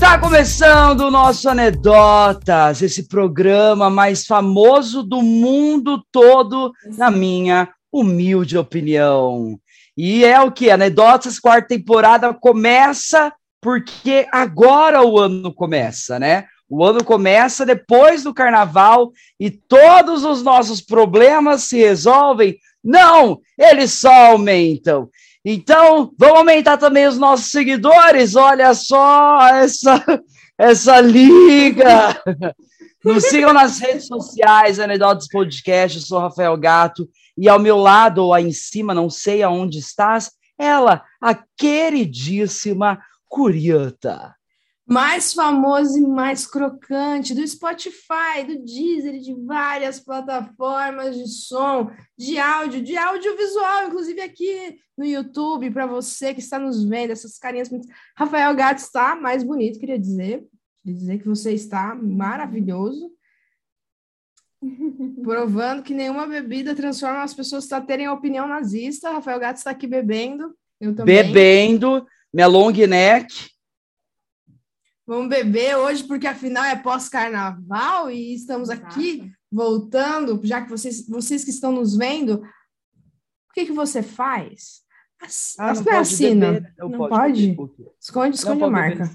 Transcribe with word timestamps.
Está 0.00 0.18
começando 0.18 1.02
o 1.02 1.10
nosso 1.10 1.46
Anedotas, 1.46 2.80
esse 2.80 3.06
programa 3.06 3.90
mais 3.90 4.24
famoso 4.24 5.02
do 5.02 5.20
mundo 5.20 6.02
todo, 6.10 6.72
na 6.96 7.10
minha 7.10 7.68
humilde 7.92 8.56
opinião. 8.56 9.60
E 9.94 10.24
é 10.24 10.40
o 10.40 10.50
que? 10.50 10.70
Anedotas, 10.70 11.38
quarta 11.38 11.68
temporada 11.68 12.32
começa 12.32 13.30
porque 13.60 14.26
agora 14.32 15.04
o 15.04 15.18
ano 15.18 15.52
começa, 15.52 16.18
né? 16.18 16.46
O 16.66 16.82
ano 16.82 17.04
começa 17.04 17.66
depois 17.66 18.22
do 18.22 18.32
carnaval 18.32 19.12
e 19.38 19.50
todos 19.50 20.24
os 20.24 20.42
nossos 20.42 20.80
problemas 20.80 21.64
se 21.64 21.76
resolvem. 21.76 22.56
Não, 22.82 23.38
eles 23.58 23.92
só 23.92 24.30
aumentam. 24.30 25.10
Então, 25.44 26.12
vamos 26.18 26.38
aumentar 26.38 26.76
também 26.76 27.06
os 27.06 27.18
nossos 27.18 27.50
seguidores. 27.50 28.36
Olha 28.36 28.74
só 28.74 29.40
essa, 29.48 30.22
essa 30.58 31.00
liga. 31.00 32.20
Nos 33.04 33.24
sigam 33.24 33.52
nas 33.52 33.78
redes 33.78 34.06
sociais, 34.06 34.78
Anedotas 34.78 35.28
Podcast. 35.28 35.98
Eu 35.98 36.04
sou 36.04 36.18
Rafael 36.18 36.56
Gato. 36.56 37.08
E 37.38 37.48
ao 37.48 37.58
meu 37.58 37.78
lado, 37.78 38.24
ou 38.24 38.34
aí 38.34 38.46
em 38.46 38.52
cima, 38.52 38.92
não 38.92 39.08
sei 39.08 39.42
aonde 39.42 39.78
estás, 39.78 40.30
ela, 40.58 41.02
a 41.20 41.34
queridíssima 41.56 43.00
Curiata 43.26 44.34
mais 44.90 45.32
famoso 45.32 45.96
e 45.96 46.00
mais 46.00 46.48
crocante 46.48 47.32
do 47.32 47.46
Spotify, 47.46 48.42
do 48.44 48.58
Deezer, 48.64 49.20
de 49.20 49.32
várias 49.34 50.00
plataformas 50.00 51.16
de 51.16 51.28
som, 51.28 51.92
de 52.18 52.40
áudio, 52.40 52.82
de 52.82 52.96
audiovisual, 52.96 53.86
inclusive 53.86 54.20
aqui 54.20 54.80
no 54.98 55.04
YouTube, 55.04 55.70
para 55.70 55.86
você 55.86 56.34
que 56.34 56.40
está 56.40 56.58
nos 56.58 56.82
vendo, 56.82 57.12
essas 57.12 57.38
carinhas. 57.38 57.70
Rafael 58.16 58.52
Gato 58.56 58.78
está 58.78 59.14
mais 59.14 59.44
bonito, 59.44 59.78
queria 59.78 59.98
dizer. 59.98 60.44
Queria 60.82 60.98
dizer 60.98 61.18
que 61.20 61.28
você 61.28 61.52
está 61.52 61.94
maravilhoso. 61.94 63.12
Provando 65.22 65.84
que 65.84 65.94
nenhuma 65.94 66.26
bebida 66.26 66.74
transforma 66.74 67.22
as 67.22 67.32
pessoas 67.32 67.70
a 67.70 67.80
terem 67.80 68.08
opinião 68.08 68.48
nazista. 68.48 69.12
Rafael 69.12 69.38
Gato 69.38 69.58
está 69.58 69.70
aqui 69.70 69.86
bebendo. 69.86 70.52
Eu 70.80 70.96
também. 70.96 71.14
Bebendo, 71.14 72.04
minha 72.34 72.48
long 72.48 72.72
neck 72.72 73.50
Vamos 75.10 75.28
beber 75.28 75.76
hoje, 75.76 76.04
porque 76.04 76.28
afinal 76.28 76.62
é 76.62 76.76
pós-carnaval 76.76 78.08
e 78.12 78.32
estamos 78.32 78.70
aqui 78.70 79.28
voltando, 79.50 80.40
já 80.44 80.62
que 80.62 80.70
vocês, 80.70 81.04
vocês 81.08 81.42
que 81.42 81.50
estão 81.50 81.72
nos 81.72 81.96
vendo, 81.96 82.34
o 82.34 83.52
que, 83.52 83.66
que 83.66 83.72
você 83.72 84.04
faz? 84.04 84.82
As, 85.20 85.56
ah, 85.58 85.74
não, 85.74 85.82
não 85.82 85.98
assina. 85.98 86.52
Beber, 86.52 86.74
não, 86.78 86.88
não 86.90 87.08
pode? 87.08 87.56
Esconde, 88.00 88.36
esconde 88.36 88.60
não, 88.60 88.68
a 88.68 88.70
marca. 88.70 89.10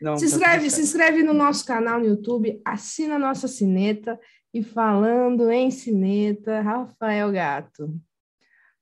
Não, 0.00 0.16
se, 0.16 0.26
inscreve, 0.26 0.70
se 0.70 0.82
inscreve 0.82 1.24
no 1.24 1.34
nosso 1.34 1.66
canal 1.66 1.98
no 1.98 2.06
YouTube, 2.06 2.62
assina 2.64 3.16
a 3.16 3.18
nossa 3.18 3.48
cineta 3.48 4.20
e 4.54 4.62
falando 4.62 5.50
em 5.50 5.68
cineta, 5.72 6.60
Rafael 6.60 7.32
Gato. 7.32 7.92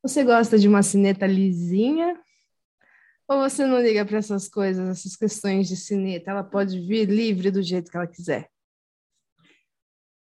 Você 0.03 0.23
gosta 0.23 0.59
de 0.59 0.69
uma 0.69 0.83
cineta 0.83 1.27
lisinha 1.27 2.15
ou 3.29 3.39
você 3.39 3.67
não 3.67 3.81
liga 3.81 4.05
para 4.05 4.19
essas 4.19 4.49
coisas, 4.49 4.89
essas 4.89 5.17
questões 5.17 5.69
de 5.69 5.77
cineta? 5.77 6.31
Ela 6.31 6.45
pode 6.45 6.81
vir 6.81 7.09
livre 7.09 7.51
do 7.51 7.63
jeito 7.63 7.91
que 7.91 7.97
ela 7.97 8.07
quiser. 8.07 8.49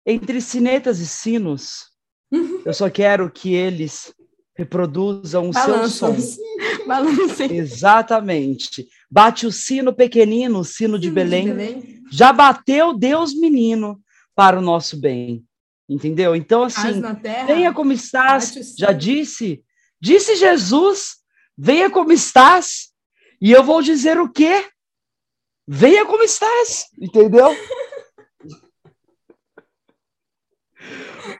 Entre 0.06 0.40
cinetas 0.40 0.98
e 1.00 1.06
sinos, 1.06 1.90
eu 2.64 2.72
só 2.72 2.88
quero 2.90 3.30
que 3.30 3.54
eles 3.54 4.14
reproduzam 4.56 5.50
o 5.50 5.52
seu 5.52 5.88
som. 5.88 6.16
Balancem. 6.86 7.56
Exatamente. 7.56 8.86
Bate 9.10 9.46
o 9.46 9.52
sino 9.52 9.92
pequenino, 9.92 10.60
o 10.60 10.64
sino, 10.64 10.98
de, 10.98 11.10
Belém. 11.10 11.46
de 11.46 11.52
Belém. 11.52 12.02
Já 12.10 12.32
bateu 12.32 12.96
Deus 12.96 13.34
menino 13.34 14.00
para 14.34 14.58
o 14.58 14.62
nosso 14.62 14.98
bem. 14.98 15.44
Entendeu? 15.88 16.34
Então, 16.34 16.62
assim, 16.62 17.02
venha 17.46 17.72
como 17.72 17.92
estás, 17.92 18.74
já 18.78 18.90
disse, 18.90 19.62
disse 20.00 20.36
Jesus, 20.36 21.16
venha 21.56 21.90
como 21.90 22.10
estás, 22.10 22.93
e 23.44 23.52
eu 23.52 23.62
vou 23.62 23.80
dizer 23.82 24.18
o 24.18 24.32
quê? 24.32 24.66
Venha 25.68 26.06
como 26.06 26.22
estás, 26.22 26.86
entendeu? 26.98 27.48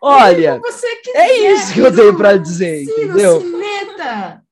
Olha, 0.03 0.61
é 1.15 1.53
isso 1.53 1.73
que 1.73 1.81
eu 1.81 1.97
tenho 1.97 2.15
para 2.15 2.37
dizer, 2.37 2.85
Sino, 2.85 3.05
entendeu? 3.05 3.41
Cineta. 3.41 4.45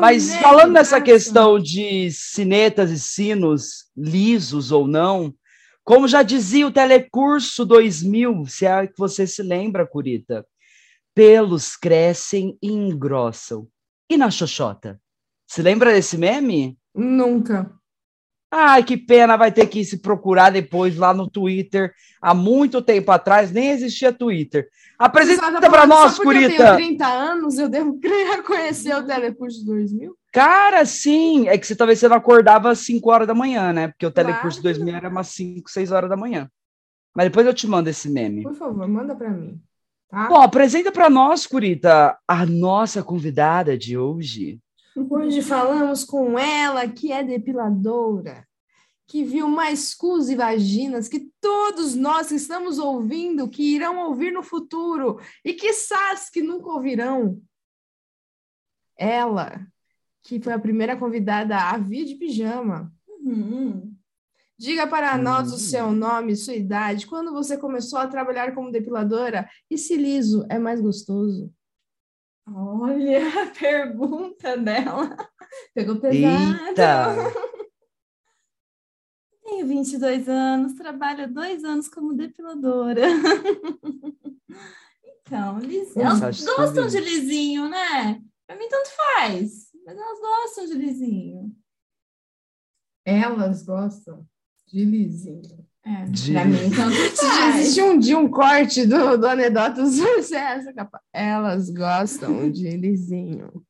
Mas 0.00 0.34
falando 0.36 0.72
nessa 0.72 1.02
questão 1.02 1.58
de 1.58 2.10
cinetas 2.10 2.90
e 2.90 2.98
sinos 2.98 3.90
lisos 3.94 4.72
ou 4.72 4.88
não, 4.88 5.34
como 5.84 6.08
já 6.08 6.22
dizia 6.22 6.66
o 6.66 6.72
Telecurso 6.72 7.66
2000, 7.66 8.46
se 8.46 8.64
é 8.64 8.86
que 8.86 8.96
você 8.96 9.26
se 9.26 9.42
lembra, 9.42 9.86
Curita, 9.86 10.46
pelos 11.14 11.76
crescem 11.76 12.56
e 12.62 12.68
engrossam. 12.68 13.68
E 14.08 14.16
na 14.16 14.30
xoxota? 14.30 14.98
Se 15.48 15.62
lembra 15.62 15.92
desse 15.92 16.18
meme? 16.18 16.78
Nunca. 16.94 17.72
Ai, 18.50 18.84
que 18.84 18.96
pena, 18.96 19.36
vai 19.36 19.50
ter 19.50 19.66
que 19.66 19.82
se 19.82 19.98
procurar 19.98 20.50
depois 20.50 20.96
lá 20.96 21.12
no 21.14 21.28
Twitter. 21.28 21.92
Há 22.20 22.34
muito 22.34 22.82
tempo 22.82 23.10
atrás 23.10 23.50
nem 23.50 23.70
existia 23.70 24.12
Twitter. 24.12 24.68
Apresenta 24.98 25.60
para 25.70 25.86
nós, 25.86 26.18
Curita. 26.18 26.52
Eu 26.52 26.76
tenho 26.76 26.88
30 26.88 27.06
anos, 27.06 27.58
eu 27.58 27.68
devo 27.68 27.98
conhecer 28.46 28.94
o 28.94 29.06
Telecurso 29.06 29.64
2000? 29.64 30.14
Cara, 30.32 30.84
sim. 30.84 31.48
É 31.48 31.56
que 31.56 31.66
você 31.66 31.74
talvez 31.74 31.98
você 31.98 32.08
não 32.08 32.16
acordava 32.16 32.70
às 32.70 32.80
5 32.80 33.10
horas 33.10 33.26
da 33.26 33.34
manhã, 33.34 33.72
né? 33.72 33.88
Porque 33.88 34.06
o 34.06 34.10
Telecurso 34.10 34.60
claro. 34.60 34.76
2000 34.76 34.96
era 34.96 35.08
umas 35.08 35.28
5, 35.28 35.70
6 35.70 35.92
horas 35.92 36.10
da 36.10 36.16
manhã. 36.16 36.50
Mas 37.14 37.26
depois 37.26 37.46
eu 37.46 37.54
te 37.54 37.66
mando 37.66 37.88
esse 37.88 38.10
meme. 38.10 38.42
Por 38.42 38.54
favor, 38.54 38.86
manda 38.86 39.14
para 39.14 39.30
mim. 39.30 39.58
Tá? 40.10 40.28
Bom, 40.28 40.40
apresenta 40.42 40.92
para 40.92 41.08
nós, 41.10 41.46
Curita, 41.46 42.18
a 42.26 42.46
nossa 42.46 43.02
convidada 43.02 43.76
de 43.76 43.96
hoje. 43.96 44.58
Hoje 45.10 45.42
falamos 45.42 46.02
com 46.04 46.36
ela, 46.36 46.88
que 46.88 47.12
é 47.12 47.22
depiladora, 47.22 48.46
que 49.06 49.22
viu 49.22 49.48
mais 49.48 49.94
cus 49.94 50.28
e 50.28 50.34
vaginas 50.34 51.08
que 51.08 51.30
todos 51.40 51.94
nós 51.94 52.28
que 52.28 52.34
estamos 52.34 52.78
ouvindo, 52.78 53.48
que 53.48 53.62
irão 53.62 54.08
ouvir 54.08 54.32
no 54.32 54.42
futuro, 54.42 55.20
e 55.44 55.54
que 55.54 55.72
sás 55.72 56.28
que 56.28 56.42
nunca 56.42 56.68
ouvirão. 56.70 57.40
Ela, 58.96 59.64
que 60.24 60.40
foi 60.40 60.52
a 60.52 60.58
primeira 60.58 60.96
convidada 60.96 61.56
a 61.56 61.78
vir 61.78 62.04
de 62.04 62.16
pijama. 62.16 62.92
Uhum. 63.06 63.94
Diga 64.58 64.86
para 64.88 65.16
uhum. 65.16 65.22
nós 65.22 65.52
o 65.52 65.58
seu 65.58 65.92
nome, 65.92 66.34
sua 66.34 66.54
idade, 66.54 67.06
quando 67.06 67.32
você 67.32 67.56
começou 67.56 68.00
a 68.00 68.08
trabalhar 68.08 68.52
como 68.52 68.72
depiladora 68.72 69.48
e 69.70 69.78
se 69.78 69.96
liso 69.96 70.44
é 70.50 70.58
mais 70.58 70.80
gostoso. 70.80 71.52
Olha 72.54 73.20
a 73.42 73.46
pergunta 73.46 74.56
dela. 74.56 75.16
Pegou 75.74 75.96
pesado. 76.00 76.68
Eita. 76.68 77.14
Tenho 79.44 79.66
22 79.66 80.28
anos, 80.28 80.74
trabalho 80.74 81.32
dois 81.32 81.64
anos 81.64 81.88
como 81.88 82.14
depiladora. 82.14 83.02
Então, 85.28 85.58
lisinho. 85.58 86.06
Elas 86.06 86.42
gostam 86.42 86.86
de 86.86 87.00
lisinho, 87.00 87.68
né? 87.68 88.22
Pra 88.46 88.56
mim, 88.56 88.66
tanto 88.66 88.88
faz. 88.96 89.68
Mas 89.84 89.94
elas 89.94 90.18
gostam 90.20 90.64
de 90.64 90.72
lisinho. 90.72 91.54
Elas 93.04 93.62
gostam 93.62 94.26
de 94.66 94.84
lisinho. 94.86 95.67
É, 95.88 96.04
de... 96.04 96.32
Pra 96.32 96.44
mim, 96.44 96.66
então, 96.66 96.90
se 96.92 97.24
existe 97.48 97.80
um 97.80 97.98
dia 97.98 98.18
um 98.18 98.28
corte 98.28 98.84
do, 98.84 99.16
do 99.16 99.26
Anedotas, 99.26 99.98
você 99.98 100.36
é 100.36 100.56
essa 100.56 100.70
capa. 100.74 101.00
Elas 101.10 101.70
gostam 101.70 102.50
de 102.50 102.76
lisinho. 102.76 103.64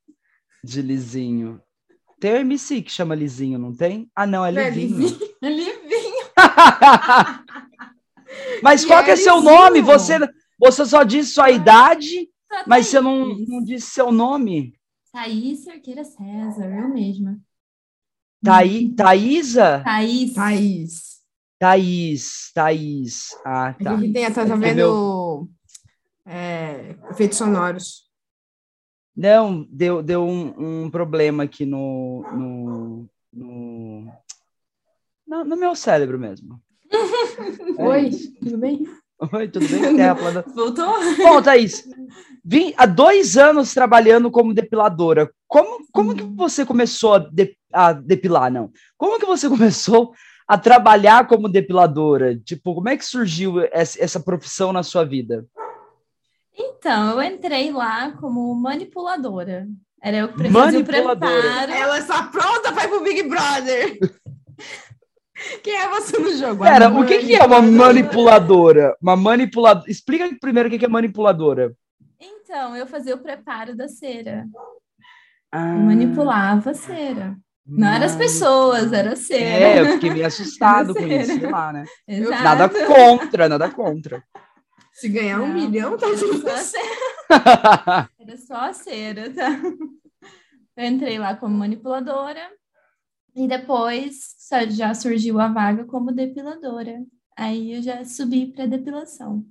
De 0.64 0.82
lisinho. 0.82 1.62
Tem 2.18 2.32
o 2.32 2.38
MC 2.38 2.82
que 2.82 2.90
chama 2.90 3.14
lisinho, 3.14 3.56
não 3.56 3.72
tem? 3.72 4.10
Ah, 4.16 4.26
não, 4.26 4.44
é, 4.44 4.48
é 4.48 4.70
livinho. 4.70 5.16
É 5.40 5.48
livinho. 5.48 6.26
mas 8.64 8.82
e 8.82 8.86
qual 8.88 8.98
é 8.98 9.04
que 9.04 9.10
é 9.12 9.14
lisinho. 9.14 9.34
seu 9.34 9.40
nome? 9.40 9.80
Você, 9.80 10.18
você 10.58 10.84
só 10.84 11.04
disse 11.04 11.30
sua 11.30 11.52
idade, 11.52 12.28
mas 12.66 12.88
você 12.88 13.00
não, 13.00 13.28
não 13.46 13.62
disse 13.62 13.90
seu 13.90 14.10
nome. 14.10 14.74
Thaís 15.12 15.62
Cerqueira 15.62 16.02
César, 16.02 16.66
eu 16.66 16.88
mesma. 16.88 17.38
Thaí, 18.42 18.92
Thaísa? 18.92 19.82
Thaís. 19.84 20.34
Thaís. 20.34 21.07
Thaís, 21.58 22.52
Thaís. 22.54 23.30
Ah, 23.44 23.74
tá. 23.82 23.94
Aqui 23.94 24.12
tem, 24.12 24.32
tá, 24.32 24.46
tá 24.46 24.54
vendo 24.54 25.48
é, 26.24 26.94
efeitos 27.10 27.38
sonoros. 27.38 28.08
Não, 29.16 29.66
deu, 29.68 30.02
deu 30.02 30.22
um, 30.22 30.84
um 30.84 30.90
problema 30.90 31.42
aqui 31.42 31.66
no, 31.66 32.22
no, 32.32 33.08
no, 33.32 34.12
no, 35.26 35.44
no 35.44 35.56
meu 35.56 35.74
cérebro 35.74 36.18
mesmo. 36.18 36.60
É 37.78 37.86
Oi, 37.86 38.10
tudo 38.40 38.58
bem? 38.58 38.84
Oi, 39.32 39.48
tudo 39.48 39.68
bem? 39.68 39.96
Terra 39.96 40.14
plana. 40.16 40.44
Voltou? 40.54 40.94
Bom, 41.16 41.40
Thaís, 41.40 41.84
vim 42.44 42.74
há 42.76 42.86
dois 42.86 43.36
anos 43.36 43.72
trabalhando 43.72 44.32
como 44.32 44.52
depiladora. 44.54 45.30
Como, 45.46 45.86
como 45.92 46.14
que 46.14 46.22
você 46.24 46.66
começou 46.66 47.14
a, 47.14 47.18
de, 47.18 47.56
a 47.72 47.92
depilar, 47.92 48.50
não? 48.50 48.72
Como 48.96 49.18
que 49.18 49.26
você 49.26 49.46
começou 49.50 50.12
a 50.48 50.56
trabalhar 50.56 51.28
como 51.28 51.48
depiladora? 51.48 52.36
Tipo, 52.38 52.74
como 52.74 52.88
é 52.88 52.96
que 52.96 53.04
surgiu 53.04 53.60
essa, 53.70 54.18
profissão 54.18 54.72
na 54.72 54.82
sua 54.82 55.04
vida? 55.04 55.46
Então, 56.56 57.10
eu 57.10 57.22
entrei 57.22 57.70
lá 57.70 58.12
como 58.12 58.54
manipuladora. 58.54 59.68
Era 60.02 60.16
eu 60.16 60.28
que 60.32 60.48
fazia 60.50 60.80
o 60.80 60.84
preparo. 60.84 61.72
Ela 61.72 61.98
está 61.98 62.22
pronta 62.24 62.72
para 62.72 62.84
ir 62.84 62.88
pro 62.88 63.02
Big 63.02 63.22
Brother. 63.24 63.98
Quem 65.62 65.76
é 65.76 65.88
você 65.88 66.18
no 66.18 66.36
jogo? 66.36 66.64
Pera, 66.64 66.88
o 66.88 67.06
que, 67.06 67.18
que 67.18 67.36
é 67.36 67.44
uma 67.44 67.62
manipuladora? 67.62 68.96
Uma 69.00 69.16
manipuladora. 69.16 69.88
Explica 69.88 70.28
primeiro 70.40 70.68
o 70.68 70.78
que 70.78 70.84
é 70.84 70.88
manipuladora. 70.88 71.72
Então, 72.20 72.74
eu 72.74 72.86
fazia 72.86 73.14
o 73.14 73.18
preparo 73.18 73.76
da 73.76 73.86
cera. 73.86 74.46
Ah. 75.50 75.74
manipulava 75.74 76.70
a 76.70 76.74
cera. 76.74 77.36
Não 77.68 77.86
eram 77.86 78.06
as 78.06 78.16
pessoas, 78.16 78.92
era 78.92 79.12
a 79.12 79.16
cera. 79.16 79.44
É, 79.44 79.80
eu 79.80 79.92
fiquei 79.92 80.10
meio 80.10 80.24
assustado 80.26 80.94
com 80.94 81.06
isso, 81.06 81.38
sei 81.38 81.50
lá, 81.50 81.72
né? 81.72 81.84
Exato. 82.06 82.42
Nada 82.42 82.68
contra, 82.68 83.48
nada 83.48 83.70
contra. 83.70 84.24
Se 84.92 85.08
ganhar 85.08 85.38
Não, 85.38 85.44
um 85.44 85.52
milhão, 85.52 85.96
tá 85.96 86.06
tudo 86.08 86.42
Era 88.18 88.36
só 88.38 88.56
a 88.56 88.72
cera, 88.72 89.32
tá? 89.32 89.60
Eu 90.76 90.84
entrei 90.84 91.18
lá 91.18 91.36
como 91.36 91.56
manipuladora 91.56 92.50
e 93.36 93.46
depois 93.46 94.34
já 94.70 94.94
surgiu 94.94 95.38
a 95.38 95.48
vaga 95.48 95.84
como 95.84 96.10
depiladora. 96.10 97.04
Aí 97.36 97.74
eu 97.74 97.82
já 97.82 98.04
subi 98.04 98.46
para 98.46 98.66
depilação. 98.66 99.44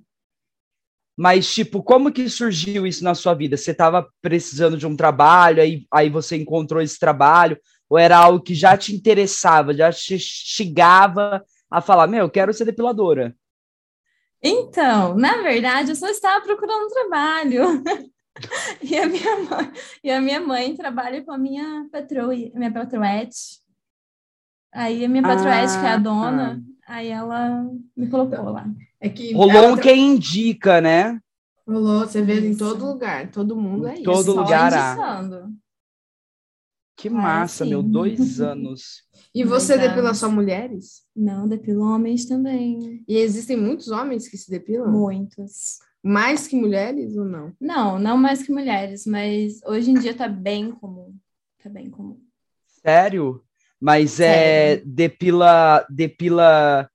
Mas, 1.16 1.52
tipo, 1.52 1.82
como 1.82 2.12
que 2.12 2.28
surgiu 2.28 2.86
isso 2.86 3.02
na 3.02 3.14
sua 3.14 3.34
vida? 3.34 3.56
Você 3.56 3.72
estava 3.72 4.08
precisando 4.22 4.76
de 4.76 4.86
um 4.86 4.94
trabalho, 4.94 5.60
aí, 5.60 5.84
aí 5.92 6.08
você 6.08 6.36
encontrou 6.36 6.80
esse 6.80 6.98
trabalho, 6.98 7.58
ou 7.88 7.98
era 7.98 8.18
algo 8.18 8.42
que 8.42 8.54
já 8.54 8.76
te 8.76 8.94
interessava, 8.94 9.72
já 9.72 9.92
te 9.92 10.18
chegava 10.18 11.44
a 11.70 11.80
falar, 11.80 12.06
meu, 12.06 12.20
eu 12.20 12.30
quero 12.30 12.52
ser 12.52 12.64
depiladora? 12.64 13.34
Então, 14.42 15.16
na 15.16 15.42
verdade, 15.42 15.90
eu 15.90 15.96
só 15.96 16.08
estava 16.08 16.44
procurando 16.44 16.86
um 16.86 16.90
trabalho. 16.90 17.82
e, 18.82 18.96
a 18.96 19.06
minha 19.06 19.36
mãe, 19.42 19.72
e 20.04 20.10
a 20.10 20.20
minha 20.20 20.40
mãe 20.40 20.76
trabalha 20.76 21.24
com 21.24 21.32
a 21.32 21.38
minha 21.38 21.88
patroa, 21.90 22.28
minha 22.28 22.72
patroete. 22.72 23.60
Aí 24.72 25.04
a 25.04 25.08
minha 25.08 25.22
patroete, 25.22 25.72
ah, 25.72 25.80
que 25.80 25.86
é 25.86 25.88
a 25.88 25.94
ah, 25.94 25.98
dona, 25.98 26.62
ah. 26.86 26.94
aí 26.94 27.08
ela 27.08 27.66
me 27.96 28.08
colocou 28.08 28.50
lá. 28.50 28.66
É 29.00 29.08
que 29.08 29.32
Rolou 29.32 29.70
um 29.70 29.74
tra... 29.74 29.82
quem 29.82 30.14
indica, 30.14 30.80
né? 30.80 31.18
Rolou, 31.66 32.00
você 32.00 32.22
vê 32.22 32.40
em 32.46 32.56
todo 32.56 32.86
lugar, 32.86 33.30
todo 33.30 33.56
mundo 33.56 33.88
é 33.88 33.92
em 33.92 33.94
isso. 33.94 34.04
Todo 34.04 34.34
lugar. 34.34 34.72
Há. 34.72 35.48
Que 36.98 37.08
massa, 37.08 37.64
meu, 37.64 37.80
dois 37.80 38.40
anos. 38.42 39.04
E 39.32 39.44
você 39.44 39.74
Exato. 39.74 39.88
depila 39.88 40.14
só 40.14 40.28
mulheres? 40.28 41.04
Não, 41.14 41.46
depilo 41.46 41.84
homens 41.84 42.26
também. 42.26 43.04
E 43.06 43.16
existem 43.18 43.56
muitos 43.56 43.88
homens 43.88 44.26
que 44.26 44.36
se 44.36 44.50
depilam? 44.50 44.90
Muitos. 44.90 45.78
Mais 46.02 46.48
que 46.48 46.56
mulheres 46.56 47.16
ou 47.16 47.24
não? 47.24 47.52
Não, 47.60 48.00
não 48.00 48.16
mais 48.16 48.42
que 48.42 48.50
mulheres, 48.50 49.06
mas 49.06 49.60
hoje 49.64 49.92
em 49.92 49.94
dia 49.94 50.12
tá 50.12 50.26
bem 50.28 50.72
comum. 50.72 51.14
Tá 51.62 51.70
bem 51.70 51.88
comum. 51.88 52.20
Sério? 52.84 53.44
Mas 53.80 54.18
é 54.18 54.32
Sério? 54.32 54.82
é 54.82 54.84
depila 54.84 55.86
depila 55.88 56.90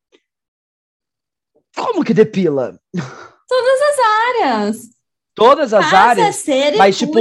Como 1.74 2.04
que 2.04 2.14
depila? 2.14 2.78
Todas 3.48 3.82
as 3.82 4.00
áreas. 4.28 4.90
Todas 5.34 5.74
as 5.74 5.86
Passa 5.86 5.98
áreas? 5.98 6.46
Mas 6.78 6.98
tipo 6.98 7.20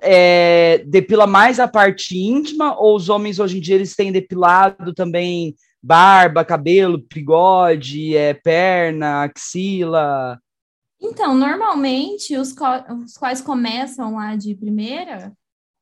é, 0.00 0.84
depila 0.86 1.26
mais 1.26 1.58
a 1.60 1.68
parte 1.68 2.18
íntima 2.18 2.78
ou 2.78 2.96
os 2.96 3.08
homens 3.08 3.38
hoje 3.38 3.58
em 3.58 3.60
dia 3.60 3.74
eles 3.74 3.94
têm 3.94 4.12
depilado 4.12 4.94
também 4.94 5.54
barba, 5.82 6.44
cabelo, 6.44 6.98
bigode, 6.98 8.16
é, 8.16 8.34
perna, 8.34 9.22
axila? 9.22 10.38
Então, 11.00 11.34
normalmente 11.34 12.36
os, 12.36 12.54
os 13.04 13.16
quais 13.16 13.40
começam 13.40 14.16
lá 14.16 14.36
de 14.36 14.54
primeira 14.54 15.32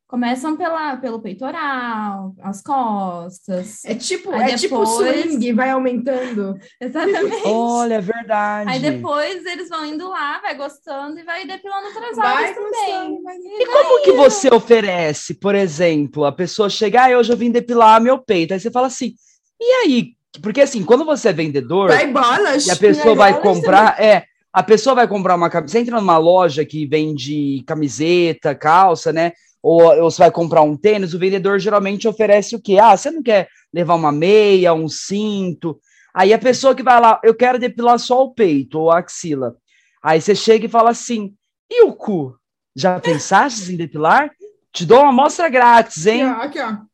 Começam 0.08 0.56
pela, 0.56 0.96
pelo 0.96 1.20
peitoral, 1.20 2.34
as 2.42 2.62
costas. 2.62 3.84
É 3.84 3.94
tipo, 3.94 4.32
é 4.32 4.56
depois... 4.56 4.60
tipo 4.62 4.86
swing, 4.86 5.52
vai 5.52 5.68
aumentando. 5.68 6.58
Exatamente. 6.80 7.42
Olha, 7.44 7.96
é 7.96 8.00
verdade. 8.00 8.70
Aí 8.70 8.80
depois 8.80 9.44
eles 9.44 9.68
vão 9.68 9.84
indo 9.84 10.08
lá, 10.08 10.40
vai 10.40 10.56
gostando 10.56 11.18
e 11.18 11.24
vai 11.24 11.46
depilando 11.46 11.88
outras 11.88 12.18
áreas 12.18 12.56
também. 12.56 13.22
Vai 13.22 13.36
e, 13.36 13.66
como 13.66 14.02
que 14.02 14.12
você 14.12 14.48
oferece, 14.50 15.34
por 15.34 15.54
exemplo, 15.54 16.24
a 16.24 16.32
pessoa 16.32 16.70
chegar, 16.70 17.12
ah, 17.12 17.18
hoje 17.18 17.30
eu 17.30 17.36
vim 17.36 17.50
depilar 17.50 18.00
meu 18.00 18.16
peito. 18.16 18.54
Aí 18.54 18.60
você 18.60 18.70
fala 18.70 18.86
assim, 18.86 19.12
e 19.60 19.72
aí? 19.84 20.12
Porque 20.40 20.62
assim, 20.62 20.84
quando 20.84 21.04
você 21.04 21.28
é 21.28 21.32
vendedor 21.34 21.88
vai 21.88 22.10
bolas, 22.10 22.66
e 22.66 22.70
a 22.70 22.76
pessoa 22.76 23.14
vai 23.14 23.38
comprar, 23.42 23.94
também. 23.94 24.10
é, 24.10 24.24
a 24.50 24.62
pessoa 24.62 24.94
vai 24.94 25.06
comprar 25.06 25.34
uma 25.34 25.50
camiseta, 25.50 25.72
você 25.72 25.78
entra 25.80 26.00
numa 26.00 26.16
loja 26.16 26.64
que 26.64 26.86
vende 26.86 27.62
camiseta, 27.66 28.54
calça, 28.54 29.12
né? 29.12 29.32
Ou, 29.62 29.82
ou 29.82 30.10
você 30.10 30.18
vai 30.18 30.30
comprar 30.30 30.62
um 30.62 30.76
tênis, 30.76 31.14
o 31.14 31.18
vendedor 31.18 31.58
geralmente 31.58 32.08
oferece 32.08 32.54
o 32.54 32.60
quê? 32.60 32.78
Ah, 32.78 32.96
você 32.96 33.10
não 33.10 33.22
quer 33.22 33.48
levar 33.72 33.94
uma 33.94 34.12
meia, 34.12 34.74
um 34.74 34.88
cinto? 34.88 35.78
Aí 36.14 36.32
a 36.32 36.38
pessoa 36.38 36.74
que 36.74 36.82
vai 36.82 37.00
lá, 37.00 37.20
eu 37.22 37.34
quero 37.34 37.58
depilar 37.58 37.98
só 37.98 38.22
o 38.22 38.34
peito 38.34 38.78
ou 38.78 38.90
a 38.90 38.98
axila. 38.98 39.56
Aí 40.02 40.20
você 40.20 40.34
chega 40.34 40.66
e 40.66 40.70
fala 40.70 40.90
assim: 40.90 41.34
e 41.70 41.82
o 41.84 41.92
cu? 41.92 42.36
Já 42.74 42.98
pensaste 43.00 43.72
em 43.72 43.76
depilar? 43.76 44.30
Te 44.72 44.86
dou 44.86 45.00
uma 45.00 45.08
amostra 45.08 45.48
grátis, 45.48 46.06
hein? 46.06 46.22
Aqui, 46.24 46.60
ó. 46.60 46.66
Aqui, 46.66 46.82
ó. 46.84 46.88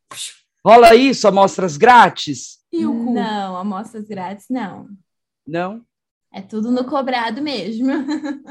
Rola 0.67 0.95
isso, 0.95 1.29
amostras 1.29 1.77
grátis? 1.77 2.59
E 2.73 2.87
o 2.87 3.05
cu? 3.05 3.13
Não, 3.13 3.57
amostras 3.57 4.07
grátis 4.07 4.47
não. 4.49 4.89
Não? 5.47 5.83
É 6.33 6.41
tudo 6.41 6.71
no 6.71 6.85
cobrado 6.85 7.43
mesmo. 7.43 7.93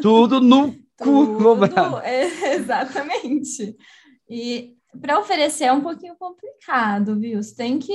Tudo 0.01 0.39
no 0.39 0.73
cu 0.97 1.37
cobrado. 1.37 1.97
É, 1.97 2.25
exatamente. 2.55 3.75
E 4.29 4.75
para 5.01 5.19
oferecer 5.19 5.65
é 5.65 5.73
um 5.73 5.81
pouquinho 5.81 6.15
complicado, 6.15 7.19
viu? 7.19 7.41
Você 7.41 7.55
tem 7.55 7.79
que 7.79 7.91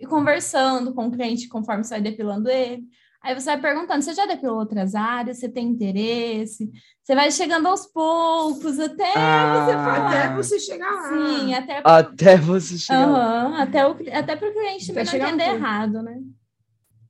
ir 0.00 0.06
conversando 0.06 0.94
com 0.94 1.06
o 1.06 1.10
cliente 1.10 1.48
conforme 1.48 1.84
você 1.84 1.94
vai 1.94 2.00
depilando 2.02 2.48
ele. 2.48 2.84
Aí 3.22 3.34
você 3.34 3.46
vai 3.46 3.60
perguntando: 3.60 4.02
você 4.02 4.14
já 4.14 4.26
depilou 4.26 4.58
outras 4.58 4.94
áreas? 4.94 5.38
Você 5.38 5.48
tem 5.48 5.68
interesse? 5.68 6.70
Você 7.02 7.14
vai 7.14 7.30
chegando 7.30 7.68
aos 7.68 7.86
poucos 7.86 8.78
até 8.78 9.12
ah, 9.16 9.64
você 9.64 9.72
falar. 9.72 10.08
Até 10.08 10.34
você 10.34 10.58
chegar 10.58 10.90
lá. 10.90 11.08
Sim, 11.08 11.54
até, 11.54 11.82
até 11.84 12.36
você 12.36 12.78
chegar 12.78 13.06
uhum, 13.06 13.12
lá. 13.12 13.62
Até, 13.62 13.86
o, 13.86 13.96
até 14.12 14.36
para 14.36 14.48
o 14.48 14.52
cliente 14.52 14.92
não 14.92 15.02
entender 15.02 15.54
errado, 15.54 16.02
né? 16.02 16.20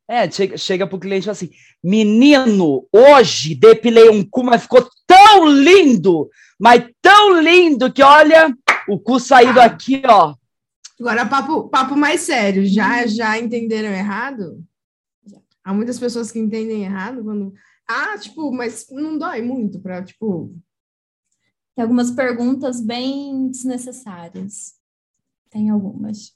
É, 0.08 0.30
chega, 0.30 0.58
chega 0.58 0.86
pro 0.86 0.98
cliente 0.98 1.30
assim: 1.30 1.50
menino, 1.82 2.86
hoje 2.92 3.54
depilei 3.54 4.10
um 4.10 4.22
cu, 4.22 4.44
mas 4.44 4.62
ficou 4.62 4.86
tão 5.06 5.46
lindo, 5.46 6.28
mas 6.60 6.84
tão 7.00 7.40
lindo 7.40 7.90
que 7.90 8.02
olha, 8.02 8.54
o 8.92 8.98
cu 8.98 9.18
saiu 9.18 9.60
ah. 9.60 9.64
aqui, 9.64 10.02
ó. 10.06 10.34
Agora, 11.00 11.26
papo, 11.26 11.68
papo 11.68 11.96
mais 11.96 12.20
sério, 12.20 12.64
já, 12.66 13.06
já 13.06 13.38
entenderam 13.38 13.88
errado? 13.88 14.64
Há 15.64 15.72
muitas 15.72 15.98
pessoas 15.98 16.30
que 16.30 16.38
entendem 16.38 16.84
errado 16.84 17.22
quando. 17.22 17.52
Ah, 17.88 18.16
tipo, 18.18 18.52
mas 18.52 18.86
não 18.90 19.18
dói 19.18 19.42
muito 19.42 19.80
para, 19.80 20.02
tipo. 20.02 20.54
Tem 21.74 21.82
algumas 21.82 22.10
perguntas 22.10 22.80
bem 22.80 23.48
desnecessárias. 23.48 24.74
Tem 25.50 25.70
algumas. 25.70 26.34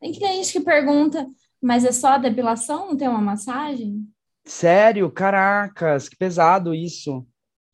Tem 0.00 0.12
cliente 0.12 0.52
que 0.52 0.60
pergunta, 0.60 1.28
mas 1.60 1.84
é 1.84 1.92
só 1.92 2.08
a 2.08 2.18
depilação, 2.18 2.88
não 2.88 2.96
tem 2.96 3.08
uma 3.08 3.20
massagem? 3.20 4.06
Sério? 4.44 5.10
Caracas, 5.10 6.08
que 6.08 6.16
pesado 6.16 6.74
isso. 6.74 7.26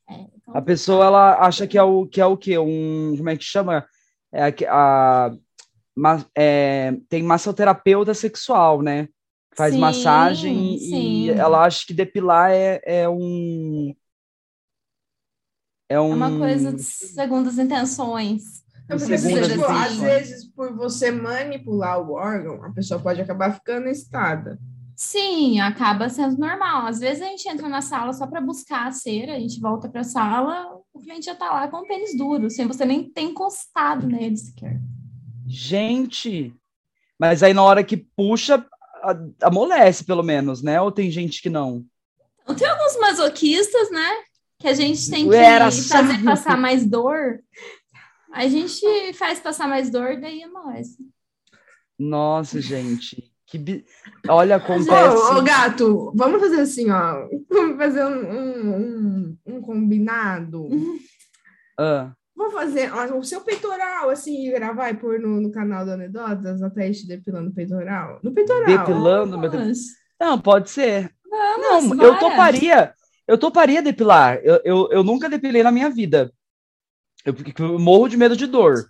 É, 0.08 0.14
então... 0.14 0.56
A 0.56 0.62
pessoa 0.62 1.04
ela 1.04 1.46
acha 1.46 1.66
que 1.66 1.78
é 1.78 1.82
o 1.82 2.06
que 2.06 2.20
é 2.20 2.26
o 2.26 2.36
quê? 2.36 2.58
Um 2.58 3.14
como 3.16 3.28
é 3.28 3.36
que 3.36 3.44
chama? 3.44 3.86
É 4.34 4.66
a, 4.68 5.26
a 5.28 6.26
é, 6.36 6.92
tem 7.08 7.22
massoterapeuta 7.22 8.12
sexual, 8.12 8.82
né? 8.82 9.08
Faz 9.56 9.72
sim, 9.72 9.80
massagem 9.80 10.78
sim. 10.78 10.96
e 10.96 11.30
ela 11.30 11.64
acha 11.64 11.86
que 11.86 11.94
depilar 11.94 12.50
é, 12.50 12.80
é 12.84 13.08
um 13.08 13.94
é, 15.88 16.00
um... 16.00 16.10
é 16.10 16.14
uma 16.14 16.38
coisa 16.38 16.76
segundo 16.78 17.48
as 17.48 17.58
intenções. 17.58 18.64
É 18.88 18.96
porque, 18.98 19.16
tipo, 19.16 19.64
às 19.64 19.96
vezes, 19.96 20.44
por 20.44 20.74
você 20.74 21.10
manipular 21.10 22.00
o 22.00 22.12
órgão, 22.12 22.62
a 22.64 22.72
pessoa 22.72 23.00
pode 23.00 23.20
acabar 23.20 23.54
ficando 23.54 23.88
excitada. 23.88 24.58
Sim, 24.96 25.60
acaba 25.60 26.08
sendo 26.08 26.38
normal. 26.38 26.86
Às 26.86 27.00
vezes 27.00 27.22
a 27.22 27.26
gente 27.26 27.48
entra 27.48 27.68
na 27.68 27.80
sala 27.82 28.12
só 28.12 28.26
para 28.26 28.40
buscar 28.40 28.86
a 28.86 28.92
cera, 28.92 29.34
a 29.34 29.40
gente 29.40 29.60
volta 29.60 29.88
para 29.88 30.02
a 30.02 30.04
sala, 30.04 30.78
o 30.92 31.00
cliente 31.00 31.26
já 31.26 31.32
está 31.32 31.50
lá 31.50 31.68
com 31.68 31.78
o 31.78 31.86
pênis 31.86 32.16
duro, 32.16 32.48
sem 32.48 32.66
você 32.66 32.84
nem 32.84 33.08
ter 33.10 33.22
encostado 33.22 34.06
nele 34.06 34.36
sequer. 34.36 34.80
Gente, 35.46 36.54
mas 37.18 37.42
aí 37.42 37.52
na 37.52 37.62
hora 37.62 37.82
que 37.84 37.96
puxa, 37.96 38.64
amolece, 39.42 40.04
pelo 40.04 40.22
menos, 40.22 40.62
né? 40.62 40.80
Ou 40.80 40.90
tem 40.92 41.10
gente 41.10 41.42
que 41.42 41.50
não? 41.50 41.84
Tem 42.56 42.68
alguns 42.68 42.98
masoquistas, 43.00 43.90
né? 43.90 44.08
Que 44.58 44.68
a 44.68 44.74
gente 44.74 45.10
tem 45.10 45.28
que 45.28 45.34
Era 45.34 45.70
fazer 45.70 46.18
só- 46.18 46.24
passar 46.24 46.56
mais 46.56 46.86
dor. 46.86 47.40
A 48.32 48.46
gente 48.48 49.12
faz 49.14 49.40
passar 49.40 49.68
mais 49.68 49.90
dor, 49.90 50.20
daí 50.20 50.46
nós. 50.46 50.96
Nossa, 51.98 52.60
gente. 52.60 53.33
Que. 53.46 53.84
Olha, 54.28 54.56
Ô, 54.56 54.58
acontece. 54.58 55.16
ô, 55.16 55.42
gato, 55.42 56.12
vamos 56.14 56.40
fazer 56.40 56.60
assim, 56.60 56.90
ó. 56.90 57.28
Vamos 57.50 57.76
fazer 57.76 58.04
um, 58.04 58.30
um, 58.30 59.38
um- 59.46 59.60
combinado. 59.60 60.68
Ah, 61.78 62.12
Vamos 62.36 62.52
fazer 62.54 62.92
ó, 62.92 63.16
o 63.16 63.22
seu 63.22 63.42
peitoral, 63.42 64.10
assim, 64.10 64.48
e 64.48 64.50
gravar 64.50 64.90
e 64.90 64.94
pôr 64.94 65.20
no, 65.20 65.40
no 65.40 65.52
canal 65.52 65.84
do 65.84 65.92
Anedotas, 65.92 66.62
a 66.62 66.70
Thaís 66.70 67.04
depilando 67.06 67.50
o 67.50 67.54
peitoral. 67.54 68.18
No 68.22 68.32
peitoral. 68.32 68.66
depilando. 68.66 69.38
meu- 69.38 69.50
Não, 70.20 70.40
pode 70.40 70.70
ser. 70.70 71.12
vamos, 71.30 71.96
Não, 71.96 72.04
eu 72.04 72.12
bora. 72.14 72.18
toparia. 72.20 72.94
Eu 73.26 73.38
toparia 73.38 73.80
depilar. 73.82 74.38
Eu, 74.42 74.60
eu, 74.64 74.88
eu 74.90 75.02
nunca 75.04 75.28
depilei 75.28 75.62
na 75.62 75.70
minha 75.72 75.88
vida. 75.90 76.32
Eu, 77.24 77.34
eu 77.58 77.78
morro 77.78 78.08
de 78.08 78.16
medo 78.16 78.36
de 78.36 78.46
dor. 78.46 78.86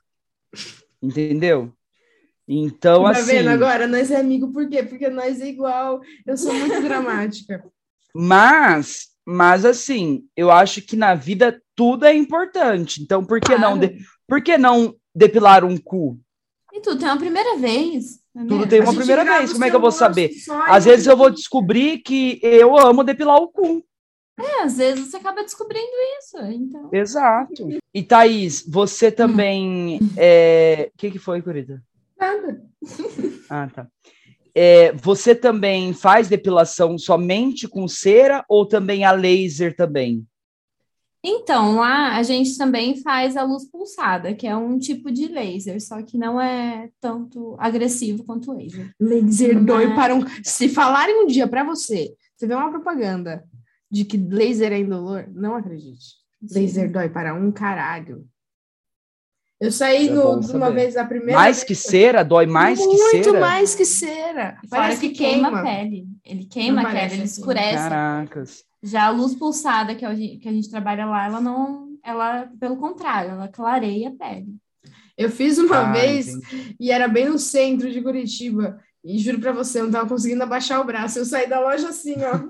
Entendeu? 1.02 1.72
Então, 2.46 3.04
tá 3.04 3.10
assim. 3.10 3.24
vendo 3.26 3.48
agora? 3.48 3.86
Nós 3.86 4.10
é 4.10 4.16
amigo, 4.20 4.52
por 4.52 4.68
quê? 4.68 4.82
Porque 4.82 5.08
nós 5.08 5.40
é 5.40 5.48
igual. 5.48 6.00
Eu 6.26 6.36
sou 6.36 6.52
muito 6.52 6.80
dramática. 6.82 7.64
Mas, 8.14 9.08
mas 9.26 9.64
assim, 9.64 10.24
eu 10.36 10.50
acho 10.50 10.82
que 10.82 10.96
na 10.96 11.14
vida 11.14 11.60
tudo 11.74 12.04
é 12.04 12.14
importante. 12.14 13.02
Então, 13.02 13.24
por 13.24 13.40
que 13.40 13.52
não, 13.56 13.78
Claro. 13.78 13.88
de- 13.88 13.98
por 14.28 14.42
que 14.42 14.56
não 14.58 14.94
depilar 15.14 15.64
um 15.64 15.76
cu? 15.76 16.18
E 16.72 16.80
tudo 16.80 16.98
tem 16.98 17.08
uma 17.08 17.16
primeira 17.18 17.56
vez. 17.56 18.20
não 18.34 18.44
é 18.44 18.46
Tudo 18.48 18.66
tem 18.68 18.80
A 18.80 18.82
uma 18.82 18.92
gente 18.92 18.98
primeira 18.98 19.24
vez, 19.24 19.52
como 19.52 19.64
é 19.64 19.70
que 19.70 19.76
eu 19.76 19.80
vou 19.80 19.92
saber? 19.92 20.30
Às 20.66 20.84
vezes 20.84 21.06
eu 21.06 21.16
vou 21.16 21.30
descobrir 21.30 21.98
que 21.98 22.38
eu 22.42 22.76
amo 22.78 23.04
depilar 23.04 23.36
o 23.36 23.48
cu. 23.48 23.84
É, 24.38 24.62
às 24.62 24.76
vezes 24.78 25.08
você 25.08 25.16
acaba 25.16 25.42
descobrindo 25.44 25.86
isso. 26.18 26.36
Então, 26.52 26.90
Exato. 26.92 27.68
E 27.94 28.02
Thaís, 28.02 28.64
você 28.68 29.10
também. 29.12 30.00
é, 30.16 30.90
O 30.92 30.98
que, 30.98 31.12
que 31.12 31.18
foi, 31.20 31.40
Curita? 31.40 31.80
Nada. 32.18 32.62
Ah, 33.48 33.68
tá. 33.68 33.88
É, 34.54 34.92
você 34.92 35.34
também 35.34 35.92
faz 35.92 36.28
depilação 36.28 36.96
somente 36.96 37.66
com 37.66 37.88
cera 37.88 38.44
ou 38.48 38.66
também 38.66 39.04
a 39.04 39.10
laser 39.12 39.74
também? 39.74 40.24
então, 41.26 41.76
lá 41.76 42.18
a 42.18 42.22
gente 42.22 42.58
também 42.58 43.00
faz 43.00 43.34
a 43.34 43.42
luz 43.42 43.64
pulsada, 43.70 44.34
que 44.34 44.46
é 44.46 44.54
um 44.54 44.78
tipo 44.78 45.10
de 45.10 45.26
laser, 45.26 45.80
só 45.80 46.02
que 46.02 46.18
não 46.18 46.38
é 46.38 46.90
tanto 47.00 47.56
agressivo 47.58 48.24
quanto 48.24 48.50
o 48.50 48.54
laser. 48.54 48.92
Laser 49.00 49.54
Mas- 49.54 49.64
dói 49.64 49.94
para 49.94 50.14
um. 50.14 50.20
Se 50.44 50.68
falarem 50.68 51.24
um 51.24 51.26
dia 51.26 51.48
para 51.48 51.64
você, 51.64 52.14
você 52.36 52.46
vê 52.46 52.54
uma 52.54 52.70
propaganda 52.70 53.42
de 53.90 54.04
que 54.04 54.18
laser 54.18 54.70
é 54.70 54.78
indolor, 54.78 55.26
não 55.32 55.56
acredite. 55.56 56.16
Laser 56.52 56.92
dói 56.92 57.08
para 57.08 57.32
um 57.32 57.50
caralho. 57.50 58.26
Eu 59.60 59.70
saí 59.70 60.08
É 60.08 60.10
no, 60.12 60.40
de 60.40 60.50
uma 60.54 60.70
vez 60.70 60.96
a 60.96 61.04
primeira 61.04 61.34
Mais 61.40 61.56
vez- 61.58 61.64
que 61.68 61.74
cera? 61.74 62.22
Dói 62.22 62.44
mais 62.46 62.78
que 62.78 62.86
Muito 62.86 63.24
cera? 63.24 63.40
mais 63.40 63.74
que 63.74 63.84
cera. 63.84 64.58
Parece 64.68 65.00
que, 65.00 65.08
que 65.10 65.14
queima, 65.18 65.48
queima. 65.48 65.60
a 65.60 65.62
pele. 65.62 66.06
Ele 66.24 66.44
queima 66.44 66.82
Não 66.82 66.90
a 66.90 66.92
pele, 66.92 67.14
ele 67.14 67.22
assim. 67.22 67.38
escurece. 67.40 67.74
Caracas. 67.74 68.64
Já 68.82 69.04
a 69.06 69.10
luz 69.10 69.34
pulsada 69.34 69.94
que 69.94 70.04
a, 70.04 70.14
gente, 70.14 70.38
que 70.38 70.48
a 70.48 70.52
gente 70.52 70.68
trabalha 70.70 71.06
lá, 71.06 71.24
ela 71.26 71.40
não. 71.40 71.88
Ela, 72.04 72.48
pelo 72.60 72.76
contrário, 72.76 73.30
ela 73.30 73.48
clareia 73.48 74.10
a 74.10 74.12
pele. 74.12 74.48
Eu 75.16 75.30
fiz 75.30 75.56
uma 75.56 75.78
Ah, 75.88 75.92
vez 75.92 76.28
entendi. 76.28 76.76
e 76.78 76.90
era 76.90 77.06
bem 77.08 77.28
no 77.28 77.38
centro 77.38 77.90
de 77.90 78.02
Curitiba. 78.02 78.78
E 79.02 79.18
juro 79.18 79.38
pra 79.38 79.52
você, 79.52 79.80
eu 79.80 79.84
não 79.84 79.92
tava 79.92 80.08
conseguindo 80.08 80.42
abaixar 80.42 80.80
o 80.80 80.84
braço. 80.84 81.18
Eu 81.18 81.24
saí 81.24 81.48
da 81.48 81.60
loja 81.60 81.88
assim, 81.90 82.16
ó. 82.24 82.48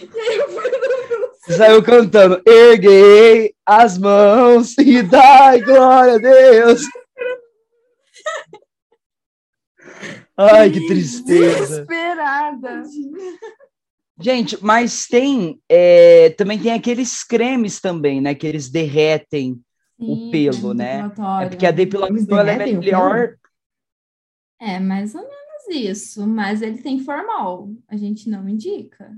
E 0.00 0.20
aí 0.20 0.36
eu 0.38 0.48
fui 0.48 0.66
andando 0.66 1.08
pelo 1.08 1.34
Saiu 1.56 1.82
cantando, 1.82 2.42
erguei 2.46 3.54
as 3.66 3.98
mãos 3.98 4.76
e 4.78 5.02
dai 5.02 5.60
glória 5.60 6.14
a 6.14 6.18
Deus. 6.18 6.82
Ai, 10.36 10.70
que 10.70 10.86
tristeza. 10.86 11.60
desesperada. 11.60 12.82
Gente, 14.20 14.62
mas 14.62 15.06
tem, 15.06 15.60
é, 15.68 16.30
também 16.30 16.58
tem 16.58 16.72
aqueles 16.72 17.22
cremes 17.22 17.80
também, 17.80 18.20
né, 18.20 18.34
que 18.34 18.46
eles 18.46 18.70
derretem. 18.70 19.60
O 19.98 20.16
Sim, 20.16 20.30
pelo, 20.30 20.72
é 20.72 20.74
né? 20.74 21.12
É 21.42 21.48
porque 21.48 21.66
a 21.66 21.68
Eles 21.68 21.76
depilação 21.76 22.38
ela 22.38 22.50
é 22.50 22.56
o 22.56 22.78
melhor. 22.78 23.36
É, 24.60 24.80
mais 24.80 25.14
ou 25.14 25.22
menos 25.22 25.68
isso, 25.70 26.26
mas 26.26 26.62
ele 26.62 26.78
tem 26.78 26.98
formol. 26.98 27.70
A 27.86 27.96
gente 27.96 28.28
não 28.28 28.48
indica. 28.48 29.16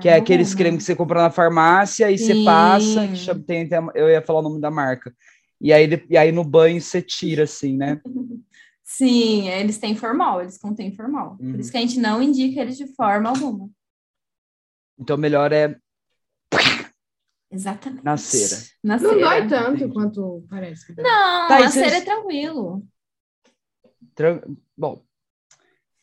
Que 0.00 0.08
é 0.08 0.16
aqueles 0.16 0.54
cremes 0.54 0.78
que 0.78 0.84
você 0.84 0.96
compra 0.96 1.22
na 1.22 1.30
farmácia 1.30 2.10
e 2.10 2.18
você 2.18 2.34
Sim. 2.34 2.44
passa, 2.44 3.08
que 3.08 3.16
chama, 3.16 3.42
tem, 3.46 3.68
tem- 3.68 3.78
eu 3.94 4.08
ia 4.08 4.20
falar 4.22 4.40
o 4.40 4.42
nome 4.42 4.60
da 4.60 4.70
marca. 4.70 5.14
E 5.60 5.72
aí, 5.72 5.88
e 6.10 6.16
aí 6.18 6.30
no 6.32 6.44
banho 6.44 6.80
você 6.80 7.00
tira, 7.00 7.44
assim, 7.44 7.76
né? 7.76 8.00
Sim, 8.84 9.48
eles 9.48 9.78
têm 9.78 9.96
formol, 9.96 10.40
eles 10.40 10.58
contêm 10.58 10.94
formol. 10.94 11.36
Uhum. 11.40 11.52
Por 11.52 11.60
isso 11.60 11.70
que 11.72 11.76
a 11.76 11.80
gente 11.80 11.98
não 11.98 12.22
indica 12.22 12.60
eles 12.60 12.76
de 12.76 12.86
forma 12.94 13.28
alguma. 13.30 13.68
Então 14.98 15.16
melhor 15.16 15.52
é 15.52 15.76
Exatamente. 17.50 18.04
na 18.04 18.16
cera. 18.16 18.62
Na 18.82 18.96
Não 18.98 19.10
cera. 19.10 19.20
dói 19.20 19.48
tanto 19.48 19.76
Entendi. 19.76 19.92
quanto 19.92 20.44
parece. 20.48 20.94
Não, 20.96 21.04
Tá, 21.48 21.56
a 21.56 21.58
vocês- 21.70 21.72
cera 21.74 21.96
é 21.96 22.00
tranquilo. 22.02 22.86
Tran- 24.14 24.42
Bom, 24.76 25.02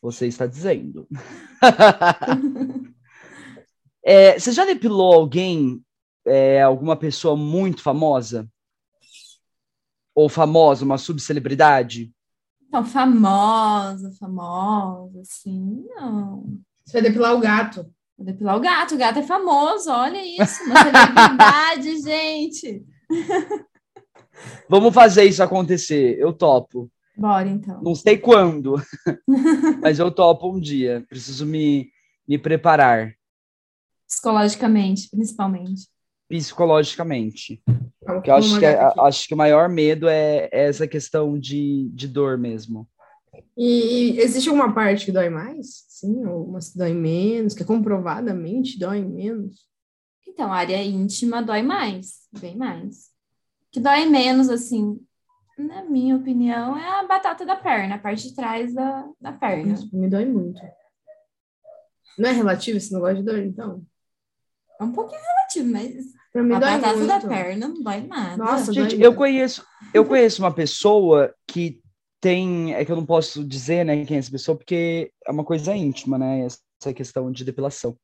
você 0.02 0.26
está 0.26 0.46
dizendo. 0.46 1.06
É, 4.04 4.38
você 4.38 4.52
já 4.52 4.66
depilou 4.66 5.14
alguém, 5.14 5.82
é, 6.26 6.62
alguma 6.62 6.94
pessoa 6.94 7.34
muito 7.34 7.82
famosa? 7.82 8.46
Ou 10.14 10.28
famosa, 10.28 10.84
uma 10.84 10.98
subcelebridade? 10.98 12.12
Então, 12.68 12.84
famosa, 12.84 14.12
famosa, 14.20 15.20
assim, 15.20 15.86
não. 15.96 16.58
Você 16.84 17.00
vai 17.00 17.02
depilar 17.02 17.34
o 17.34 17.40
gato. 17.40 17.90
Vou 18.16 18.26
depilar 18.26 18.56
o 18.56 18.60
gato, 18.60 18.94
o 18.94 18.98
gato 18.98 19.18
é 19.20 19.22
famoso, 19.22 19.90
olha 19.90 20.22
isso, 20.22 20.62
uma 20.64 20.76
celebridade, 20.76 21.96
gente. 22.04 22.84
Vamos 24.68 24.94
fazer 24.94 25.24
isso 25.24 25.42
acontecer, 25.42 26.18
eu 26.18 26.32
topo. 26.32 26.90
Bora, 27.16 27.48
então. 27.48 27.80
Não 27.82 27.94
sei 27.94 28.18
quando, 28.18 28.74
mas 29.80 29.98
eu 29.98 30.10
topo 30.10 30.52
um 30.52 30.60
dia. 30.60 31.04
Preciso 31.08 31.46
me, 31.46 31.90
me 32.28 32.38
preparar 32.38 33.14
Psicologicamente, 34.06 35.08
principalmente. 35.10 35.88
psicologicamente. 36.28 37.62
Porque 38.04 38.30
eu 38.30 38.34
acho 38.34 38.58
que, 38.58 38.64
é- 38.66 38.92
acho 38.98 39.28
que 39.28 39.34
o 39.34 39.36
maior 39.36 39.68
medo 39.68 40.08
é, 40.08 40.48
é 40.52 40.66
essa 40.68 40.86
questão 40.86 41.38
de, 41.38 41.88
de 41.92 42.06
dor 42.08 42.36
mesmo. 42.38 42.88
E, 43.56 44.12
e 44.16 44.20
existe 44.20 44.48
alguma 44.48 44.74
parte 44.74 45.06
que 45.06 45.12
dói 45.12 45.28
mais? 45.28 45.84
Sim, 45.88 46.26
ou 46.26 46.44
umas 46.44 46.70
que 46.70 46.78
dói 46.78 46.92
menos, 46.92 47.54
que 47.54 47.62
é 47.62 47.66
comprovadamente 47.66 48.78
dói 48.78 49.02
menos. 49.02 49.66
Então, 50.26 50.52
a 50.52 50.56
área 50.56 50.82
íntima 50.82 51.42
dói 51.42 51.62
mais, 51.62 52.28
bem 52.40 52.56
mais. 52.56 53.06
O 53.68 53.70
que 53.72 53.80
dói 53.80 54.04
menos, 54.06 54.48
assim, 54.48 55.00
na 55.56 55.82
minha 55.84 56.16
opinião, 56.16 56.76
é 56.76 57.00
a 57.00 57.06
batata 57.06 57.46
da 57.46 57.56
perna, 57.56 57.94
a 57.94 57.98
parte 57.98 58.28
de 58.28 58.34
trás 58.34 58.74
da, 58.74 59.08
da 59.20 59.32
perna. 59.32 59.74
Isso 59.74 59.96
me 59.96 60.08
dói 60.08 60.24
muito. 60.24 60.60
Não 62.18 62.28
é 62.28 62.32
relativo 62.32 62.76
esse 62.76 62.92
negócio 62.92 63.16
de 63.16 63.22
dor, 63.22 63.38
então? 63.38 63.84
É 64.80 64.84
um 64.84 64.92
pouquinho 64.92 65.20
relativo, 65.20 65.72
mas 65.72 66.04
Pra 66.32 66.42
mim 66.42 66.54
a 66.54 66.58
dói 66.58 66.70
batata 66.72 66.96
muito. 66.96 67.06
da 67.08 67.20
perna 67.20 67.68
não 67.68 67.82
dói 67.82 68.00
nada. 68.08 68.36
Nossa, 68.36 68.72
Gente, 68.72 69.00
eu 69.00 69.14
conheço, 69.14 69.64
eu 69.92 70.04
conheço 70.04 70.42
uma 70.42 70.52
pessoa 70.52 71.32
que 71.46 71.80
tem, 72.20 72.74
é 72.74 72.84
que 72.84 72.90
eu 72.90 72.96
não 72.96 73.06
posso 73.06 73.44
dizer, 73.44 73.84
né, 73.84 74.04
quem 74.04 74.16
é 74.16 74.20
essa 74.20 74.30
pessoa, 74.30 74.56
porque 74.56 75.12
é 75.26 75.30
uma 75.30 75.44
coisa 75.44 75.76
íntima, 75.76 76.18
né, 76.18 76.40
essa 76.44 76.92
questão 76.92 77.30
de 77.30 77.44
depilação. 77.44 77.96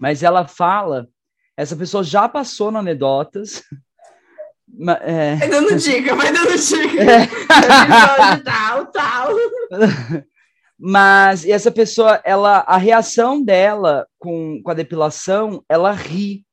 Mas 0.00 0.22
ela 0.22 0.46
fala, 0.46 1.08
essa 1.56 1.76
pessoa 1.76 2.02
já 2.04 2.26
passou 2.28 2.70
na 2.70 2.78
anedotas, 2.78 3.62
ma- 4.66 4.98
é, 5.02 5.36
Vai 5.36 5.48
dando 5.50 5.76
dica, 5.76 6.14
vai 6.16 6.32
dando 6.32 6.56
dica. 6.56 7.02
É. 8.30 8.36
Tal, 8.44 8.86
tal. 8.86 9.28
mas 10.78 11.44
e 11.44 11.50
essa 11.52 11.70
pessoa, 11.70 12.20
ela, 12.24 12.58
a 12.60 12.76
reação 12.76 13.42
dela 13.42 14.06
com, 14.18 14.60
com 14.62 14.70
a 14.70 14.74
depilação, 14.74 15.62
ela 15.68 15.92
ri 15.92 16.44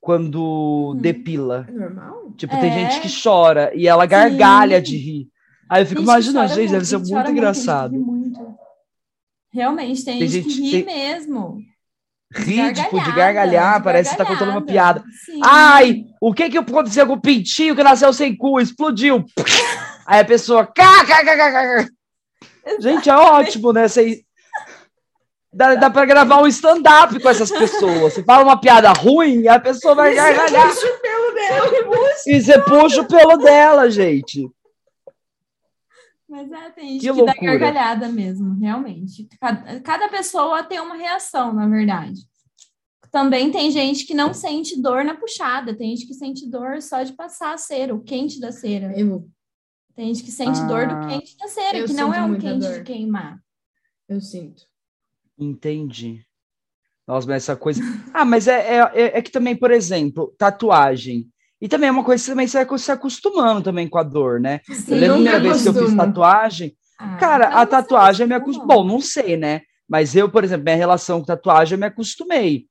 quando 0.00 0.92
Hum. 0.94 1.00
depila. 1.00 1.66
É 1.68 1.72
normal? 1.72 2.32
Tipo, 2.36 2.58
tem 2.60 2.70
É. 2.70 2.90
gente 2.90 3.00
que 3.00 3.22
chora 3.22 3.72
e 3.74 3.88
ela 3.88 4.06
gargalha 4.06 4.80
de 4.80 4.96
rir. 4.96 5.28
Aí 5.68 5.82
eu 5.82 5.86
fico 5.86 6.00
Gente, 6.00 6.08
imaginando, 6.08 6.54
gente, 6.54 6.70
deve 6.70 6.84
ser 6.84 6.96
muito 6.98 7.10
chora 7.12 7.30
engraçado. 7.30 7.90
tem 7.90 7.98
ri 8.00 8.04
muito. 8.06 8.40
Realmente, 9.52 10.04
tem, 10.04 10.18
Tem 10.20 10.28
gente, 10.28 10.48
gente- 10.50 10.62
que 10.62 10.76
ri 10.76 10.84
tem- 10.84 10.94
mesmo. 10.96 11.58
Rir, 12.34 12.74
tipo, 12.74 13.02
de 13.02 13.12
gargalhar, 13.12 13.78
de 13.78 13.84
parece 13.84 14.10
que 14.10 14.16
tá 14.18 14.24
contando 14.26 14.50
uma 14.50 14.60
piada. 14.64 15.02
Sim. 15.24 15.40
Ai, 15.42 16.04
o 16.20 16.32
que 16.34 16.50
que 16.50 16.58
aconteceu 16.58 17.06
com 17.06 17.14
o 17.14 17.20
pintinho 17.20 17.74
que 17.74 17.82
nasceu 17.82 18.12
sem 18.12 18.36
cu? 18.36 18.60
Explodiu. 18.60 19.24
Aí 20.06 20.20
a 20.20 20.24
pessoa, 20.24 20.66
cá, 20.66 21.06
cá, 21.06 21.24
cá, 21.24 21.36
cá, 21.36 21.52
cá. 21.52 21.88
Gente, 22.80 23.08
é 23.08 23.16
ótimo, 23.16 23.72
né? 23.72 23.88
Você, 23.88 24.24
Dá, 25.52 25.74
dá 25.74 25.90
para 25.90 26.04
gravar 26.04 26.42
um 26.42 26.46
stand-up 26.46 27.18
com 27.20 27.28
essas 27.28 27.50
pessoas. 27.50 28.12
Você 28.12 28.22
fala 28.22 28.44
uma 28.44 28.60
piada 28.60 28.92
ruim, 28.92 29.48
a 29.48 29.58
pessoa 29.58 29.94
vai 29.94 30.14
gargalhar. 30.14 30.68
Puxa 30.68 30.86
o 30.86 31.00
pelo 31.00 31.34
dela. 31.34 31.66
E 32.26 32.40
você 32.40 32.62
puxa 32.62 33.00
o 33.00 33.08
pelo 33.08 33.36
dela, 33.38 33.90
gente. 33.90 34.48
Mas 36.28 36.52
é, 36.52 36.70
tem 36.70 37.00
gente 37.00 37.00
Que 37.00 37.12
que, 37.12 37.24
dá 37.24 37.32
gargalhada 37.32 38.08
mesmo, 38.08 38.58
realmente. 38.60 39.26
Cada, 39.40 39.80
cada 39.80 40.08
pessoa 40.08 40.62
tem 40.62 40.78
uma 40.78 40.96
reação, 40.96 41.54
na 41.54 41.66
verdade. 41.66 42.20
Também 43.10 43.50
tem 43.50 43.70
gente 43.70 44.04
que 44.04 44.12
não 44.12 44.34
sente 44.34 44.80
dor 44.80 45.02
na 45.02 45.14
puxada, 45.14 45.74
tem 45.74 45.96
gente 45.96 46.06
que 46.06 46.12
sente 46.12 46.46
dor 46.46 46.82
só 46.82 47.02
de 47.02 47.14
passar 47.14 47.54
a 47.54 47.58
cera, 47.58 47.94
o 47.94 48.02
quente 48.02 48.38
da 48.38 48.52
cera. 48.52 48.92
Eu, 48.94 49.26
Tem 49.98 50.14
gente 50.14 50.22
que 50.24 50.30
sente 50.30 50.64
dor 50.68 50.84
Ah. 50.84 50.94
do 50.94 51.08
quente 51.08 51.36
da 51.36 51.48
cera, 51.48 51.84
que 51.84 51.92
não 51.92 52.14
é 52.14 52.22
um 52.22 52.38
quente 52.38 52.60
dor. 52.60 52.72
de 52.78 52.82
queimar. 52.84 53.40
eu 54.08 54.20
sinto. 54.20 54.62
Entendi. 55.36 56.22
Nossa, 57.04 57.26
mas 57.26 57.42
essa 57.42 57.56
coisa. 57.56 57.82
Ah, 58.14 58.24
mas 58.24 58.46
é, 58.46 58.76
é, 58.76 58.78
é- 58.94 59.18
é 59.18 59.22
que 59.22 59.30
também, 59.32 59.56
por 59.56 59.72
exemplo, 59.72 60.32
tatuagem. 60.38 61.26
E 61.60 61.66
também 61.68 61.88
é 61.88 61.90
uma 61.90 62.04
coisa 62.04 62.22
que 62.22 62.30
também 62.30 62.46
você 62.46 62.64
vai 62.64 62.78
se 62.78 62.92
acostumando 62.92 63.60
também 63.60 63.88
com 63.88 63.98
a 63.98 64.04
dor, 64.04 64.38
né? 64.38 64.60
Sim, 64.66 64.94
Eu 64.94 64.98
lembro 65.00 65.10
a 65.10 65.14
primeira 65.16 65.40
vez 65.40 65.62
que 65.62 65.68
eu 65.68 65.74
fiz 65.74 65.96
tatuagem. 65.96 66.76
Ah, 66.96 67.16
Cara, 67.16 67.48
mas 67.50 67.56
a 67.58 67.66
tatuagem 67.66 68.26
me 68.28 68.34
acostuma. 68.34 68.62
acostumou. 68.66 68.84
Bom, 68.84 68.92
não 68.94 69.00
sei, 69.00 69.36
né? 69.36 69.62
Mas 69.88 70.14
eu, 70.14 70.30
por 70.30 70.44
exemplo, 70.44 70.62
minha 70.64 70.76
relação 70.76 71.18
com 71.18 71.26
tatuagem, 71.26 71.74
eu 71.74 71.80
me 71.80 71.86
acostumei. 71.86 72.67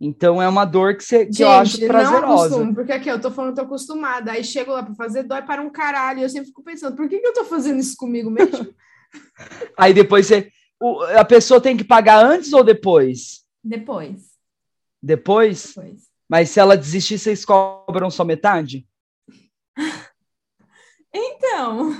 Então 0.00 0.40
é 0.40 0.48
uma 0.48 0.64
dor 0.64 0.96
que, 0.96 1.04
você, 1.04 1.26
que 1.26 1.42
eu 1.44 1.50
acho 1.50 1.78
não 1.80 1.86
prazerosa. 1.88 2.46
acostumo, 2.46 2.74
porque 2.74 2.92
aqui 2.92 3.08
eu 3.10 3.20
tô 3.20 3.30
falando 3.30 3.54
tô 3.54 3.60
acostumada. 3.60 4.32
Aí 4.32 4.42
chego 4.42 4.72
lá 4.72 4.82
pra 4.82 4.94
fazer, 4.94 5.24
dói 5.24 5.42
para 5.42 5.60
um 5.60 5.68
caralho. 5.70 6.20
E 6.20 6.22
eu 6.22 6.28
sempre 6.30 6.48
fico 6.48 6.62
pensando, 6.62 6.96
por 6.96 7.06
que, 7.08 7.18
que 7.18 7.26
eu 7.26 7.34
tô 7.34 7.44
fazendo 7.44 7.78
isso 7.80 7.96
comigo 7.98 8.30
mesmo? 8.30 8.74
Aí 9.76 9.92
depois 9.92 10.26
você. 10.26 10.50
o- 10.80 11.02
a 11.02 11.24
pessoa 11.24 11.60
tem 11.60 11.76
que 11.76 11.84
pagar 11.84 12.24
antes 12.24 12.52
ou 12.54 12.64
depois? 12.64 13.44
Depois, 13.62 14.30
Depois? 15.02 15.66
depois. 15.74 16.00
Mas 16.28 16.48
se 16.50 16.58
ela 16.60 16.76
desistir, 16.78 17.18
vocês 17.18 17.44
cobram 17.44 18.10
só 18.10 18.24
metade? 18.24 18.86
Então, 21.12 21.90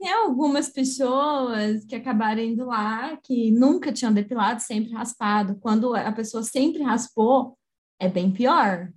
tem 0.00 0.10
algumas 0.10 0.70
pessoas 0.70 1.84
que 1.84 1.94
acabaram 1.94 2.40
indo 2.40 2.64
lá 2.64 3.18
que 3.18 3.50
nunca 3.50 3.92
tinham 3.92 4.12
depilado, 4.12 4.62
sempre 4.62 4.92
raspado. 4.92 5.56
Quando 5.60 5.94
a 5.94 6.10
pessoa 6.10 6.42
sempre 6.42 6.82
raspou, 6.82 7.58
é 8.00 8.08
bem 8.08 8.32
pior. 8.32 8.90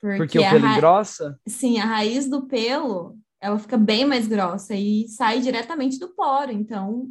Porque, 0.00 0.16
Porque 0.18 0.38
o 0.38 0.48
pelo 0.48 0.64
ra- 0.64 0.76
engrossa? 0.76 1.38
Sim, 1.46 1.80
a 1.80 1.84
raiz 1.86 2.28
do 2.28 2.46
pelo, 2.46 3.18
ela 3.40 3.58
fica 3.58 3.76
bem 3.76 4.04
mais 4.06 4.28
grossa 4.28 4.74
e 4.76 5.08
sai 5.08 5.40
diretamente 5.40 5.98
do 5.98 6.14
poro, 6.14 6.52
então 6.52 7.08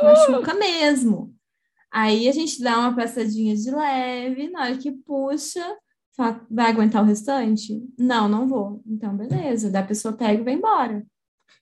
machuca 0.00 0.54
mesmo. 0.54 1.34
Aí 1.90 2.28
a 2.28 2.32
gente 2.32 2.62
dá 2.62 2.78
uma 2.78 2.94
passadinha 2.94 3.54
de 3.56 3.70
leve, 3.70 4.48
na 4.48 4.62
hora 4.62 4.78
que 4.78 4.92
puxa, 4.92 5.76
fala, 6.16 6.46
vai 6.48 6.70
aguentar 6.70 7.02
o 7.02 7.06
restante? 7.06 7.82
Não, 7.98 8.28
não 8.28 8.46
vou. 8.46 8.80
Então, 8.86 9.14
beleza. 9.14 9.70
Daí 9.70 9.82
a 9.82 9.86
pessoa 9.86 10.14
pega 10.14 10.40
e 10.40 10.44
vai 10.44 10.54
embora. 10.54 11.04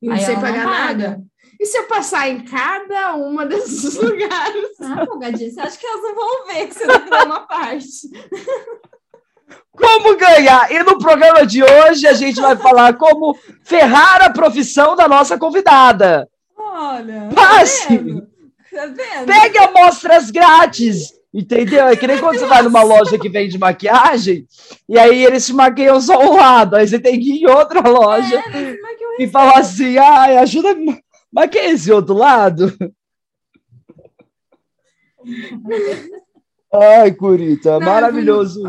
E 0.02 0.08
não 0.08 0.14
Aí 0.14 0.20
sei 0.24 0.34
não 0.34 0.42
pagar 0.42 0.64
paga. 0.64 1.08
nada. 1.08 1.22
E 1.58 1.66
se 1.66 1.76
eu 1.76 1.84
passar 1.84 2.28
em 2.28 2.40
cada 2.44 3.14
uma 3.16 3.44
desses 3.44 3.94
lugares? 4.00 4.80
Ah, 4.80 5.04
folgadinha, 5.04 5.50
você 5.50 5.60
acha 5.60 5.78
que 5.78 5.86
elas 5.86 6.02
não 6.02 6.14
vão 6.14 6.46
ver 6.46 6.66
que 6.68 6.74
você 6.74 6.86
dar 6.86 7.26
uma 7.26 7.40
parte? 7.40 7.86
Como 9.76 10.16
ganhar? 10.16 10.70
E 10.72 10.82
no 10.82 10.98
programa 10.98 11.46
de 11.46 11.62
hoje 11.62 12.06
a 12.06 12.12
gente 12.12 12.40
vai 12.40 12.56
falar 12.56 12.94
como 12.96 13.36
ferrar 13.64 14.22
a 14.22 14.30
profissão 14.30 14.94
da 14.96 15.08
nossa 15.08 15.38
convidada. 15.38 16.28
Olha, 16.56 17.28
Passe! 17.34 17.88
tá 17.88 17.94
vendo? 17.94 18.22
Tá 18.72 18.86
vendo? 18.86 19.26
Pegue 19.26 19.58
amostras 19.58 20.30
grátis. 20.30 21.18
Entendeu? 21.32 21.86
É 21.86 21.94
que 21.94 22.08
nem 22.08 22.18
quando 22.18 22.40
você 22.40 22.46
vai 22.46 22.60
numa 22.60 22.82
loja 22.82 23.16
que 23.16 23.28
vende 23.28 23.56
maquiagem, 23.56 24.44
e 24.88 24.98
aí 24.98 25.24
eles 25.24 25.46
te 25.46 25.52
maquiam 25.52 26.00
só 26.00 26.18
um 26.18 26.34
lado, 26.36 26.74
aí 26.74 26.88
você 26.88 26.98
tem 26.98 27.20
que 27.20 27.30
ir 27.32 27.42
em 27.42 27.48
outra 27.48 27.88
loja 27.88 28.42
É, 28.52 28.74
mas 29.20 29.26
é 29.26 29.28
e 29.28 29.30
falar 29.30 29.58
assim: 29.58 29.98
ai, 29.98 30.36
ajuda, 30.38 30.70
a 30.70 30.74
ma- 30.74 30.98
maquia 31.32 31.70
esse 31.70 31.90
outro 31.92 32.14
lado. 32.14 32.72
Ai, 36.72 37.12
Curita, 37.12 37.78
Não, 37.78 37.86
maravilhoso. 37.86 38.62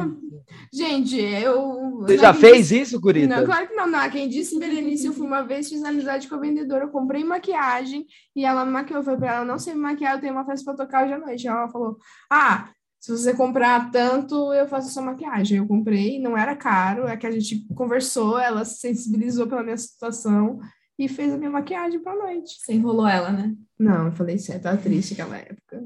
Gente, 0.73 1.17
eu. 1.19 1.99
Você 1.99 2.17
já 2.17 2.34
fez 2.34 2.71
isso, 2.71 2.99
Curita? 2.99 3.38
Não, 3.38 3.45
claro 3.45 3.67
que 3.67 3.76
não, 3.76 3.86
não. 3.88 4.10
Quem 4.10 4.28
disse, 4.28 4.58
Berenice, 4.58 5.06
eu 5.06 5.13
fui 5.13 5.28
uma 5.28 5.41
vez, 5.43 5.69
fiz 5.69 5.84
amizade 5.84 6.28
com 6.28 6.36
a 6.36 6.39
vendedora, 6.39 6.86
eu 6.86 6.89
comprei 6.89 7.23
maquiagem 7.23 8.06
e 8.36 8.43
ela 8.45 8.65
me 8.65 8.71
maquiou. 8.71 8.99
Eu 8.99 9.04
falei 9.04 9.19
pra 9.19 9.36
ela, 9.36 9.45
não 9.45 9.60
sei 9.60 9.73
me 9.73 9.82
maquiar, 9.82 10.15
eu 10.15 10.21
tenho 10.21 10.34
uma 10.34 10.45
festa 10.45 10.65
pra 10.73 10.86
tocar 10.86 11.04
hoje 11.04 11.13
à 11.13 11.19
noite. 11.19 11.47
Ela 11.47 11.67
falou, 11.69 11.97
ah, 12.32 12.69
se 13.02 13.12
você 13.12 13.34
comprar 13.34 13.90
tanto, 13.90 14.54
eu 14.54 14.68
faço 14.68 14.88
a 14.88 14.92
sua 14.92 15.02
maquiagem. 15.02 15.58
Eu 15.58 15.68
comprei, 15.68 16.20
não 16.22 16.38
era 16.38 16.56
caro, 16.56 17.08
é 17.08 17.18
que 17.18 17.26
a 17.26 17.32
gente 17.32 17.66
conversou, 17.74 18.40
ela 18.40 18.64
se 18.64 18.80
sensibilizou 18.80 19.48
pela 19.48 19.64
minha 19.64 19.76
situação 19.76 20.60
e 21.00 21.08
fez 21.10 21.34
a 21.34 21.38
minha 21.38 21.50
maquiagem 21.50 22.00
pra 22.00 22.16
noite. 22.16 22.60
Você 22.60 22.74
enrolou 22.74 23.08
ela, 23.08 23.32
né? 23.32 23.56
Não, 23.80 24.06
eu 24.06 24.12
falei 24.12 24.38
sério, 24.38 24.62
tava 24.62 24.78
triste 24.78 25.14
aquela 25.14 25.36
época. 25.36 25.84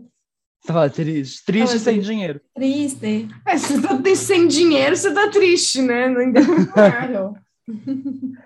Tava 0.66 0.90
triste. 0.90 1.46
Triste 1.46 1.68
Tava 1.68 1.80
sem 1.80 1.94
triste. 1.94 2.12
dinheiro. 2.12 2.42
Triste. 2.54 3.30
É, 3.48 3.58
se 3.58 3.78
você 3.78 3.88
tá 3.88 4.16
sem 4.16 4.48
dinheiro, 4.48 4.98
você 4.98 5.14
tá 5.14 5.30
triste, 5.30 5.82
né? 5.82 6.10
Não 6.10 6.22
entendo. 6.22 7.38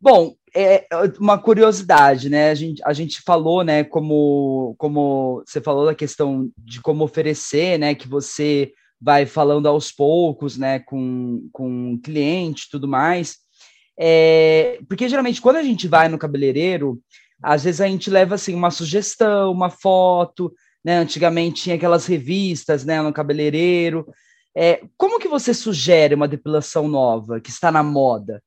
Bom, 0.00 0.34
é 0.56 0.86
uma 1.20 1.38
curiosidade, 1.38 2.30
né? 2.30 2.50
A 2.50 2.54
gente, 2.54 2.82
a 2.84 2.92
gente 2.92 3.20
falou, 3.22 3.62
né, 3.62 3.84
como, 3.84 4.74
como 4.78 5.42
você 5.46 5.60
falou 5.60 5.86
da 5.86 5.94
questão 5.94 6.50
de 6.56 6.80
como 6.80 7.04
oferecer, 7.04 7.78
né, 7.78 7.94
que 7.94 8.08
você 8.08 8.72
vai 9.00 9.26
falando 9.26 9.68
aos 9.68 9.92
poucos, 9.92 10.56
né, 10.56 10.78
com, 10.80 11.48
com 11.52 11.94
o 11.94 11.98
cliente 12.00 12.68
tudo 12.70 12.88
mais. 12.88 13.36
É, 13.98 14.78
porque 14.88 15.08
geralmente 15.08 15.40
quando 15.40 15.56
a 15.56 15.62
gente 15.62 15.86
vai 15.86 16.08
no 16.08 16.18
cabeleireiro, 16.18 17.00
às 17.42 17.64
vezes 17.64 17.80
a 17.80 17.86
gente 17.86 18.10
leva 18.10 18.34
assim 18.34 18.54
uma 18.54 18.70
sugestão, 18.70 19.52
uma 19.52 19.70
foto, 19.70 20.52
né? 20.84 20.98
Antigamente 20.98 21.64
tinha 21.64 21.76
aquelas 21.76 22.06
revistas, 22.06 22.84
né, 22.84 23.02
no 23.02 23.12
cabeleireiro. 23.12 24.06
É, 24.56 24.80
como 24.96 25.18
que 25.18 25.28
você 25.28 25.52
sugere 25.52 26.14
uma 26.14 26.28
depilação 26.28 26.88
nova 26.88 27.40
que 27.40 27.50
está 27.50 27.70
na 27.70 27.82
moda? 27.82 28.42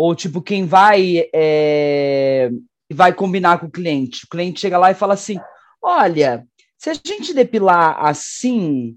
Ou 0.00 0.14
tipo, 0.14 0.40
quem 0.40 0.64
vai 0.64 1.28
é, 1.34 2.50
vai 2.92 3.12
combinar 3.12 3.58
com 3.58 3.66
o 3.66 3.70
cliente. 3.70 4.26
O 4.26 4.28
cliente 4.28 4.60
chega 4.60 4.78
lá 4.78 4.92
e 4.92 4.94
fala 4.94 5.14
assim: 5.14 5.40
olha, 5.82 6.46
se 6.78 6.88
a 6.88 6.94
gente 6.94 7.34
depilar 7.34 7.98
assim, 8.06 8.96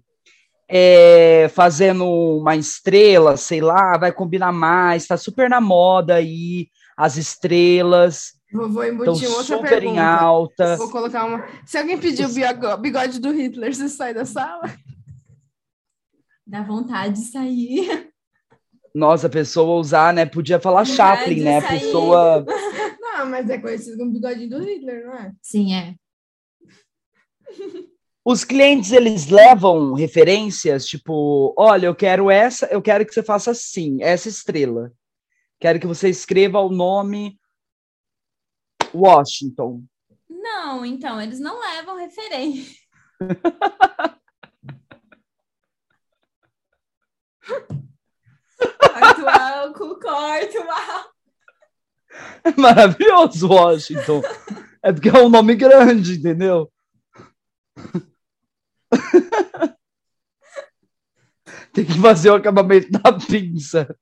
é, 0.70 1.50
fazendo 1.56 2.06
uma 2.06 2.56
estrela, 2.56 3.36
sei 3.36 3.62
lá, 3.62 3.98
vai 3.98 4.12
combinar 4.12 4.52
mais, 4.52 5.08
tá 5.08 5.18
super 5.18 5.50
na 5.50 5.60
moda 5.60 6.14
aí, 6.14 6.68
as 6.96 7.18
estrelas 7.18 8.34
Vou, 8.54 8.86
embutir 8.86 9.28
outra 9.28 9.58
super 9.58 9.70
pergunta. 9.70 9.96
em 9.96 10.00
alta. 10.00 10.78
Vou 10.78 10.92
colocar 10.92 11.26
uma. 11.26 11.44
Se 11.66 11.80
alguém 11.80 11.98
pedir 11.98 12.28
o 12.28 12.30
bigo- 12.30 12.78
bigode 12.78 13.20
do 13.20 13.32
Hitler, 13.32 13.74
você 13.74 13.90
sai 13.90 14.14
da 14.14 14.24
sala? 14.24 14.72
Dá 16.46 16.62
vontade 16.62 17.16
de 17.16 17.26
sair. 17.26 18.11
Nossa, 18.94 19.28
a 19.28 19.30
pessoa 19.30 19.80
usar, 19.80 20.14
né? 20.14 20.26
Podia 20.26 20.60
falar 20.60 20.86
Chaplin, 20.86 21.42
né? 21.42 21.60
A 21.60 21.68
pessoa. 21.68 22.46
Não, 23.00 23.30
mas 23.30 23.50
é 23.50 23.58
conhecido 23.58 23.98
como 23.98 24.12
bigodinho 24.12 24.50
do 24.50 24.64
Hitler, 24.64 25.06
não 25.06 25.14
é? 25.14 25.32
Sim, 25.42 25.76
é. 25.76 25.96
Os 28.26 28.44
clientes 28.44 28.92
eles 28.92 29.28
levam 29.28 29.94
referências, 29.94 30.86
tipo, 30.86 31.54
olha, 31.58 31.88
eu 31.88 31.96
quero 31.96 32.32
essa, 32.32 32.66
eu 32.68 32.82
quero 32.82 33.06
que 33.06 33.14
você 33.14 33.22
faça 33.22 33.52
assim, 33.52 34.02
essa 34.02 34.30
estrela. 34.30 34.92
Quero 35.60 35.80
que 35.80 35.88
você 35.88 36.10
escreva 36.10 36.60
o 36.60 36.70
nome 36.70 37.40
Washington. 38.94 39.84
Não, 40.30 40.86
então, 40.86 41.22
eles 41.22 41.40
não 41.40 41.60
levam 41.60 41.98
referência. 41.98 42.80
corta 48.80 49.22
o 49.24 49.30
álcool, 49.30 50.00
corta 50.00 50.60
o 50.60 50.70
álcool. 50.70 51.12
É 52.44 52.52
maravilhoso, 52.60 53.48
Washington. 53.48 54.22
É 54.84 54.92
porque 54.92 55.10
é 55.10 55.14
um 55.14 55.30
nome 55.30 55.56
grande, 55.56 56.18
entendeu? 56.18 56.72
Tem 61.74 61.86
que 61.86 61.94
fazer 62.02 62.30
o 62.32 62.36
acabamento 62.36 62.92
da 62.92 63.14
pinça. 63.14 63.96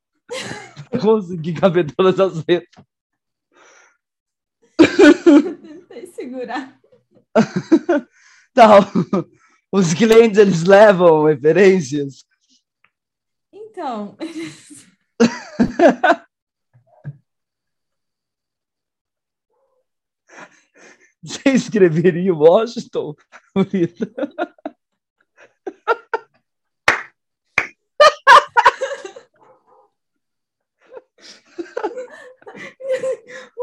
Pra 0.89 0.99
conseguir 0.99 1.53
caber 1.53 1.93
todas 1.93 2.19
as 2.19 2.43
letras. 2.47 2.85
Tentei 5.61 6.07
segurar. 6.07 6.79
Tá, 8.53 8.79
os 9.71 9.93
clientes 9.93 10.39
eles 10.39 10.63
levam 10.63 11.25
referências. 11.25 12.25
Então, 13.79 14.17
Você 21.23 21.49
escreveria 21.51 22.33
Washington? 22.33 23.15
favorita. 23.53 24.11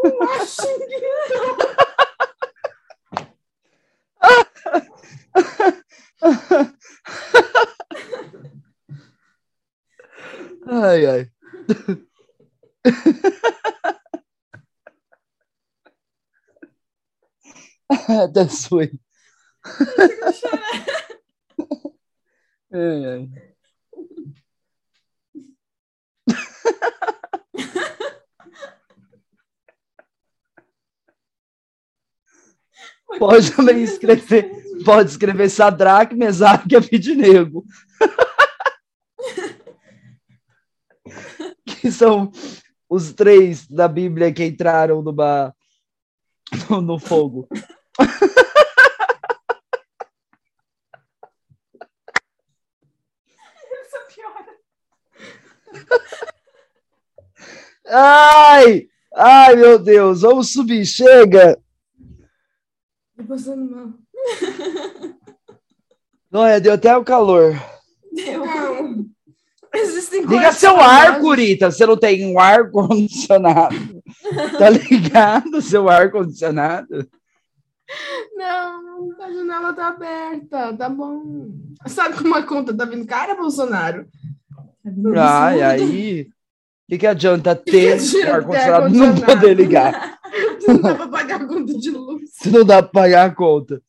Washington. 0.02 0.76
Ai, 10.86 11.06
ai. 11.06 11.30
Até 18.24 18.48
suei. 18.48 18.92
Ai, 22.72 23.04
ai. 23.04 23.28
Pode 33.18 33.50
também 33.52 33.82
escrever, 33.82 34.50
pode 34.84 35.10
escrever 35.10 35.48
Sadraque, 35.48 36.14
Mesaque 36.14 36.74
e 36.74 36.76
Abidinego. 36.76 37.64
Que 41.86 41.92
são 41.92 42.32
os 42.88 43.12
três 43.12 43.64
da 43.68 43.86
Bíblia 43.86 44.32
que 44.32 44.44
entraram 44.44 45.02
numa, 45.02 45.54
no, 46.68 46.80
no 46.80 46.98
fogo. 46.98 47.48
Ai! 57.88 58.88
Ai, 59.14 59.54
meu 59.54 59.78
Deus, 59.78 60.22
vamos 60.22 60.52
subir, 60.52 60.84
chega! 60.84 61.56
Tô 63.16 63.22
passando 63.28 63.70
mal. 63.70 63.92
Olha, 66.32 66.60
deu 66.60 66.72
até 66.72 66.96
o 66.96 67.04
calor. 67.04 67.54
Existem 69.76 70.24
Liga 70.24 70.52
seu 70.52 70.78
ar. 70.80 71.20
Curita. 71.20 71.70
Você 71.70 71.86
não 71.86 71.96
tem 71.96 72.26
um 72.26 72.38
ar 72.38 72.70
condicionado. 72.70 73.76
Tá 74.58 74.68
ligado 74.70 75.62
seu 75.62 75.88
ar 75.88 76.10
condicionado? 76.10 77.06
Não, 78.34 79.12
a 79.20 79.32
janela 79.32 79.72
tá 79.72 79.88
aberta, 79.88 80.76
tá 80.76 80.88
bom. 80.88 81.48
Sabe 81.86 82.16
como 82.16 82.34
a 82.34 82.42
conta 82.42 82.76
tá 82.76 82.84
vindo 82.84 83.06
cara, 83.06 83.36
Bolsonaro? 83.36 84.06
Ai, 85.16 85.62
aí. 85.62 86.22
O 86.22 86.26
que, 86.88 86.98
que 86.98 87.06
adianta 87.06 87.54
ter 87.54 87.94
adianta 87.94 88.32
ar 88.32 88.40
ter 88.40 88.46
condicionado 88.46 88.88
e 88.88 88.98
não 88.98 89.06
ar-condicionado? 89.06 89.40
poder 89.40 89.54
ligar? 89.54 90.18
Não 90.66 90.78
dá 90.80 90.94
pra 90.94 91.08
pagar 91.08 91.40
a 91.40 91.46
conta 91.46 91.78
de 91.78 91.90
luz. 91.90 92.30
Se 92.32 92.50
não 92.50 92.64
dá 92.64 92.82
pra 92.82 93.02
pagar 93.02 93.26
a 93.26 93.34
conta. 93.34 93.80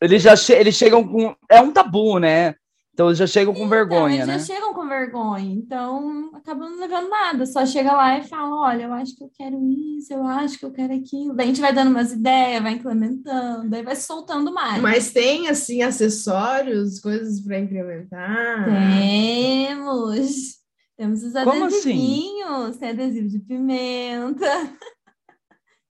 Eles 0.00 0.20
já 0.22 0.36
che 0.36 0.52
eles 0.52 0.74
chegam 0.74 1.06
com. 1.06 1.34
É 1.48 1.60
um 1.60 1.72
tabu, 1.72 2.18
né? 2.18 2.56
Então 2.96 3.08
eles 3.08 3.18
já 3.18 3.26
chegam 3.26 3.52
com 3.52 3.68
vergonha, 3.68 4.14
então, 4.14 4.26
né? 4.26 4.32
eles 4.32 4.46
já 4.46 4.54
chegam 4.54 4.72
com 4.72 4.88
vergonha, 4.88 5.52
então 5.52 6.30
acabam 6.32 6.70
não 6.70 6.80
levando 6.80 7.10
nada. 7.10 7.44
Só 7.44 7.66
chega 7.66 7.92
lá 7.92 8.18
e 8.18 8.26
fala: 8.26 8.56
olha, 8.56 8.84
eu 8.84 8.92
acho 8.94 9.14
que 9.14 9.22
eu 9.22 9.30
quero 9.36 9.60
isso, 9.70 10.14
eu 10.14 10.24
acho 10.24 10.58
que 10.58 10.64
eu 10.64 10.72
quero 10.72 10.94
aquilo. 10.94 11.34
Daí 11.34 11.44
a 11.44 11.48
gente 11.48 11.60
vai 11.60 11.74
dando 11.74 11.90
umas 11.90 12.14
ideias, 12.14 12.62
vai 12.62 12.72
implementando, 12.72 13.68
daí 13.68 13.82
vai 13.82 13.94
soltando 13.96 14.50
mais. 14.50 14.80
Mas 14.80 15.12
tem, 15.12 15.46
assim, 15.46 15.82
acessórios, 15.82 16.98
coisas 16.98 17.38
pra 17.42 17.58
incrementar. 17.58 18.64
Temos. 18.64 20.56
Temos 20.96 21.22
os 21.22 21.34
Como 21.34 21.66
assim? 21.66 21.76
adesivinhos, 21.76 22.76
tem 22.78 22.88
adesivo 22.88 23.28
de 23.28 23.38
pimenta. 23.40 24.46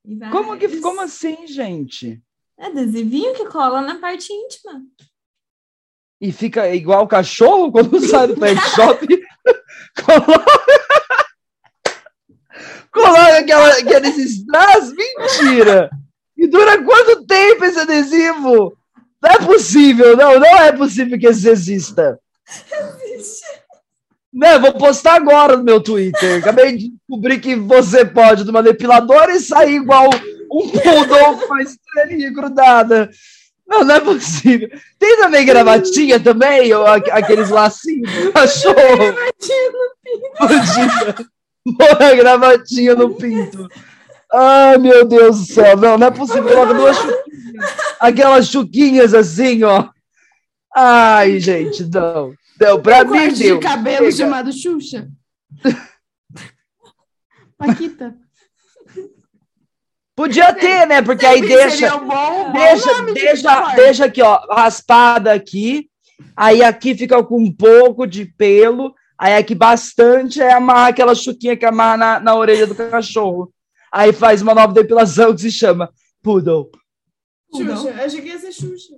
E 0.09 0.17
Como, 0.31 0.57
que, 0.57 0.81
como 0.81 1.01
assim, 1.01 1.49
gente? 1.49 2.23
Adesivinho 2.57 3.35
que 3.35 3.45
cola 3.47 3.81
na 3.83 3.97
parte 3.99 4.33
íntima. 4.33 4.81
E 6.21 6.33
fica 6.33 6.75
igual 6.75 7.05
o 7.05 7.09
cachorro 7.09 7.71
quando 7.71 8.01
sai 8.01 8.29
do 8.29 8.37
pet 8.37 8.59
shop. 8.71 9.07
coloca 10.03 10.57
coloca 12.91 13.39
aquela, 13.39 13.69
aqueles 13.69 14.17
strass. 14.17 14.93
Mentira! 14.93 15.91
E 16.37 16.47
dura 16.47 16.83
quanto 16.83 17.27
tempo 17.27 17.65
esse 17.65 17.79
adesivo? 17.79 18.77
Não 19.23 19.31
é 19.31 19.39
possível, 19.39 20.17
não, 20.17 20.39
não 20.39 20.59
é 20.59 20.73
possível 20.73 21.19
que 21.19 21.29
isso 21.29 21.49
exista. 21.49 22.19
Não, 24.33 24.49
eu 24.49 24.61
vou 24.61 24.75
postar 24.75 25.15
agora 25.15 25.57
no 25.57 25.65
meu 25.65 25.81
Twitter. 25.81 26.39
Acabei 26.39 26.77
de 26.77 26.91
descobrir 26.91 27.41
que 27.41 27.57
você 27.57 28.05
pode 28.05 28.45
numa 28.45 28.63
depiladora 28.63 29.35
e 29.35 29.41
sair 29.41 29.77
igual 29.77 30.11
um 30.53 30.69
poodle 30.69 31.47
com 31.47 31.55
a 31.55 31.63
estrelinha 31.63 32.31
grudada. 32.33 33.11
Não, 33.67 33.83
não 33.85 33.95
é 33.97 34.01
possível. 34.01 34.69
Tem 34.99 35.17
também 35.19 35.45
gravatinha 35.45 36.21
também? 36.21 36.73
Ou 36.73 36.87
aqueles 36.87 37.51
lacinhos 37.51 38.11
do 38.13 38.33
cachorro? 38.33 38.77
Imagina. 40.41 41.15
Põe 41.77 42.07
a 42.07 42.15
gravatinha 42.15 42.95
no 42.95 43.15
pinto. 43.17 43.67
Ai, 44.33 44.79
meu 44.79 45.05
Deus 45.05 45.41
do 45.41 45.53
céu. 45.53 45.77
Não, 45.77 45.99
não 45.99 46.07
é 46.07 46.11
possível. 46.13 46.45
Coloca 46.49 46.75
duas 46.75 46.97
chuquinhas. 46.97 47.75
Aquelas 48.01 48.47
chuquinhas 48.49 49.15
assim, 49.15 49.63
ó. 49.65 49.89
Ai, 50.75 51.41
gente, 51.41 51.85
não. 51.93 52.35
Não, 52.61 52.81
pra 52.81 53.03
Um 53.03 53.11
mim 53.11 53.33
deu. 53.33 53.59
de 53.59 53.63
cabelo 53.63 54.05
Chega. 54.11 54.13
chamado 54.13 54.53
Xuxa. 54.53 55.09
Paquita. 57.59 58.15
Podia 60.17 60.55
ter, 60.55 60.87
né? 60.87 61.03
Porque 61.03 61.27
aí 61.27 61.41
Seria 61.41 61.57
deixa, 61.69 61.97
um 61.97 62.09
bom, 62.09 62.53
deixa, 62.53 63.03
deixa, 63.13 63.75
deixa 63.75 64.05
aqui, 64.07 64.23
ó, 64.23 64.41
raspada 64.51 65.31
aqui. 65.31 65.91
Aí 66.35 66.63
aqui 66.63 66.95
fica 66.95 67.23
com 67.23 67.39
um 67.39 67.53
pouco 67.53 68.07
de 68.07 68.25
pelo. 68.25 68.95
Aí 69.19 69.35
aqui 69.35 69.55
bastante 69.55 70.41
é 70.41 70.55
amarrar 70.55 70.89
aquela 70.89 71.15
chuquinha 71.15 71.55
que 71.55 71.67
amarra 71.67 71.97
na, 71.99 72.21
na 72.21 72.35
orelha 72.35 72.67
do 72.67 72.75
cachorro. 72.75 73.53
Aí 73.93 74.11
faz 74.11 74.41
uma 74.41 74.55
nova 74.55 74.73
depilação 74.73 75.35
que 75.35 75.43
se 75.43 75.51
chama 75.51 75.91
Poodle. 76.23 76.71
Xuxa, 77.55 77.89
eu 77.89 78.05
achei 78.05 78.21
que 78.23 78.29
ia 78.29 78.39
ser 78.39 78.53
Xuxa. 78.53 78.95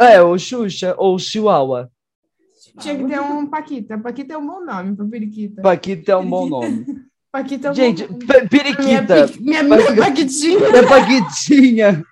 É, 0.00 0.20
ou 0.20 0.36
Xuxa, 0.36 0.94
ou 0.98 1.16
Chihuahua. 1.18 1.90
Tinha 2.80 2.96
que 2.96 3.04
ter 3.04 3.20
um 3.20 3.46
Paquita. 3.46 3.98
Paquita 3.98 4.34
é 4.34 4.38
um 4.38 4.46
bom 4.46 4.64
nome 4.64 4.96
pra 4.96 5.06
periquita. 5.06 5.62
Paquita 5.62 6.12
é 6.12 6.16
um 6.16 6.28
bom 6.28 6.48
nome. 6.48 6.86
Paquita 7.32 7.68
é 7.68 7.74
Gente, 7.74 8.06
Minha, 8.08 8.48
periquita. 8.48 9.28
pi- 9.28 9.40
minha, 9.42 9.62
minha 9.62 9.96
Paquitinha. 9.96 10.66
É 10.66 10.82
Paquitinha. 10.86 12.04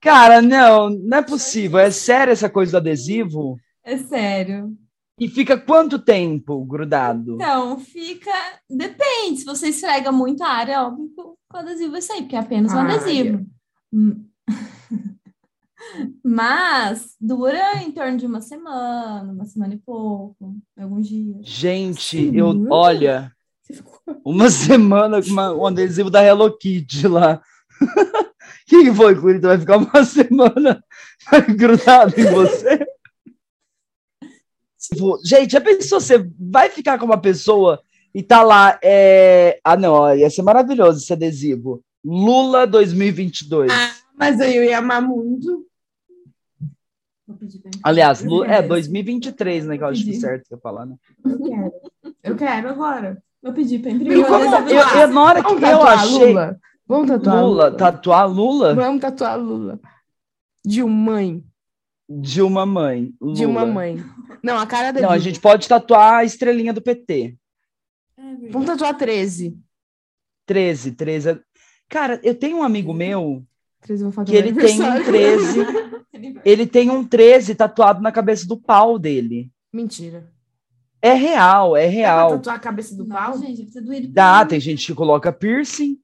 Cara, 0.00 0.42
não, 0.42 0.90
não 0.90 1.18
é 1.18 1.22
possível. 1.22 1.78
É 1.78 1.90
sério 1.90 2.32
essa 2.32 2.50
coisa 2.50 2.72
do 2.72 2.76
adesivo? 2.78 3.56
É 3.84 3.96
sério. 3.96 4.76
E 5.18 5.28
fica 5.28 5.56
quanto 5.56 5.98
tempo 5.98 6.64
grudado? 6.64 7.34
Então, 7.36 7.78
fica. 7.78 8.32
Depende. 8.68 9.38
Se 9.38 9.44
você 9.44 9.68
esfrega 9.68 10.10
muito 10.10 10.42
a 10.42 10.48
área, 10.48 10.72
é 10.72 10.80
óbvio 10.80 11.08
que 11.14 11.20
o 11.20 11.36
adesivo 11.52 11.92
vai 11.92 12.02
sair, 12.02 12.22
porque 12.22 12.34
é 12.36 12.40
apenas 12.40 12.72
um 12.72 12.78
Área. 12.78 12.96
adesivo. 12.96 13.46
Mas 16.24 17.14
dura 17.20 17.82
em 17.82 17.92
torno 17.92 18.16
de 18.16 18.26
uma 18.26 18.40
semana, 18.40 19.30
uma 19.32 19.44
semana 19.44 19.74
e 19.74 19.78
pouco, 19.78 20.56
alguns 20.76 21.06
dias. 21.08 21.46
Gente, 21.46 22.30
eu, 22.34 22.52
Segura. 22.52 22.74
olha, 22.74 23.32
uma 24.24 24.50
semana 24.50 25.22
com 25.22 25.30
uma- 25.30 25.52
um 25.52 25.66
adesivo 25.66 26.10
da 26.10 26.22
Hello 26.24 26.56
Kitty 26.56 27.08
lá. 27.08 27.40
O 27.80 27.80
que, 28.66 28.84
que 28.84 28.94
foi, 28.94 29.14
Curita? 29.18 29.48
Vai 29.48 29.58
ficar 29.58 29.76
uma 29.78 30.04
semana 30.04 30.82
grudado 31.56 32.12
em 32.18 32.24
você? 32.30 32.86
Tipo, 34.78 35.18
Gente, 35.24 35.52
já 35.52 35.60
pensou, 35.60 36.00
você 36.00 36.28
vai 36.38 36.68
ficar 36.68 36.98
com 36.98 37.06
uma 37.06 37.20
pessoa 37.20 37.80
e 38.14 38.22
tá 38.22 38.42
lá, 38.42 38.78
é... 38.82 39.58
ah 39.64 39.76
não, 39.76 39.92
ó, 39.94 40.14
ia 40.14 40.28
ser 40.30 40.42
maravilhoso 40.42 40.98
esse 41.02 41.12
adesivo. 41.12 41.82
Lula 42.04 42.66
2022. 42.66 43.72
Mas 44.16 44.40
aí 44.40 44.56
eu 44.56 44.62
ia 44.64 44.78
amar 44.78 45.00
muito. 45.02 45.66
Vou 47.26 47.36
pedir 47.38 47.58
pra 47.60 47.70
Aliás, 47.82 48.22
Eu 48.22 48.30
Lu- 48.30 48.44
é 48.44 48.48
quero. 48.56 48.68
2023, 48.68 49.64
né, 49.66 49.78
que 49.78 49.82
eu 49.82 49.88
acho 49.88 50.02
que 50.02 50.08
Entendi. 50.10 50.20
certo 50.20 50.46
que 50.46 50.54
eu 50.54 50.58
falar, 50.60 50.84
né? 50.84 50.96
Eu 51.24 51.38
quero. 51.42 51.72
Eu 52.22 52.36
quero 52.36 52.68
agora. 52.68 53.22
Vou 53.44 53.52
pedir 53.52 53.78
para 53.80 53.90
E 53.90 53.94
imprimir 53.94 54.26
como- 54.26 54.54
adesivo 54.56 54.80
eu, 54.80 55.00
eu- 55.00 55.08
na 55.08 55.22
hora 55.22 55.42
que 55.42 55.48
Vamos 55.54 55.62
eu 55.62 55.68
tatuar 55.78 55.98
achei... 55.98 56.26
Lula. 56.32 56.60
Vamos 56.86 57.08
tatuar 57.08 57.36
Lula, 57.44 57.64
Lula. 57.66 57.76
tatuar 57.76 58.28
Lula 58.30 58.74
Vamos 58.74 59.00
tatuar 59.00 59.38
Lula. 59.38 59.80
De 60.64 60.82
uma 60.82 60.94
mãe. 61.12 61.44
de 62.08 62.42
uma 62.42 62.66
mãe. 62.66 63.12
De 63.34 63.44
uma 63.46 63.60
Lula. 63.62 63.72
mãe. 63.74 64.04
Não, 64.42 64.58
a 64.58 64.66
cara 64.66 64.90
dele. 64.92 65.06
Não, 65.06 65.12
a 65.12 65.18
gente 65.18 65.38
pode 65.40 65.68
tatuar 65.68 66.14
a 66.20 66.24
estrelinha 66.24 66.72
do 66.72 66.80
PT. 66.82 67.36
É. 68.18 68.48
Vamos 68.50 68.66
tatuar 68.66 68.96
13. 68.96 69.58
13, 70.46 70.92
13. 70.92 71.30
é- 71.30 71.40
Cara, 71.88 72.18
eu 72.22 72.34
tenho 72.34 72.58
um 72.58 72.62
amigo 72.62 72.92
meu 72.94 73.44
13 73.82 74.02
eu 74.04 74.10
vou 74.10 74.12
fazer 74.12 74.30
que 74.30 74.36
ele 74.36 74.52
tem 74.54 74.80
um 74.80 74.86
aniversário. 74.86 75.04
13, 75.04 75.58
ele 76.44 76.66
tem 76.66 76.90
um 76.90 77.04
13 77.04 77.54
tatuado 77.54 78.00
na 78.02 78.10
cabeça 78.10 78.46
do 78.46 78.56
pau 78.58 78.98
dele. 78.98 79.50
Mentira. 79.72 80.32
É 81.04 81.12
real, 81.12 81.76
é 81.76 81.82
Dá 81.82 81.90
pra 81.90 81.94
real. 81.94 82.30
tatuar 82.30 82.56
a 82.56 82.58
cabeça 82.58 82.96
do 82.96 83.04
pau? 83.04 83.36
Gente, 83.38 83.58
deve 83.58 83.70
ter 83.70 83.80
doído. 83.82 84.08
Dá, 84.08 84.38
pra 84.38 84.46
tem 84.46 84.58
gente 84.58 84.86
que 84.86 84.94
coloca 84.94 85.30
piercing. 85.30 85.98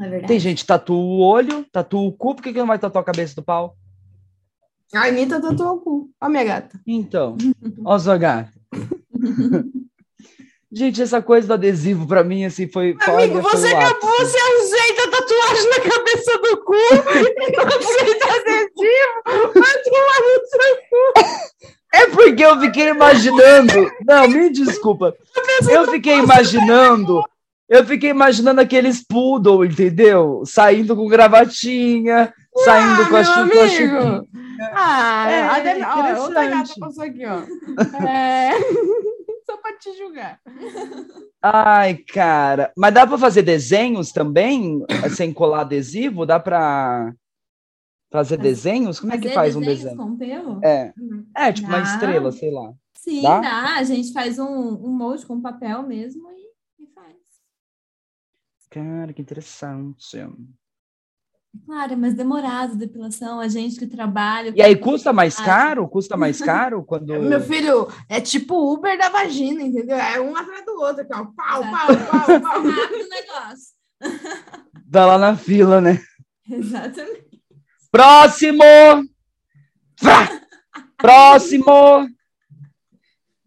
É 0.00 0.04
verdade. 0.04 0.26
tem 0.26 0.40
gente 0.40 0.62
que 0.62 0.66
tatua 0.66 0.96
o 0.96 1.20
olho, 1.20 1.66
tatua 1.70 2.00
o 2.00 2.10
cu, 2.10 2.34
por 2.34 2.42
que, 2.42 2.50
que 2.50 2.58
não 2.58 2.66
vai 2.66 2.78
tatuar 2.78 3.02
a 3.02 3.04
cabeça 3.04 3.34
do 3.34 3.42
pau? 3.42 3.76
A 4.94 5.02
Anitta 5.02 5.38
tatuou 5.38 5.76
o 5.76 5.80
cu. 5.80 6.10
Ó, 6.18 6.30
minha 6.30 6.44
gata. 6.44 6.80
Então, 6.86 7.36
ó 7.84 7.98
sua 7.98 8.16
gata. 8.16 8.50
Gente, 10.72 11.02
essa 11.02 11.20
coisa 11.20 11.48
do 11.48 11.52
adesivo 11.52 12.06
pra 12.06 12.24
mim, 12.24 12.46
assim, 12.46 12.68
foi... 12.68 12.96
Amigo, 13.02 13.42
você 13.42 13.66
acabou, 13.66 14.16
você 14.18 14.38
ajeita 14.38 15.02
a 15.02 15.10
tatuagem 15.10 15.68
na 15.68 15.80
cabeça 15.80 16.38
do 16.38 16.64
cu 16.64 16.74
e 16.74 17.52
não 17.52 17.64
ajeita 17.66 18.26
adesivo. 18.26 19.52
Vai 19.52 19.82
tomar 19.82 20.20
no 20.22 20.40
seu 20.46 21.70
É 21.92 22.06
porque 22.06 22.44
eu 22.44 22.59
fiquei 22.70 22.88
imaginando. 22.90 23.90
Não, 24.06 24.28
me 24.28 24.50
desculpa. 24.50 25.14
Eu 25.68 25.90
fiquei 25.90 26.18
imaginando. 26.18 27.22
Eu 27.68 27.84
fiquei 27.86 28.10
imaginando 28.10 28.60
aqueles 28.60 29.04
poodle, 29.06 29.64
entendeu? 29.64 30.42
Saindo 30.44 30.96
com 30.96 31.06
gravatinha, 31.06 32.32
saindo 32.64 33.08
com 33.08 33.16
a, 33.16 33.22
meu 33.22 33.24
chu- 33.24 33.32
com 33.32 33.38
a 33.38 33.42
amigo. 33.42 33.68
chupinha. 33.70 34.22
Ah, 34.74 35.30
É, 35.30 35.42
a 35.42 35.58
Dani, 35.60 35.82
ó, 35.84 36.22
outra 36.22 36.46
gata 36.48 36.72
passou 36.80 37.04
aqui, 37.04 37.22
ó. 37.24 38.06
É... 38.06 38.50
Só 39.46 39.56
pra 39.56 39.72
te 39.78 39.96
julgar. 39.98 40.38
Ai, 41.42 41.94
cara. 42.12 42.70
Mas 42.76 42.92
dá 42.94 43.06
pra 43.06 43.18
fazer 43.18 43.42
desenhos 43.42 44.12
também? 44.12 44.84
Sem 45.16 45.32
colar 45.32 45.62
adesivo? 45.62 46.26
Dá 46.26 46.38
pra 46.38 47.12
fazer 48.10 48.36
desenhos? 48.36 48.98
Como 49.00 49.12
é 49.12 49.16
que 49.18 49.24
Fazer 49.28 49.34
faz 49.34 49.56
um 49.56 49.60
desenhos 49.60 49.82
desenho? 49.82 49.96
com 49.96 50.16
pelo? 50.16 50.64
É. 50.64 50.92
É, 51.36 51.52
tipo 51.52 51.68
uma 51.68 51.80
Dá. 51.80 51.84
estrela, 51.84 52.32
sei 52.32 52.50
lá. 52.50 52.72
Sim, 52.94 53.22
Dá? 53.22 53.40
dá? 53.40 53.76
A 53.76 53.84
gente 53.84 54.12
faz 54.12 54.38
um, 54.38 54.46
um 54.46 54.90
molde 54.90 55.24
com 55.24 55.40
papel 55.40 55.82
mesmo 55.82 56.28
e, 56.32 56.82
e 56.84 56.86
faz. 56.88 57.16
Cara, 58.68 59.12
que 59.12 59.22
interessante. 59.22 60.18
Claro, 61.66 61.94
é 61.94 61.96
mais 61.96 62.14
demorado 62.14 62.74
a 62.74 62.76
depilação, 62.76 63.40
a 63.40 63.48
gente 63.48 63.76
que 63.76 63.86
trabalha. 63.86 64.52
E 64.54 64.62
aí 64.62 64.76
custa 64.76 65.12
mais 65.12 65.36
caro? 65.36 65.88
Custa 65.88 66.16
mais 66.16 66.38
caro 66.42 66.84
quando. 66.84 67.06
Meu 67.20 67.40
filho, 67.40 67.88
é 68.08 68.20
tipo 68.20 68.54
o 68.54 68.74
Uber 68.74 68.96
da 68.96 69.08
vagina, 69.08 69.62
entendeu? 69.62 69.96
É 69.96 70.20
um 70.20 70.36
atrás 70.36 70.64
do 70.64 70.72
outro, 70.80 71.02
aqui, 71.02 71.12
ó. 71.12 71.24
Pau, 71.26 71.62
Exato. 71.62 72.08
pau, 72.08 72.26
pau, 72.26 72.40
pau. 72.40 72.62
Rápido 72.62 73.04
o 73.04 73.08
negócio. 73.08 73.80
Tá 74.92 75.06
lá 75.06 75.18
na 75.18 75.36
fila, 75.36 75.80
né? 75.80 76.00
Exatamente. 76.48 77.29
Próximo! 77.90 78.64
Próximo! 80.96 82.08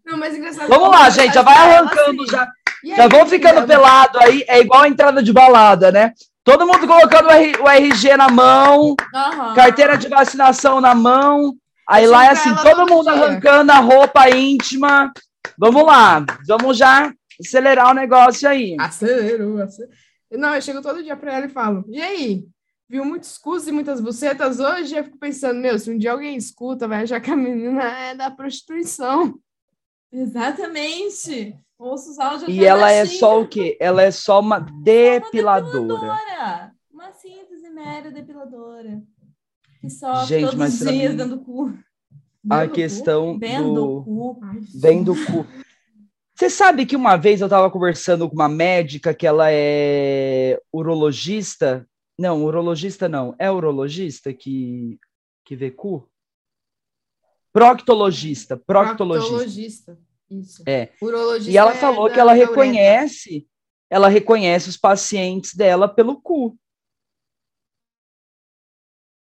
Não, 0.05 0.17
mas 0.17 0.35
engraçado. 0.35 0.67
Vamos 0.67 0.89
lá, 0.89 1.09
gente, 1.09 1.33
já 1.33 1.41
vai 1.41 1.55
arrancando, 1.55 2.29
já, 2.29 2.47
já 2.83 3.07
vão 3.07 3.25
ficando 3.25 3.65
pelado 3.65 4.19
aí, 4.19 4.43
é 4.47 4.59
igual 4.59 4.83
a 4.83 4.89
entrada 4.89 5.23
de 5.23 5.31
balada, 5.31 5.91
né? 5.91 6.13
Todo 6.43 6.67
mundo 6.67 6.85
colocando 6.85 7.29
o, 7.29 7.69
RG 7.69 8.17
na 8.17 8.27
mão, 8.29 8.95
Aham. 9.15 9.53
carteira 9.53 9.97
de 9.97 10.09
vacinação 10.09 10.81
na 10.81 10.93
mão, 10.93 11.55
aí 11.87 12.05
lá 12.05 12.25
é 12.25 12.29
assim, 12.31 12.53
todo 12.55 12.85
mundo 12.85 13.05
dia. 13.05 13.13
arrancando 13.13 13.71
a 13.71 13.79
roupa 13.79 14.29
íntima. 14.29 15.13
Vamos 15.57 15.85
lá, 15.85 16.25
vamos 16.45 16.77
já 16.77 17.13
acelerar 17.39 17.91
o 17.91 17.93
negócio 17.93 18.49
aí. 18.49 18.75
Acelerou, 18.77 19.61
acelerou. 19.61 19.95
Não, 20.31 20.53
eu 20.53 20.61
chego 20.61 20.81
todo 20.81 21.01
dia 21.01 21.15
pra 21.15 21.33
ela 21.33 21.45
e 21.45 21.49
falo: 21.49 21.85
e 21.87 22.01
aí? 22.01 22.45
Viu 22.93 23.03
muitos 23.03 23.39
cus 23.39 23.65
e 23.65 23.71
muitas 23.71 23.99
bucetas 23.99 24.59
hoje? 24.59 24.95
Eu 24.95 25.03
fico 25.03 25.17
pensando, 25.17 25.59
meu, 25.59 25.79
se 25.79 25.89
um 25.89 25.97
dia 25.97 26.11
alguém 26.11 26.35
escuta, 26.37 26.87
vai 26.87 27.01
achar 27.01 27.19
que 27.19 27.31
a 27.31 27.35
menina 27.35 27.81
é 27.81 28.13
da 28.13 28.29
prostituição. 28.29 29.33
Exatamente. 30.11 31.57
Ouço 31.79 32.11
os 32.11 32.19
áudios 32.19 32.47
E 32.47 32.63
ela 32.63 32.91
é 32.91 33.03
só 33.07 33.41
o 33.41 33.47
quê? 33.47 33.75
Ela 33.79 34.03
é 34.03 34.11
só 34.11 34.39
uma 34.39 34.59
depiladora. 34.83 35.71
depiladora. 35.81 36.71
Uma 36.93 37.11
simples 37.13 37.63
e 37.63 37.69
mera 37.71 38.11
depiladora. 38.11 39.01
Que 39.81 39.89
sofre 39.89 40.27
Gente, 40.27 40.41
todos 40.43 40.55
mas 40.59 40.73
os 40.73 40.79
dias 40.81 40.91
mim, 40.91 41.17
dentro 41.17 41.35
do 41.35 41.43
cu. 41.43 41.73
A 42.47 42.65
do 42.67 42.71
questão 42.73 43.33
cu? 43.33 43.39
Dentro 43.39 43.73
do- 43.73 44.03
cu. 44.03 44.39
Vem 44.79 45.03
do 45.03 45.15
cu. 45.15 45.47
Você 46.35 46.47
sabe 46.47 46.85
que 46.85 46.95
uma 46.95 47.17
vez 47.17 47.41
eu 47.41 47.47
estava 47.47 47.71
conversando 47.71 48.29
com 48.29 48.35
uma 48.35 48.47
médica 48.47 49.15
que 49.15 49.25
ela 49.25 49.47
é 49.49 50.59
urologista? 50.71 51.87
Não, 52.17 52.43
urologista 52.43 53.09
não. 53.09 53.35
É 53.39 53.49
urologista 53.51 54.33
que, 54.33 54.99
que 55.43 55.55
vê 55.55 55.71
cu? 55.71 56.09
Proctologista, 57.51 58.57
proctologista. 58.57 59.29
Proctologista. 59.29 59.99
Isso. 60.29 60.63
É. 60.67 60.91
Urologista 61.01 61.51
E 61.51 61.57
ela 61.57 61.71
é 61.71 61.75
falou 61.75 62.07
da- 62.07 62.13
que 62.13 62.19
ela 62.19 62.33
reconhece, 62.33 63.47
ela 63.89 64.07
reconhece 64.07 64.69
os 64.69 64.77
pacientes 64.77 65.53
dela 65.53 65.87
pelo 65.87 66.19
cu. 66.21 66.57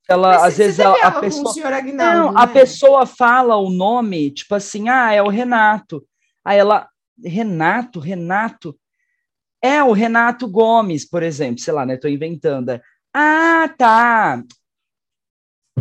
Ela, 0.07 0.33
Mas 0.35 0.43
às 0.43 0.57
vezes, 0.57 0.79
a 0.79 0.91
o 1.17 1.19
pessoa. 1.19 1.67
Aguinaldo, 1.75 2.33
Não, 2.33 2.37
a 2.37 2.45
né? 2.45 2.53
pessoa 2.53 3.05
fala 3.07 3.55
o 3.57 3.71
nome, 3.71 4.29
tipo 4.31 4.53
assim, 4.53 4.87
ah, 4.87 5.11
é 5.11 5.21
o 5.21 5.29
Renato. 5.29 6.07
Aí 6.43 6.59
ela, 6.59 6.87
Renato, 7.23 7.99
Renato. 7.99 8.79
É 9.65 9.83
o 9.83 9.93
Renato 9.93 10.47
Gomes, 10.47 11.05
por 11.09 11.23
exemplo, 11.23 11.59
sei 11.59 11.73
lá, 11.73 11.87
né? 11.87 11.97
Tô 11.97 12.07
inventando. 12.07 12.79
Ah, 13.11 13.67
tá. 13.75 14.43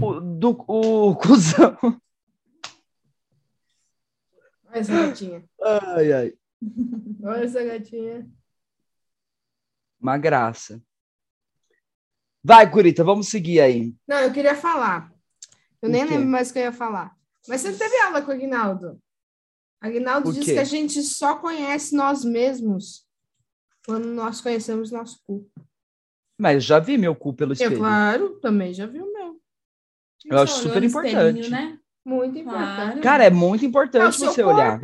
O, 0.00 0.20
do, 0.20 0.50
o 0.66 1.14
cuzão. 1.20 1.76
Olha 4.68 4.78
essa 4.80 4.92
gatinha. 5.06 5.44
Ai, 5.62 6.12
ai. 6.14 6.32
Olha 7.22 7.44
essa 7.44 7.62
gatinha. 7.62 8.26
Uma 10.00 10.16
graça. 10.16 10.82
Vai, 12.42 12.70
Curita, 12.70 13.04
vamos 13.04 13.28
seguir 13.28 13.60
aí. 13.60 13.94
Não, 14.08 14.18
eu 14.20 14.32
queria 14.32 14.54
falar. 14.54 15.12
Eu 15.82 15.90
O 15.90 15.92
nem 15.92 16.06
quê? 16.06 16.14
lembro 16.14 16.28
mais 16.30 16.48
o 16.48 16.52
que 16.54 16.58
eu 16.58 16.62
ia 16.64 16.72
falar. 16.72 17.14
Mas 17.46 17.60
você 17.60 17.72
teve 17.76 17.94
aula 18.00 18.22
com 18.22 18.30
o 18.30 18.34
Aguinaldo? 18.34 18.98
Aguinaldo 19.78 20.30
O 20.30 20.32
quê? 20.32 20.40
que 20.54 20.58
a 20.58 20.64
gente 20.64 21.02
só 21.02 21.36
conhece 21.36 21.94
nós 21.94 22.24
mesmos 22.24 23.03
quando 23.86 24.06
nós 24.06 24.40
conhecemos 24.40 24.90
nosso 24.90 25.20
cu. 25.26 25.48
Mas 26.38 26.64
já 26.64 26.78
vi 26.78 26.98
meu 26.98 27.14
cu 27.14 27.32
pelo 27.32 27.52
Eu, 27.52 27.54
espelho. 27.54 27.76
claro, 27.78 28.30
também 28.40 28.74
já 28.74 28.86
vi 28.86 29.00
o 29.00 29.12
meu. 29.12 29.40
Eu 30.26 30.38
acho 30.38 30.54
Você 30.56 30.62
super 30.62 30.82
importante. 30.82 31.50
Né? 31.50 31.78
Muito 32.04 32.42
Claro. 32.42 32.58
importante. 32.62 33.02
Cara, 33.02 33.24
é 33.24 33.30
muito 33.30 33.62
é 33.62 33.66
o 33.66 33.68
importante 33.68 34.16
seu 34.16 34.32
você 34.32 34.42
corpo. 34.42 34.58
olhar. 34.58 34.80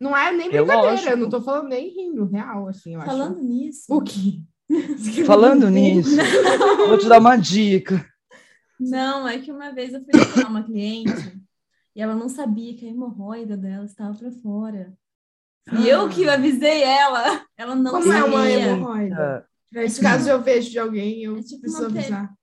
Não 0.00 0.16
é 0.16 0.30
nem 0.32 0.46
É 0.46 0.50
brincadeira, 0.50 0.90
lógico. 0.90 1.10
eu 1.10 1.16
não 1.16 1.28
tô 1.28 1.40
falando 1.42 1.68
nem 1.68 1.88
rindo, 1.88 2.24
real, 2.26 2.68
assim, 2.68 2.94
eu 2.94 3.00
Falando 3.02 3.36
acho. 3.38 3.44
nisso. 3.44 3.84
O 3.88 4.00
quê? 4.00 4.40
Falando 5.26 5.68
nisso, 5.70 6.10
vou 6.86 6.98
te 6.98 7.08
dar 7.08 7.18
uma 7.18 7.36
dica. 7.36 8.06
Não, 8.78 9.26
é 9.26 9.38
que 9.38 9.50
uma 9.50 9.72
vez 9.72 9.92
eu 9.92 10.00
fui 10.04 10.12
visitar 10.12 10.48
uma 10.48 10.62
cliente 10.62 11.42
e 11.96 12.00
ela 12.00 12.14
não 12.14 12.28
sabia 12.28 12.76
que 12.76 12.86
a 12.86 12.90
hemorroida 12.90 13.56
dela 13.56 13.84
estava 13.86 14.16
para 14.16 14.30
fora. 14.30 14.96
E 15.76 15.88
eu 15.88 16.08
que 16.08 16.28
avisei 16.28 16.82
ela, 16.82 17.44
ela 17.56 17.74
não 17.74 17.92
Como 17.92 18.12
é 18.12 18.20
sabia. 18.20 18.26
uma 18.36 18.48
hemorroida? 18.48 19.38
Ah, 19.38 19.44
Nesse 19.72 20.00
caso 20.00 20.28
eu 20.30 20.40
vejo 20.42 20.70
de 20.70 20.78
alguém, 20.78 21.22
eu 21.24 21.36
É 21.36 21.42
tipo 21.42 21.60
preciso 21.60 21.82
uma 21.82 21.90
pe- 21.90 21.98
avisar. 21.98 22.34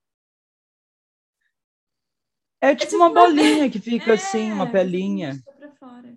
É 2.62 2.70
tipo 2.76 2.86
tipo 2.92 2.98
uma 2.98 3.08
uma 3.10 3.14
bolinha 3.14 3.70
que 3.70 3.80
fica 3.80 4.12
É, 4.12 4.14
assim, 4.16 4.52
uma 4.52 4.68
pelinha. 4.68 5.34
Fica 5.34 5.52
pra 5.52 5.72
fora. 5.72 6.16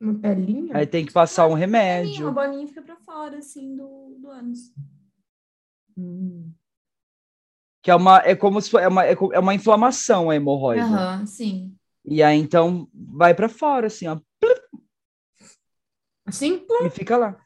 Uma 0.00 0.14
pelinha? 0.14 0.76
Aí 0.76 0.86
tem 0.86 1.04
que 1.04 1.12
passar 1.12 1.46
um 1.46 1.50
Pelinha, 1.50 1.66
remédio. 1.66 2.28
uma 2.30 2.32
bolinha 2.32 2.66
fica 2.68 2.82
pra 2.82 2.96
fora, 2.96 3.38
assim, 3.38 3.74
do, 3.76 4.16
do 4.20 4.28
ânus. 4.30 4.72
Hum. 5.96 6.54
Que 7.82 7.90
é 7.90 7.94
uma, 7.94 8.18
é 8.18 8.34
como 8.36 8.60
se 8.60 8.76
é 8.76 8.86
uma, 8.88 9.04
é 9.04 9.12
é 9.32 9.38
uma 9.38 9.54
inflamação 9.54 10.30
a 10.30 10.36
hemorroida. 10.36 10.82
Aham, 10.84 11.26
sim. 11.26 11.74
E 12.04 12.22
aí 12.22 12.38
então 12.38 12.88
vai 12.94 13.34
pra 13.34 13.48
fora, 13.48 13.86
assim, 13.86 14.06
ó. 14.08 14.18
Assim? 16.28 16.66
E 16.82 16.90
fica 16.90 17.16
lá. 17.16 17.40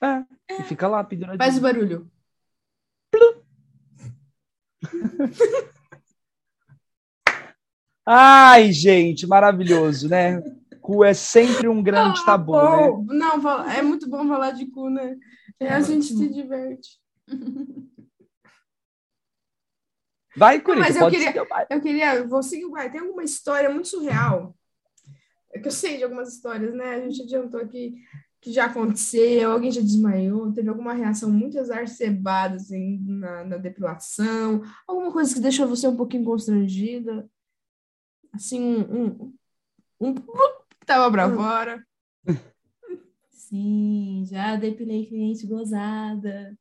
É, 0.00 0.24
e 0.60 0.62
fica 0.62 0.86
lá 0.86 1.02
penduradinho. 1.02 1.42
Faz 1.42 1.58
o 1.58 1.60
barulho. 1.60 2.08
Ai, 8.06 8.72
gente, 8.72 9.26
maravilhoso, 9.26 10.08
né? 10.08 10.40
Cu 10.80 11.04
é 11.04 11.14
sempre 11.14 11.68
um 11.68 11.82
grande 11.82 12.20
Ah, 12.22 12.24
tabu, 12.26 12.52
né? 12.52 12.88
bom. 12.88 13.04
Não, 13.08 13.40
fala- 13.40 13.72
é 13.74 13.82
muito 13.82 14.08
bom 14.08 14.26
falar 14.26 14.50
de 14.52 14.66
cu, 14.66 14.88
né? 14.90 15.16
É, 15.60 15.68
a 15.72 15.78
É 15.78 15.82
gente 15.82 16.06
se 16.06 16.28
diverte. 16.28 17.00
Vai, 20.36 20.60
Curitiba, 20.60 20.86
mas 20.88 20.96
eu 20.96 21.10
queria-. 21.10 21.66
Eu 21.70 21.80
queria, 21.80 22.14
eu 22.16 22.28
vou 22.28 22.42
seguir 22.42 22.64
o 22.64 22.70
guarda. 22.70 22.90
Tem 22.90 23.00
alguma 23.00 23.22
história 23.22 23.68
muito 23.70 23.86
surreal? 23.88 24.56
É 25.52 25.58
que 25.58 25.68
eu 25.68 25.72
sei 25.72 25.98
de 25.98 26.04
algumas 26.04 26.32
histórias, 26.32 26.74
né? 26.74 26.94
A 26.94 27.00
gente 27.00 27.22
adiantou 27.22 27.60
aqui 27.60 27.94
que 28.42 28.52
já 28.52 28.64
aconteceu? 28.64 29.52
Alguém 29.52 29.70
já 29.70 29.80
desmaiou? 29.80 30.52
Teve 30.52 30.68
alguma 30.68 30.92
reação 30.92 31.30
muito 31.30 31.56
exacerbada 31.56 32.56
assim, 32.56 32.98
na, 33.06 33.44
na 33.44 33.56
depilação? 33.56 34.62
Alguma 34.86 35.12
coisa 35.12 35.32
que 35.32 35.40
deixou 35.40 35.68
você 35.68 35.86
um 35.86 35.96
pouquinho 35.96 36.24
constrangida? 36.24 37.28
Assim, 38.32 38.60
um. 38.60 39.32
um, 40.00 40.08
um 40.08 40.14
que 40.14 40.86
tava 40.86 41.10
pra 41.12 41.32
fora. 41.32 41.86
Sim, 43.30 44.24
já 44.26 44.56
depilei 44.56 45.06
cliente 45.06 45.46
gozada. 45.46 46.56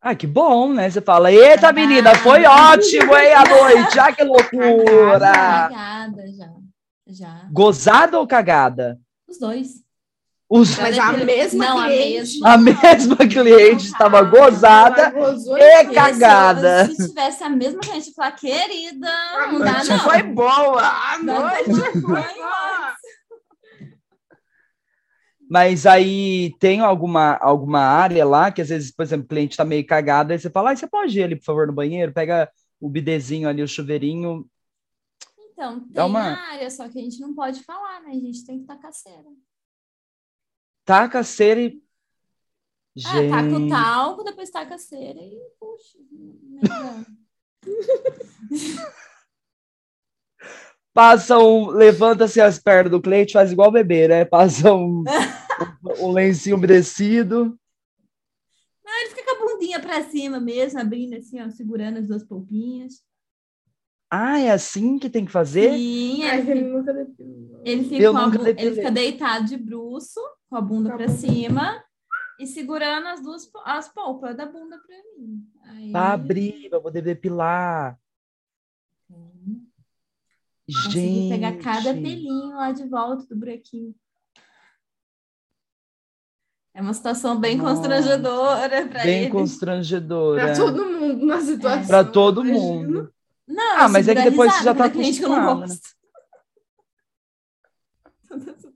Ah, 0.00 0.14
que 0.14 0.26
bom, 0.26 0.72
né? 0.72 0.90
Você 0.90 1.00
fala, 1.00 1.30
eita, 1.30 1.72
menina, 1.72 2.14
foi 2.16 2.44
ótimo, 2.44 3.16
hein, 3.16 3.34
a 3.34 3.44
noite. 3.44 3.98
Ah, 4.00 4.12
que 4.12 4.24
loucura. 4.24 5.32
Cagada 5.32 6.32
já. 6.32 6.57
Já. 7.08 7.48
Gozada 7.50 8.18
ou 8.18 8.26
cagada? 8.26 9.00
Os 9.26 9.38
dois. 9.38 9.82
Os... 10.50 10.78
Mas 10.78 10.98
a 10.98 11.12
mesma 11.12 11.64
Não, 11.64 11.84
cliente. 11.84 12.40
a 12.42 12.52
A 12.54 12.58
mesma 12.58 13.16
cliente 13.16 13.84
estava 13.86 14.22
gozada 14.22 15.12
e 15.14 15.84
mesma. 15.84 15.92
cagada. 15.94 16.86
Se 16.86 17.08
tivesse 17.08 17.44
a 17.44 17.50
mesma 17.50 17.80
cliente 17.80 18.14
falar, 18.14 18.32
querida, 18.32 19.08
A 19.08 19.52
não 19.52 19.58
dá 19.58 19.84
não. 19.84 19.98
foi 20.00 20.22
boa. 20.22 20.82
A 20.82 21.18
noite 21.18 21.74
Foi 21.74 22.00
boa. 22.00 22.94
Mas 25.50 25.86
aí 25.86 26.54
tem 26.58 26.80
alguma, 26.80 27.36
alguma 27.36 27.80
área 27.80 28.24
lá 28.26 28.50
que 28.50 28.60
às 28.60 28.68
vezes, 28.68 28.90
por 28.90 29.02
exemplo, 29.02 29.24
o 29.24 29.28
cliente 29.28 29.52
está 29.52 29.64
meio 29.64 29.86
cagado, 29.86 30.32
aí 30.32 30.38
você 30.38 30.50
fala, 30.50 30.72
ah, 30.72 30.76
você 30.76 30.86
pode 30.86 31.18
ir 31.18 31.22
ali, 31.22 31.36
por 31.36 31.44
favor, 31.44 31.66
no 31.66 31.72
banheiro, 31.72 32.12
pega 32.12 32.50
o 32.78 32.88
bidezinho 32.88 33.48
ali, 33.48 33.62
o 33.62 33.68
chuveirinho. 33.68 34.46
Então, 35.58 35.80
tem 35.80 35.88
Dá 35.92 36.06
uma- 36.06 36.20
área, 36.52 36.70
só 36.70 36.88
que 36.88 37.00
a 37.00 37.02
gente 37.02 37.18
não 37.20 37.34
pode 37.34 37.64
falar, 37.64 38.00
né? 38.02 38.10
A 38.10 38.14
gente 38.14 38.46
tem 38.46 38.60
que 38.60 38.64
tacar 38.64 38.92
cera. 38.92 39.26
Taca 40.84 41.24
cera 41.24 41.60
e. 41.60 41.82
Ah, 43.04 43.10
taca 43.28 43.56
o 43.56 43.58
Gente, 43.58 43.68
talco, 43.68 44.22
depois 44.22 44.50
taca 44.50 44.76
a 44.76 44.78
cera 44.78 45.18
e 45.20 45.36
puxa. 45.58 45.98
melhor. 46.12 47.04
passa 50.94 51.38
um. 51.38 51.66
Levanta-se 51.70 52.40
as 52.40 52.60
pernas 52.60 52.92
do 52.92 53.02
cliente, 53.02 53.32
faz 53.32 53.50
igual 53.50 53.72
bebê, 53.72 54.06
né? 54.06 54.24
Passa 54.24 54.72
um, 54.72 55.00
um, 55.02 55.04
um 56.06 56.12
lencinho 56.12 56.54
umedecido. 56.56 57.58
Não, 58.84 59.00
ele 59.00 59.10
fica 59.10 59.36
com 59.36 59.44
a 59.44 59.54
bundinha 59.54 59.80
pra 59.80 60.04
cima 60.08 60.38
mesmo, 60.38 60.78
abrindo 60.78 61.16
assim, 61.16 61.40
ó, 61.40 61.50
segurando 61.50 61.98
as 61.98 62.06
duas 62.06 62.22
polpinhas. 62.22 63.02
Ah, 64.10 64.38
é 64.40 64.50
assim 64.50 64.98
que 64.98 65.10
tem 65.10 65.24
que 65.26 65.30
fazer? 65.32 65.72
Sim, 65.72 66.22
Ai, 66.24 66.40
ele, 66.40 66.50
ele 66.50 66.60
fica- 66.64 66.72
nunca 66.78 66.92
depilou. 66.94 67.62
ele 67.64 67.84
fica, 67.84 68.12
bu- 68.12 68.46
ele 68.46 68.74
fica 68.74 68.90
deitado 68.90 69.44
de 69.46 69.56
bruço, 69.58 70.20
com 70.48 70.56
a 70.56 70.60
bunda 70.62 70.88
Com 70.90 70.94
a 70.94 70.98
pra 70.98 71.06
bunda. 71.08 71.18
cima 71.18 71.84
e 72.40 72.46
segurando 72.46 73.06
as 73.08 73.20
duas 73.22 73.50
as 73.66 73.88
polpas 73.92 74.34
da 74.36 74.46
bunda 74.46 74.78
pra 74.78 74.96
mim. 75.18 75.46
Aí, 75.64 75.92
Pra 75.92 76.12
abrir, 76.14 76.70
pra 76.70 76.80
poder 76.80 77.02
depilar. 77.02 77.98
consegui 80.66 80.90
Gente. 80.90 81.28
pegar 81.30 81.56
cada 81.58 81.92
pelinho 81.94 82.54
lá 82.56 82.72
de 82.72 82.86
volta 82.88 83.26
do 83.26 83.36
buraquinho. 83.36 83.94
É 86.74 86.80
uma 86.80 86.92
situação 86.94 87.38
bem 87.40 87.56
Nossa. 87.56 87.74
constrangedora 87.74 88.86
pra 88.86 89.02
Bem 89.02 89.22
ele. 89.22 89.30
constrangedora. 89.30 90.44
Pra 90.46 90.54
todo 90.56 90.84
mundo 90.86 91.26
na 91.26 91.40
situação. 91.40 91.86
Pra 91.88 92.04
todo 92.04 92.44
imagino. 92.46 92.62
mundo. 92.62 93.14
Não, 93.48 93.78
Ah, 93.80 93.84
eu 93.84 93.88
mas 93.88 94.06
é 94.08 94.14
que 94.14 94.30
depois 94.30 94.52
você 94.52 94.64
já 94.64 94.74
tá 94.74 94.84
é 94.84 94.88
eu 94.88 94.94
não 94.94 95.00
acostumada, 95.02 95.60
né? 95.60 95.66
gosto. 95.66 95.88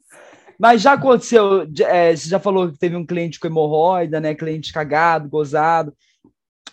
Mas 0.59 0.81
já 0.81 0.93
aconteceu, 0.93 1.63
é, 1.89 2.15
você 2.15 2.29
já 2.29 2.39
falou 2.39 2.71
que 2.71 2.79
teve 2.79 2.95
um 2.95 3.05
cliente 3.05 3.41
com 3.41 3.49
hemorroida, 3.49 4.21
né? 4.21 4.33
Cliente 4.35 4.73
cagado, 4.73 5.29
gozado. 5.29 5.93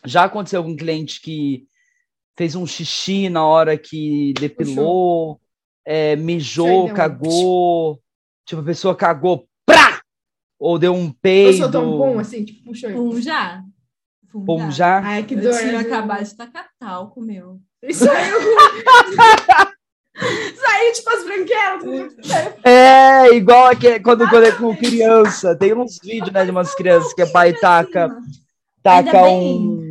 Já 0.06 0.26
aconteceu 0.26 0.60
algum 0.60 0.76
cliente 0.76 1.20
que 1.22 1.66
fez 2.38 2.54
um 2.56 2.68
xixi 2.68 3.30
na 3.30 3.44
hora 3.46 3.76
que 3.78 4.34
depilou, 4.40 5.42
é, 5.84 6.16
mijou, 6.16 6.84
deu 6.86 6.94
um- 6.94 6.96
cagou, 6.96 8.02
tipo, 8.46 8.62
a 8.62 8.66
pessoa 8.66 8.96
cagou, 8.96 9.48
prá! 9.66 10.02
Ou 10.60 10.78
deu 10.78 10.94
um 10.94 11.08
Eu 11.08 11.14
peido. 11.20 11.58
sou 11.58 11.72
tão 11.72 11.98
bom 11.98 12.20
assim, 12.20 12.46
tipo, 12.46 12.64
puxa. 12.66 12.92
Pum 12.92 13.20
já. 13.20 13.64
Pum, 14.32 14.46
Pum 14.46 14.70
já. 14.72 15.00
Ai, 15.00 15.24
que 15.24 15.34
Eu 15.34 15.42
dor. 15.42 15.58
tinha 15.58 15.72
né? 15.72 15.78
acabado 15.80 16.24
de 16.24 16.36
tacar 16.36 16.70
talco, 16.78 17.20
meu. 17.22 17.60
Isso 17.84 18.10
aí. 18.10 18.32
Saiu 20.56 20.94
tipo 20.94 21.10
as 21.10 21.24
branquelas. 21.24 22.16
É, 22.64 23.34
igual 23.36 23.68
aquele, 23.68 24.00
quando, 24.02 24.28
quando 24.30 24.46
é 24.46 24.52
com 24.52 24.76
criança. 24.76 25.56
Tem 25.56 25.74
uns 25.74 25.98
vídeos, 26.04 26.32
né, 26.32 26.44
de 26.44 26.52
umas 26.52 26.76
crianças 26.76 27.14
que 27.14 27.24
o 27.24 27.32
pai 27.32 27.54
taca, 27.54 28.10
taca 28.84 29.10
Ainda 29.10 29.24
bem. 29.24 29.68
um. 29.68 29.90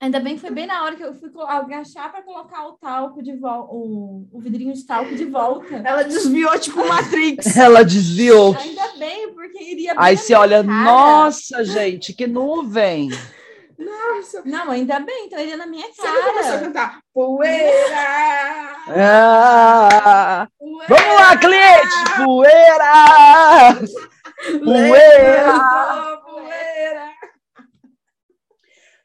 Ainda 0.00 0.20
bem 0.20 0.36
que 0.36 0.40
foi 0.40 0.52
bem 0.52 0.64
na 0.64 0.84
hora 0.84 0.94
que 0.94 1.02
eu 1.02 1.12
fui 1.12 1.28
agachar 1.48 2.12
para 2.12 2.22
colocar 2.22 2.68
o 2.68 2.74
talco 2.74 3.20
de 3.20 3.34
volta, 3.36 3.72
o, 3.72 4.28
o 4.30 4.40
vidrinho 4.40 4.72
de 4.72 4.86
talco 4.86 5.12
de 5.16 5.24
volta. 5.24 5.74
Ela 5.84 6.04
desviou 6.04 6.56
tipo 6.56 6.86
Matrix. 6.86 7.44
Ela 7.58 7.84
desviou. 7.84 8.56
Ainda 8.56 8.96
bem, 8.96 9.34
porque 9.34 9.60
iria 9.60 9.94
Aí 9.96 10.16
você 10.16 10.34
olha, 10.34 10.62
cara. 10.62 10.84
nossa, 10.84 11.64
gente, 11.64 12.12
que 12.12 12.28
nuvem. 12.28 13.10
Nossa. 13.78 14.42
Não, 14.44 14.70
ainda 14.70 14.98
bem, 14.98 15.26
então 15.26 15.38
iria 15.38 15.56
na 15.56 15.66
minha 15.66 15.86
Você 15.86 16.02
começou 16.02 16.32
a 16.38 16.42
cara. 16.42 16.58
cantar 16.60 16.98
poeira. 17.14 18.76
Ah, 18.88 20.48
poeira 20.58 20.86
vamos 20.88 21.14
lá, 21.20 21.36
cliente! 21.36 21.96
Poeira! 22.24 23.78
Poeira! 24.64 25.58
poeira. 26.24 27.10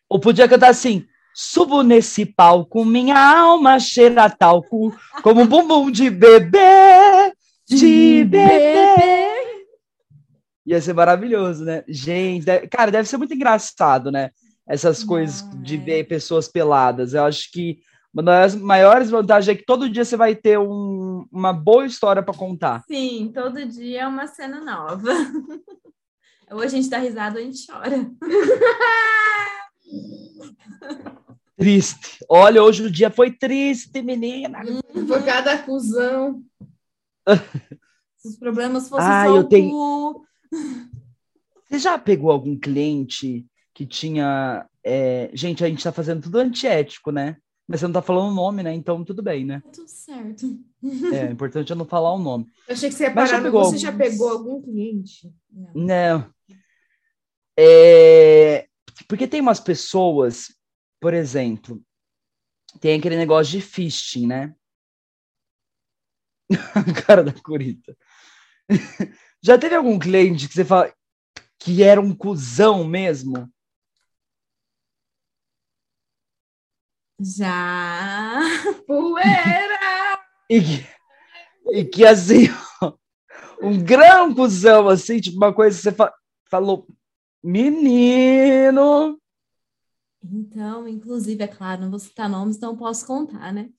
Ou 0.09 0.19
podia 0.19 0.47
cantar 0.49 0.69
assim: 0.69 1.05
subo 1.35 1.83
nesse 1.83 2.25
palco, 2.25 2.83
minha 2.83 3.15
alma 3.17 3.79
cheira 3.79 4.27
talco, 4.29 4.91
como 5.21 5.41
um 5.41 5.47
bumbum 5.47 5.91
de 5.91 6.09
bebê, 6.09 7.33
de 7.67 8.23
bebê. 8.25 9.33
Ia 10.65 10.81
ser 10.81 10.93
maravilhoso, 10.93 11.63
né? 11.65 11.83
Gente, 11.87 12.45
deve- 12.45 12.67
cara, 12.67 12.89
deve 12.89 13.07
ser 13.07 13.17
muito 13.17 13.33
engraçado, 13.33 14.11
né? 14.11 14.31
Essas 14.67 15.03
coisas 15.03 15.43
de 15.61 15.75
ver 15.77 16.05
pessoas 16.07 16.47
peladas. 16.47 17.13
Eu 17.13 17.25
acho 17.25 17.51
que 17.51 17.79
uma 18.13 18.23
das 18.23 18.55
maiores 18.55 19.09
vantagens 19.09 19.49
é 19.49 19.55
que 19.59 19.65
todo 19.65 19.89
dia 19.89 20.05
você 20.05 20.15
vai 20.15 20.35
ter 20.35 20.57
um- 20.59 21.25
uma 21.31 21.51
boa 21.51 21.85
história 21.85 22.21
para 22.23 22.33
contar. 22.37 22.83
Sim, 22.87 23.31
todo 23.33 23.65
dia 23.65 24.01
é 24.03 24.07
uma 24.07 24.27
cena 24.27 24.61
nova. 24.61 25.09
Ou 26.51 26.59
a 26.61 26.67
gente 26.67 26.87
dá 26.89 26.99
risada 26.99 27.39
ou 27.39 27.41
a 27.41 27.45
gente 27.45 27.65
chora. 27.65 28.11
Triste. 31.57 32.19
Olha, 32.29 32.63
hoje 32.63 32.83
o 32.83 32.91
dia 32.91 33.09
foi 33.09 33.31
triste, 33.31 34.01
menina. 34.01 34.59
Foi 35.07 35.23
cada 35.23 35.53
acusão. 35.53 36.43
Se 38.17 38.27
os 38.29 38.37
problemas 38.37 38.89
fossem 38.89 39.07
Ah, 39.09 39.25
só 39.25 39.35
eu 39.35 39.43
tenho-. 39.45 40.23
Você 41.69 41.79
já 41.79 41.97
pegou 41.97 42.31
algum 42.31 42.57
cliente 42.57 43.45
que 43.73 43.85
tinha. 43.85 44.67
é, 44.83 45.29
Gente, 45.33 45.63
a 45.63 45.67
gente 45.69 45.83
tá 45.83 45.91
fazendo 45.91 46.21
tudo 46.23 46.37
antiético, 46.39 47.11
né? 47.11 47.37
Mas 47.67 47.79
você 47.79 47.85
não 47.87 47.93
tá 47.93 48.01
falando 48.01 48.31
o 48.31 48.35
nome, 48.35 48.61
né? 48.61 48.73
Então 48.73 49.03
tudo 49.05 49.23
bem, 49.23 49.45
né? 49.45 49.61
Tá 49.61 49.69
Tudo 49.71 49.87
certo. 49.87 50.45
É, 51.13 51.25
o 51.29 51.31
importante 51.31 51.71
é 51.71 51.75
não 51.75 51.85
falar 51.85 52.13
o 52.13 52.19
nome. 52.19 52.45
Eu 52.67 52.73
achei 52.73 52.89
que 52.89 52.95
você 52.95 53.03
ia 53.05 53.13
Mas 53.13 53.29
já 53.29 53.37
parar. 53.37 53.43
no 53.45 53.51
pegou 53.51 53.63
Você 53.63 53.77
já 53.77 53.89
alguns? 53.89 54.07
pegou 54.09 54.29
algum 54.29 54.61
cliente? 54.61 55.33
Não. 55.49 55.71
Não. 55.73 56.33
É, 57.57 58.67
Porque 59.07 59.27
tem 59.27 59.39
umas 59.39 59.59
pessoas, 59.61 60.53
por 60.99 61.13
exemplo, 61.13 61.81
tem 62.81 62.97
aquele 62.99 63.15
negócio 63.15 63.51
de 63.53 63.61
fisting, 63.61 64.27
né? 64.27 64.53
A 66.75 66.83
cara 67.07 67.23
da 67.23 67.31
Curita. 67.33 67.95
Já 69.41 69.57
teve 69.57 69.75
algum 69.75 69.97
cliente 69.99 70.47
que 70.47 70.53
você 70.53 70.65
fala 70.65 70.93
que 71.59 71.81
era 71.83 71.99
um 72.01 72.13
cuzão 72.15 72.83
mesmo? 72.83 73.51
Já. 77.23 78.41
Poeira! 78.85 80.19
E 80.49 80.59
que, 80.61 80.87
e 81.71 81.85
que 81.85 82.05
assim, 82.05 82.47
ó, 82.81 82.93
um 83.61 83.81
grão 83.81 84.35
cuzão, 84.35 84.89
assim, 84.89 85.19
tipo 85.21 85.37
uma 85.37 85.53
coisa 85.53 85.77
que 85.77 85.83
você 85.83 85.91
fa- 85.93 86.13
falou, 86.49 86.85
menino. 87.41 89.17
Então, 90.21 90.87
inclusive, 90.87 91.43
é 91.43 91.47
claro, 91.47 91.81
não 91.81 91.89
vou 91.89 91.99
citar 91.99 92.29
nomes, 92.29 92.57
então 92.57 92.75
posso 92.75 93.05
contar, 93.05 93.53
né? 93.53 93.69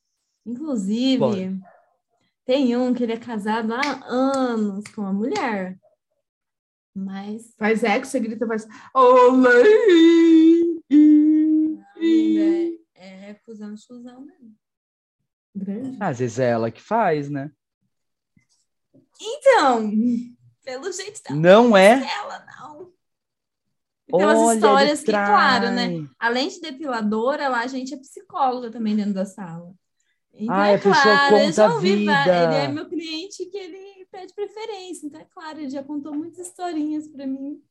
Inclusive, 0.47 1.19
Pode. 1.19 1.61
tem 2.47 2.77
um 2.77 2.93
que 2.95 3.03
ele 3.03 3.13
é 3.13 3.19
casado 3.19 3.73
há 3.75 4.05
anos 4.07 4.85
com 4.95 5.03
uma 5.03 5.13
mulher. 5.13 5.79
Mas 6.97 7.53
Faz 7.59 7.83
eco, 7.83 8.07
você 8.07 8.21
grita, 8.21 8.47
faz. 8.47 8.67
Olê! 8.95 10.81
É, 13.25 13.31
é 13.31 13.35
de 13.35 13.41
cuzão 13.87 14.21
mesmo. 14.21 14.55
Grande. 15.55 15.99
Às 16.01 16.19
vezes 16.19 16.39
é 16.39 16.51
ela 16.51 16.71
que 16.71 16.83
faz, 16.83 17.31
né? 17.31 17.51
Então, 19.21 19.91
Pelo 20.65 20.91
jeito 20.91 21.23
dela. 21.23 21.41
Não 21.41 21.77
é? 21.77 22.03
Ela 22.19 22.47
não. 22.57 22.93
E 24.09 24.13
pelas 24.13 24.39
Olha, 24.39 24.55
histórias 24.55 25.01
que, 25.01 25.13
claro, 25.13 25.71
né? 25.71 26.09
Além 26.19 26.49
de 26.49 26.61
depiladora, 26.61 27.49
lá 27.49 27.61
a 27.61 27.67
gente 27.67 27.95
é 27.95 27.99
psicóloga 27.99 28.71
também 28.71 28.97
dentro 28.97 29.15
da 29.15 29.25
sala. 29.25 29.73
Então, 30.33 30.55
Ai, 30.55 30.73
é 30.73 30.75
a 30.75 30.79
pessoa 30.79 31.03
claro, 31.03 31.37
eu 31.37 31.41
conta 31.41 31.53
já 31.53 31.75
ouvi 31.75 31.97
vida. 31.97 32.45
Ele 32.45 32.55
é 32.57 32.69
meu 32.69 32.89
cliente 32.89 33.47
que 33.47 33.57
ele 33.57 34.07
pede 34.11 34.35
preferência. 34.35 35.07
Então, 35.07 35.21
é 35.21 35.25
claro, 35.25 35.61
ele 35.61 35.71
já 35.71 35.83
contou 35.83 36.15
muitas 36.15 36.49
historinhas 36.49 37.07
para 37.07 37.27
mim. 37.27 37.63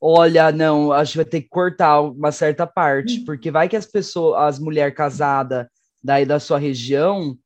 Olha, 0.00 0.52
não, 0.52 0.92
acho 0.92 1.12
que 1.12 1.18
vai 1.18 1.24
ter 1.24 1.42
que 1.42 1.48
cortar 1.48 2.00
uma 2.00 2.30
certa 2.30 2.66
parte, 2.66 3.20
porque 3.24 3.50
vai 3.50 3.68
que 3.68 3.76
as 3.76 3.86
pessoas, 3.86 4.40
as 4.42 4.58
mulheres 4.58 4.94
casadas 4.94 5.66
daí 6.02 6.24
da 6.24 6.38
sua 6.38 6.58
região 6.58 7.36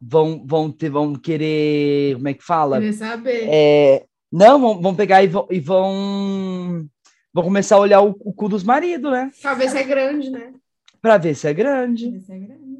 vão, 0.00 0.44
vão, 0.46 0.72
ter, 0.72 0.88
vão 0.88 1.14
querer, 1.14 2.14
como 2.14 2.28
é 2.28 2.34
que 2.34 2.42
fala? 2.42 2.78
Querer 2.78 2.92
saber. 2.94 3.46
É, 3.50 4.06
não, 4.32 4.58
vão, 4.58 4.80
vão 4.80 4.94
pegar 4.94 5.22
e 5.22 5.26
vão, 5.26 5.46
e 5.50 5.60
vão, 5.60 6.88
vão 7.32 7.44
começar 7.44 7.76
a 7.76 7.80
olhar 7.80 8.00
o, 8.00 8.16
o 8.20 8.32
cu 8.32 8.48
dos 8.48 8.62
maridos, 8.62 9.12
né? 9.12 9.30
Talvez 9.42 9.74
é 9.74 9.82
grande, 9.82 10.30
né? 10.30 10.54
Pra 11.02 11.18
ver 11.18 11.34
se 11.34 11.46
é 11.46 11.52
grande. 11.52 12.08
Esse 12.16 12.32
é 12.32 12.38
grande. 12.38 12.78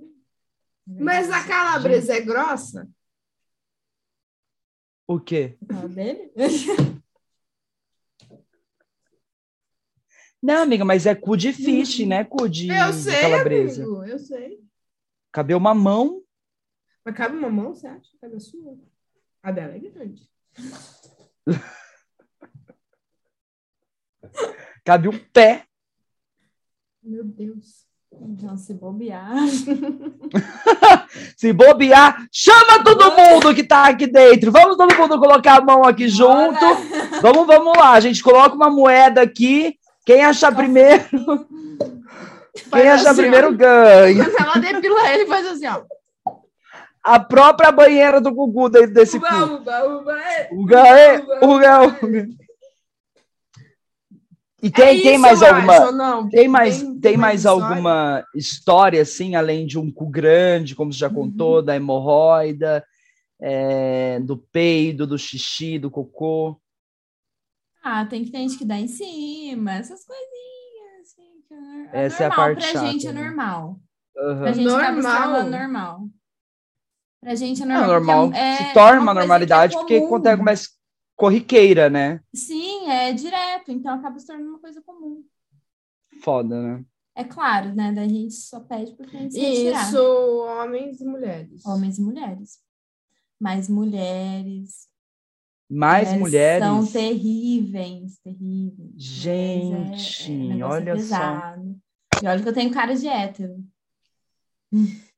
Mas 0.86 1.30
a 1.30 1.44
calabresa 1.44 2.14
é 2.14 2.20
grossa? 2.20 2.88
O 5.06 5.20
quê? 5.20 5.56
Dele? 5.90 6.32
Não, 10.42 10.62
amiga, 10.62 10.84
mas 10.84 11.04
é 11.06 11.14
cu 11.14 11.36
de 11.36 11.52
fish, 11.52 12.06
né? 12.06 12.24
Cu 12.24 12.48
de, 12.48 12.68
eu 12.68 12.90
de 12.90 12.96
sei, 12.96 13.20
calabresa. 13.20 13.82
amigo, 13.82 14.04
eu 14.04 14.18
sei. 14.18 14.60
Cabe 15.32 15.54
uma 15.54 15.74
mão. 15.74 16.22
Mas 17.04 17.14
cabe 17.16 17.36
uma 17.36 17.50
mão, 17.50 17.74
você 17.74 17.86
acha? 17.86 18.10
Cabe 18.20 18.36
a 18.36 18.40
sua? 18.40 18.78
A 19.42 19.50
dela 19.50 19.74
é 19.74 19.78
grande. 19.78 20.30
Cabe 24.84 25.08
um 25.08 25.18
pé. 25.32 25.64
Meu 27.02 27.24
Deus. 27.24 27.86
Então, 28.20 28.56
se 28.56 28.74
bobear. 28.74 29.34
Se 31.36 31.52
bobear, 31.52 32.26
chama 32.32 32.82
todo 32.82 33.14
mundo 33.16 33.54
que 33.54 33.62
tá 33.62 33.88
aqui 33.88 34.06
dentro. 34.06 34.50
Vamos 34.50 34.76
todo 34.76 34.94
mundo 34.96 35.18
colocar 35.18 35.58
a 35.58 35.64
mão 35.64 35.84
aqui 35.84 36.08
junto. 36.08 36.58
Vamos, 37.22 37.46
vamos 37.46 37.76
lá. 37.76 37.92
A 37.92 38.00
gente 38.00 38.22
coloca 38.22 38.54
uma 38.56 38.70
moeda 38.70 39.22
aqui. 39.22 39.77
Quem 40.08 40.24
achar 40.24 40.56
primeiro, 40.56 41.04
quem 42.72 42.88
achar 42.88 43.10
assim, 43.10 43.20
ó. 43.20 43.22
primeiro 43.22 43.54
ganha. 43.54 44.24
Quando 44.24 44.40
ela 44.40 44.54
depila 44.54 45.12
ele, 45.12 45.26
faz 45.26 45.46
assim, 45.46 45.66
ó. 45.66 45.82
A 47.04 47.20
própria 47.20 47.70
banheira 47.70 48.18
do 48.18 48.32
Gugu 48.32 48.70
dentro 48.70 48.94
desse 48.94 49.18
Uba, 49.18 49.28
cu. 49.28 49.54
uba, 49.56 49.84
uba, 49.84 50.18
é. 50.18 50.48
Uga, 50.50 50.88
é, 50.88 51.18
uga, 51.44 51.82
uga. 52.02 52.28
E 54.62 54.70
tem, 54.70 54.98
É 54.98 55.02
tem 55.02 55.12
isso, 55.12 55.20
mais 55.20 55.42
eu 55.42 55.54
alguma? 55.54 56.30
Tem 56.30 56.48
mais, 56.48 56.82
tem, 57.02 57.16
mais 57.18 57.40
história? 57.40 57.66
alguma 57.66 58.24
história, 58.34 59.02
assim, 59.02 59.34
além 59.34 59.66
de 59.66 59.78
um 59.78 59.92
cu 59.92 60.06
grande, 60.06 60.74
como 60.74 60.90
você 60.90 61.00
já 61.00 61.10
contou, 61.10 61.60
da 61.60 61.76
hemorroida, 61.76 62.82
é, 63.38 64.20
do 64.20 64.38
peido, 64.38 65.06
do 65.06 65.18
xixi, 65.18 65.78
do 65.78 65.90
cocô? 65.90 66.58
Ah, 67.82 68.04
tem 68.06 68.24
gente 68.24 68.58
que 68.58 68.64
dá 68.64 68.76
em 68.78 68.88
cima, 68.88 69.72
essas 69.74 70.04
coisinhas. 70.04 71.00
Assim, 71.02 71.40
que 71.46 71.54
é 71.54 72.00
é 72.00 72.04
Essa 72.04 72.24
é 72.24 72.26
a 72.26 72.28
normal, 72.28 72.46
parte 72.46 72.72
pra 72.72 72.80
gente 72.82 73.06
é 73.06 73.10
chata, 73.10 73.12
né? 73.14 73.22
normal. 73.28 73.80
Aham. 74.18 74.38
Pra 74.40 74.52
gente 74.52 74.70
se 74.70 74.76
Normal? 74.76 75.44
normal. 75.50 76.08
Pra 77.20 77.34
gente 77.34 77.62
é 77.62 77.64
É 77.64 77.68
normal. 77.68 77.86
normal, 77.88 78.24
porque 78.28 78.38
é- 78.38 78.56
se 78.56 78.62
é 78.64 78.72
torna 78.72 79.00
uma 79.00 79.12
que 79.12 79.18
é 79.18 79.20
normalidade, 79.20 79.74
porque 79.76 79.94
comum. 80.00 80.06
acontece 80.06 80.42
mais 80.42 80.68
corriqueira, 81.16 81.88
né? 81.90 82.20
Sim, 82.34 82.88
é 82.90 83.12
direto, 83.12 83.72
então 83.72 83.94
acaba 83.94 84.18
se 84.18 84.26
tornando 84.26 84.50
uma 84.50 84.60
coisa 84.60 84.80
comum. 84.82 85.24
Foda, 86.22 86.60
né? 86.60 86.84
É 87.16 87.24
claro, 87.24 87.74
né? 87.74 87.92
Da 87.92 88.06
gente 88.06 88.34
só 88.34 88.60
pede 88.60 88.92
porque 88.96 89.16
a 89.16 89.20
gente 89.20 89.34
se 89.34 89.40
retirar. 89.40 89.88
Isso, 89.88 89.98
homens 90.46 91.00
e 91.00 91.04
mulheres. 91.04 91.66
Homens 91.66 91.98
e 91.98 92.02
mulheres. 92.02 92.58
Mas 93.40 93.68
mulheres. 93.68 94.87
Mais 95.70 96.14
mulheres. 96.14 96.66
São 96.66 96.86
terríveis, 96.86 98.18
terríveis. 98.20 98.92
Gente, 98.96 100.32
Mulheres 100.32 100.48
negócio 100.48 100.74
olha 100.74 100.98
só. 100.98 101.18
pesado. 101.18 101.80
E 102.22 102.26
olha 102.26 102.42
que 102.42 102.48
eu 102.48 102.54
tenho 102.54 102.72
cara 102.72 102.94
de 102.94 103.06
hétero. 103.06 103.64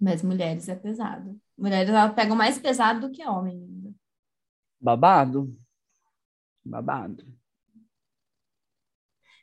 Mas 0.00 0.22
mulheres 0.22 0.68
é 0.68 0.74
pesado. 0.74 1.38
Mulheres 1.56 1.88
elas 1.88 2.14
pegam 2.14 2.34
mais 2.34 2.58
pesado 2.58 3.00
do 3.06 3.10
que 3.10 3.26
homem 3.26 3.56
ainda. 3.56 3.94
Babado. 4.80 5.56
Babado. 6.64 7.24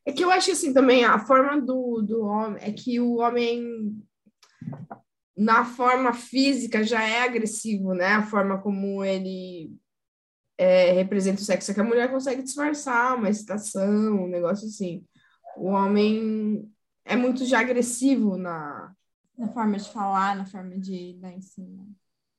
É 0.05 0.11
que 0.11 0.23
eu 0.23 0.31
acho 0.31 0.51
assim 0.51 0.73
também, 0.73 1.05
a 1.05 1.19
forma 1.19 1.61
do, 1.61 2.01
do 2.01 2.23
homem, 2.25 2.61
é 2.63 2.71
que 2.71 2.99
o 2.99 3.17
homem, 3.17 4.03
na 5.35 5.65
forma 5.65 6.13
física, 6.13 6.83
já 6.83 7.03
é 7.03 7.23
agressivo, 7.23 7.93
né? 7.93 8.07
A 8.07 8.23
forma 8.23 8.61
como 8.61 9.03
ele 9.03 9.75
é, 10.57 10.91
representa 10.91 11.41
o 11.41 11.43
sexo, 11.43 11.71
é 11.71 11.73
que 11.73 11.79
a 11.79 11.83
mulher 11.83 12.11
consegue 12.11 12.43
disfarçar 12.43 13.17
uma 13.17 13.29
excitação, 13.29 14.23
um 14.23 14.27
negócio 14.27 14.67
assim. 14.67 15.05
O 15.57 15.67
homem 15.67 16.71
é 17.05 17.15
muito 17.15 17.45
já 17.45 17.59
agressivo 17.59 18.37
na. 18.37 18.93
Na 19.37 19.47
forma 19.47 19.77
de 19.77 19.89
falar, 19.89 20.35
na 20.35 20.45
forma 20.45 20.77
de 20.77 21.17
dar 21.19 21.31
em 21.31 21.41
cima. 21.41 21.87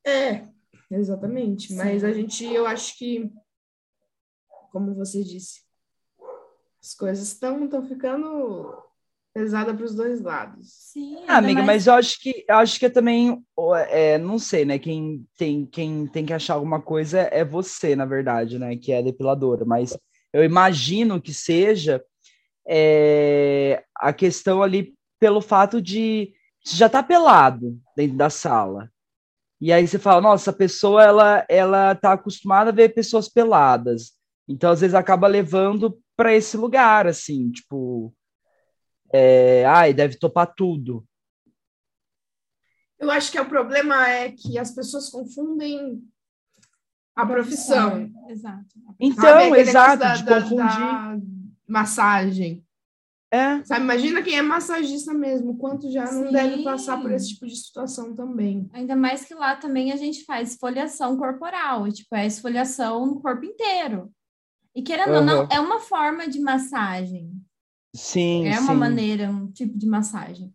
É, 0.07 0.47
exatamente. 0.91 1.75
Mas 1.75 2.03
Sim. 2.03 2.07
a 2.07 2.13
gente, 2.13 2.45
eu 2.45 2.67
acho 2.67 2.97
que, 2.97 3.33
como 4.71 4.95
você 4.95 5.25
disse, 5.25 5.63
as 6.81 6.95
coisas 6.95 7.27
estão 7.29 7.65
estão 7.65 7.83
ficando 7.83 8.73
pesadas 9.33 9.75
para 9.75 9.85
os 9.85 9.95
dois 9.95 10.21
lados. 10.21 10.69
Sim, 10.73 11.17
Ah, 11.27 11.39
amiga, 11.39 11.63
mais- 11.63 11.67
mas 11.67 11.87
eu 11.87 11.95
acho 11.95 12.21
que 12.21 12.45
eu 12.49 12.57
acho 12.57 12.79
que 12.79 12.87
é 12.87 12.91
também, 12.91 13.43
é, 13.89 14.19
não 14.19 14.39
sei, 14.39 14.65
né? 14.65 14.79
Quem 14.79 15.25
tem, 15.37 15.65
quem 15.67 16.07
tem 16.07 16.25
que 16.27 16.33
achar 16.33 16.55
alguma 16.55 16.81
coisa 16.81 17.21
é 17.21 17.45
você, 17.45 17.97
na 17.97 18.05
verdade, 18.05 18.59
né? 18.59 18.77
Que 18.77 18.93
é 18.93 19.03
depiladora. 19.03 19.65
Mas 19.65 19.97
eu 20.33 20.45
imagino 20.45 21.21
que 21.21 21.33
seja 21.33 22.03
é, 22.69 23.83
a 23.97 24.13
questão 24.13 24.63
ali 24.63 24.95
pelo 25.19 25.41
fato 25.41 25.81
de 25.81 26.33
você 26.65 26.77
já 26.77 26.89
tá 26.89 27.03
pelado 27.03 27.79
dentro 27.97 28.17
da 28.17 28.31
sala. 28.31 28.89
E 29.61 29.73
aí 29.73 29.87
você 29.87 29.99
fala, 29.99 30.21
nossa, 30.21 30.51
a 30.51 30.55
pessoa 30.55 31.03
ela 31.03 31.47
ela 31.49 31.95
tá 31.95 32.13
acostumada 32.13 32.71
a 32.71 32.73
ver 32.73 32.95
pessoas 32.95 33.29
peladas. 33.29 34.13
Então 34.49 34.71
às 34.71 34.81
vezes 34.81 34.95
acaba 34.95 35.27
levando 35.27 35.99
para 36.17 36.35
esse 36.35 36.57
lugar 36.57 37.07
assim, 37.07 37.51
tipo, 37.51 38.13
é, 39.13 39.65
ai, 39.67 39.93
deve 39.93 40.17
topar 40.19 40.53
tudo. 40.55 41.05
Eu 42.99 43.11
acho 43.11 43.33
que 43.33 43.41
o 43.41 43.49
problema 43.49 44.09
é 44.09 44.31
que 44.31 44.59
as 44.59 44.71
pessoas 44.73 45.09
confundem 45.11 46.01
a 47.17 47.27
profissão. 47.27 48.11
Exato. 48.29 48.67
Então, 48.99 49.55
exato, 49.57 49.99
negócio 50.05 50.19
de 50.19 50.25
da- 50.25 50.41
confundir. 50.43 50.67
da 50.81 51.19
massagem. 51.67 52.65
É, 53.35 53.65
Sabe, 53.65 53.81
imagina 53.81 54.23
quem 54.23 54.37
é 54.37 54.43
massagista 54.43 55.15
mesmo, 55.15 55.57
quanto 55.57 55.91
já 55.91 56.05
não 56.13 56.27
Sim. 56.27 56.33
deve 56.33 56.63
passar 56.63 57.01
por 57.01 57.11
esse 57.11 57.31
tipo 57.31 57.47
de 57.47 57.57
situação 57.57 58.15
também. 58.15 58.69
Ainda 58.75 58.95
mais 58.95 59.25
que 59.25 59.35
lá 59.35 59.57
também 59.57 59.91
a 59.91 59.97
gente 59.97 60.23
faz 60.27 60.51
esfoliação 60.53 61.17
corporal, 61.17 61.91
tipo, 61.91 62.15
é 62.15 62.27
esfoliação 62.27 63.07
no 63.07 63.21
corpo 63.23 63.47
inteiro. 63.47 64.13
E 64.75 64.83
querendo 64.83 65.15
ou 65.15 65.23
não, 65.23 65.49
é 65.51 65.59
uma 65.59 65.81
forma 65.81 66.29
de 66.29 66.41
massagem. 66.41 67.33
Sim, 67.95 68.53
É 68.53 68.59
uma 68.59 68.75
sim. 68.75 68.75
maneira, 68.75 69.31
um 69.31 69.51
tipo 69.53 69.79
de 69.79 69.87
massagem. 69.87 70.55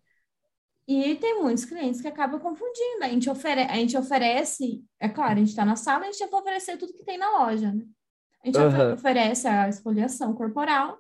E 0.87 1.15
tem 1.17 1.41
muitos 1.41 1.65
clientes 1.65 2.01
que 2.01 2.07
acabam 2.07 2.39
confundindo. 2.41 3.03
A 3.03 3.09
gente, 3.09 3.29
ofere 3.29 3.61
a 3.63 3.75
gente 3.75 3.97
oferece, 3.97 4.85
é 4.99 5.09
claro, 5.09 5.33
a 5.35 5.37
gente 5.37 5.49
está 5.49 5.65
na 5.65 5.75
sala, 5.75 6.03
a 6.05 6.07
gente 6.07 6.19
tem 6.19 6.29
que 6.29 6.35
oferecer 6.35 6.77
tudo 6.77 6.93
que 6.93 7.05
tem 7.05 7.17
na 7.17 7.29
loja, 7.39 7.73
né? 7.73 7.85
A 8.43 8.47
gente 8.47 8.59
Aham. 8.65 8.97
oferece 8.97 9.47
a 9.47 9.69
esfoliação 9.69 10.33
corporal. 10.35 10.99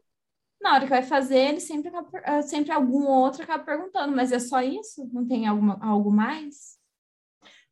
Na 0.61 0.73
hora 0.75 0.83
que 0.85 0.89
vai 0.91 1.03
fazer, 1.03 1.37
ele 1.39 1.61
sempre, 1.61 1.89
acaba 1.89 2.09
ah, 2.25 2.41
sempre 2.43 2.71
algum 2.73 3.07
outro 3.07 3.43
acaba 3.43 3.63
perguntando, 3.65 4.15
mas 4.15 4.31
é 4.31 4.39
só 4.39 4.61
isso? 4.61 5.09
Não 5.13 5.27
tem 5.27 5.47
alguma, 5.47 5.79
algo 5.83 6.11
mais? 6.11 6.77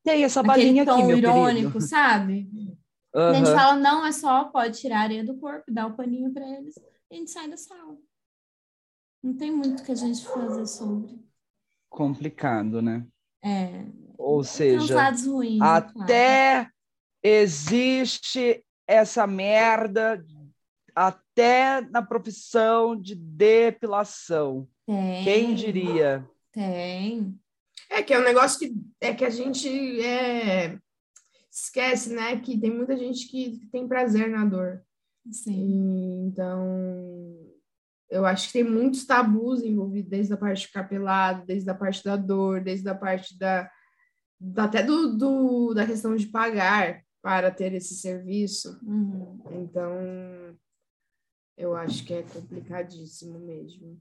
Tem 0.04 0.24
essa 0.24 0.42
Aquele 0.42 0.42
balinha 0.44 0.84
aqui, 0.84 1.02
tom 1.02 1.16
irônico, 1.16 1.82
querido. 1.82 1.82
sabe? 1.82 2.50
A 3.28 3.34
gente 3.34 3.52
fala, 3.52 3.76
não, 3.76 4.06
é 4.06 4.12
só, 4.12 4.46
pode 4.46 4.80
tirar 4.80 5.00
a 5.00 5.04
areia 5.04 5.24
do 5.26 5.38
corpo, 5.38 5.72
dar 5.72 5.88
o 5.88 5.96
paninho 5.96 6.34
para 6.34 6.48
eles, 6.48 6.76
e 7.12 7.16
a 7.16 7.18
gente 7.20 7.32
sai 7.32 7.50
da 7.50 7.58
sala. 7.58 7.98
Não 9.26 9.34
tem 9.34 9.52
muito 9.52 9.84
que 9.84 9.92
a 9.92 9.96
gente 9.96 10.24
fazer 10.24 10.68
sobre. 10.68 11.20
Complicado, 11.90 12.80
né? 12.80 13.08
É, 13.44 13.88
Ou 14.20 14.44
seja, 14.44 15.10
ruins, 15.10 15.56
é 15.56 15.58
claro. 15.58 15.84
até 16.04 16.70
existe 17.24 18.64
essa 18.88 19.26
merda 19.26 20.24
até 20.94 21.82
na 21.82 22.04
profissão 22.04 22.96
de 22.96 23.16
depilação. 23.16 24.68
Tem, 24.86 25.24
Quem 25.24 25.56
diria? 25.56 26.30
Tem. 26.52 27.36
É 27.90 28.04
que 28.04 28.14
é 28.14 28.20
um 28.20 28.24
negócio 28.24 28.60
que 28.60 28.76
é 29.02 29.12
que 29.12 29.26
a 29.26 29.32
gente 29.32 29.68
é 30.02 30.78
esquece, 31.52 32.14
né, 32.14 32.40
que 32.42 32.60
tem 32.60 32.70
muita 32.70 32.96
gente 32.96 33.28
que 33.28 33.66
tem 33.72 33.88
prazer 33.88 34.30
na 34.30 34.46
dor. 34.46 34.84
Sim. 35.32 36.28
Então, 36.28 37.45
eu 38.10 38.26
acho 38.26 38.48
que 38.48 38.54
tem 38.54 38.64
muitos 38.64 39.06
tabus 39.06 39.62
envolvidos, 39.64 40.10
desde 40.10 40.34
a 40.34 40.38
parte 40.38 40.62
de 40.62 40.68
ficar 40.68 40.84
pelado, 40.84 41.46
desde 41.46 41.70
a 41.70 41.76
parte 41.76 42.04
da 42.04 42.16
dor, 42.16 42.62
desde 42.62 42.88
a 42.88 42.96
parte 42.96 43.38
da, 43.38 43.70
da 44.40 44.66
até 44.66 44.84
do, 44.84 45.18
do, 45.18 45.74
da 45.74 45.86
questão 45.86 46.16
de 46.16 46.28
pagar 46.28 47.04
para 47.22 47.52
ter 47.52 47.74
esse 47.74 47.96
serviço. 47.96 48.80
Uhum. 48.84 49.40
Então, 49.52 50.58
eu 51.58 51.76
acho 51.76 52.06
que 52.06 52.14
é 52.14 52.24
complicadíssimo 52.24 53.40
mesmo. 53.40 54.00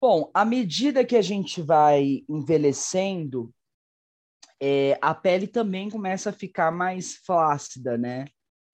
Bom, 0.00 0.30
à 0.32 0.44
medida 0.44 1.04
que 1.04 1.16
a 1.16 1.22
gente 1.22 1.60
vai 1.60 2.24
envelhecendo, 2.28 3.52
é, 4.60 4.96
a 5.02 5.14
pele 5.14 5.46
também 5.46 5.90
começa 5.90 6.30
a 6.30 6.32
ficar 6.32 6.70
mais 6.70 7.16
flácida, 7.16 7.98
né? 7.98 8.26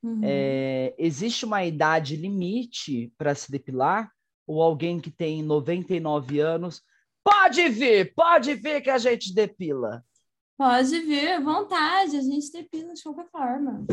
Uhum. 0.05 0.21
É, 0.23 0.95
existe 0.99 1.47
uma 1.47 1.65
idade 1.65 2.15
limite 2.15 3.11
para 3.17 3.35
se 3.35 3.51
depilar? 3.51 4.13
Ou 4.47 4.61
alguém 4.61 5.01
que 5.01 5.11
tem 5.11 5.43
99 5.43 6.41
anos 6.41 6.83
pode 7.25 7.67
vir, 7.71 8.15
pode 8.15 8.55
vir 8.55 8.83
que 8.83 8.91
a 8.91 8.99
gente 8.99 9.35
depila? 9.35 10.05
Pode 10.59 11.01
vir 11.01 11.43
vontade, 11.43 12.19
a 12.19 12.21
gente 12.21 12.53
depila 12.53 12.93
de 12.93 13.03
qualquer 13.03 13.31
forma. 13.31 13.87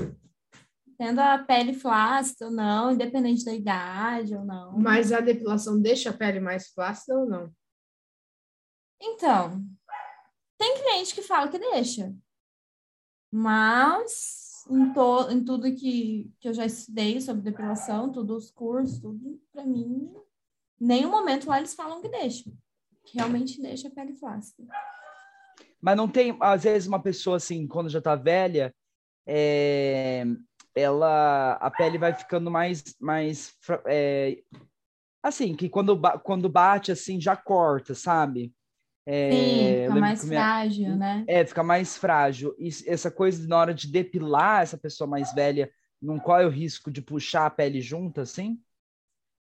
Tendo 0.97 1.19
a 1.19 1.37
pele 1.39 1.73
flácida 1.73 2.47
ou 2.47 2.51
não, 2.51 2.91
independente 2.91 3.45
da 3.45 3.53
idade 3.53 4.35
ou 4.35 4.43
não. 4.43 4.77
Mas 4.77 5.13
a 5.13 5.21
depilação 5.21 5.81
deixa 5.81 6.09
a 6.09 6.13
pele 6.13 6.41
mais 6.41 6.67
flácida 6.67 7.17
ou 7.17 7.25
não? 7.25 7.49
Então, 9.01 9.63
tem 10.57 10.77
cliente 10.77 11.15
que 11.15 11.21
fala 11.21 11.47
que 11.47 11.57
deixa. 11.57 12.13
Mas 13.31 14.40
em, 14.69 14.93
to, 14.93 15.31
em 15.31 15.43
tudo 15.43 15.73
que, 15.73 16.31
que 16.39 16.47
eu 16.47 16.53
já 16.53 16.65
estudei 16.65 17.19
sobre 17.21 17.41
depilação, 17.41 18.11
todos 18.11 18.45
os 18.45 18.51
cursos, 18.51 18.99
tudo, 18.99 19.41
para 19.51 19.65
mim, 19.65 20.13
nenhum 20.79 21.09
momento 21.09 21.47
lá 21.47 21.57
eles 21.57 21.73
falam 21.73 22.01
que 22.01 22.09
deixa. 22.09 22.51
Que 23.03 23.17
realmente 23.17 23.61
deixa 23.61 23.87
a 23.87 23.91
pele 23.91 24.13
flácida. 24.13 24.67
Mas 25.81 25.97
não 25.97 26.07
tem, 26.07 26.37
às 26.39 26.63
vezes, 26.63 26.87
uma 26.87 27.01
pessoa 27.01 27.37
assim, 27.37 27.67
quando 27.67 27.89
já 27.89 27.99
tá 27.99 28.15
velha, 28.15 28.73
é, 29.25 30.23
ela 30.75 31.53
a 31.53 31.69
pele 31.69 31.97
vai 31.97 32.13
ficando 32.13 32.49
mais 32.49 32.83
mais 32.99 33.53
é, 33.85 34.41
assim 35.21 35.55
que 35.55 35.69
quando 35.69 35.99
quando 36.23 36.49
bate 36.49 36.91
assim 36.91 37.19
já 37.19 37.35
corta 37.35 37.93
sabe 37.93 38.53
é, 39.05 39.31
Sim, 39.31 39.83
fica 39.87 39.99
mais 39.99 40.25
minha, 40.25 40.41
frágil 40.41 40.95
né 40.95 41.25
é 41.27 41.45
fica 41.45 41.63
mais 41.63 41.97
frágil 41.97 42.55
e 42.59 42.69
essa 42.85 43.09
coisa 43.09 43.47
na 43.47 43.57
hora 43.57 43.73
de 43.73 43.87
depilar 43.87 44.61
essa 44.61 44.77
pessoa 44.77 45.07
mais 45.07 45.33
velha 45.33 45.71
não 46.01 46.19
corre 46.19 46.45
o 46.45 46.49
risco 46.49 46.91
de 46.91 47.01
puxar 47.01 47.45
a 47.45 47.49
pele 47.49 47.81
junto 47.81 48.21
assim 48.21 48.59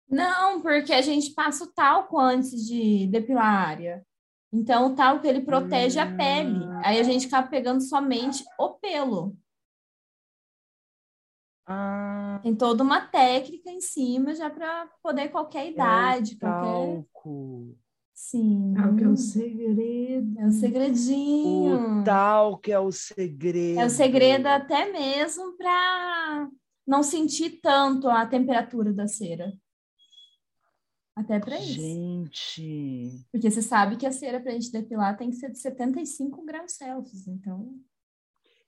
não 0.09 0.63
porque 0.63 0.93
a 0.93 1.03
gente 1.03 1.33
passa 1.35 1.65
o 1.65 1.73
talco 1.73 2.19
antes 2.19 2.67
de 2.67 3.07
depilar 3.07 3.45
a 3.45 3.69
área 3.69 4.07
então 4.53 4.87
o 4.87 4.95
talco 4.97 5.27
ele 5.27 5.43
protege 5.43 5.99
hum. 5.99 6.03
a 6.03 6.17
pele 6.17 6.65
aí 6.83 6.99
a 6.99 7.03
gente 7.03 7.27
acaba 7.27 7.49
pegando 7.49 7.83
somente 7.83 8.43
o 8.59 8.71
pelo 8.71 9.37
ah. 11.73 12.41
Tem 12.43 12.53
toda 12.53 12.83
uma 12.83 13.01
técnica 13.01 13.71
em 13.71 13.81
cima 13.81 14.35
já 14.35 14.51
para 14.51 14.89
poder 15.01 15.29
qualquer 15.29 15.67
é 15.67 15.71
idade, 15.71 16.35
é 16.35 16.39
qualquer. 16.41 16.65
Talco. 16.65 17.79
Sim. 18.21 18.75
Talco 18.77 19.03
é 19.03 19.09
o 19.09 19.17
segredo. 19.17 20.39
É 20.39 20.47
o 20.47 20.53
segredinho. 20.53 22.01
O 22.01 22.05
talco 22.05 22.71
é 22.71 22.79
o 22.79 22.93
segredo. 22.93 23.81
É 23.81 23.87
o 23.87 23.91
segredo 23.91 24.47
até 24.47 24.93
mesmo 24.93 25.57
para 25.57 26.49
não 26.87 27.03
sentir 27.03 27.61
tanto 27.63 28.09
a 28.09 28.27
temperatura 28.27 28.93
da 28.93 29.09
cera. 29.09 29.53
Até 31.17 31.41
para 31.41 31.59
isso. 31.59 31.81
Gente. 31.81 33.25
Porque 33.33 33.51
você 33.51 33.63
sabe 33.63 33.97
que 33.97 34.07
a 34.07 34.13
cera 34.13 34.39
para 34.39 34.53
a 34.53 34.55
gente 34.55 34.71
depilar 34.71 35.17
tem 35.17 35.31
que 35.31 35.37
ser 35.37 35.51
de 35.51 35.59
75 35.59 36.45
graus 36.45 36.73
Celsius. 36.73 37.27
Então. 37.27 37.75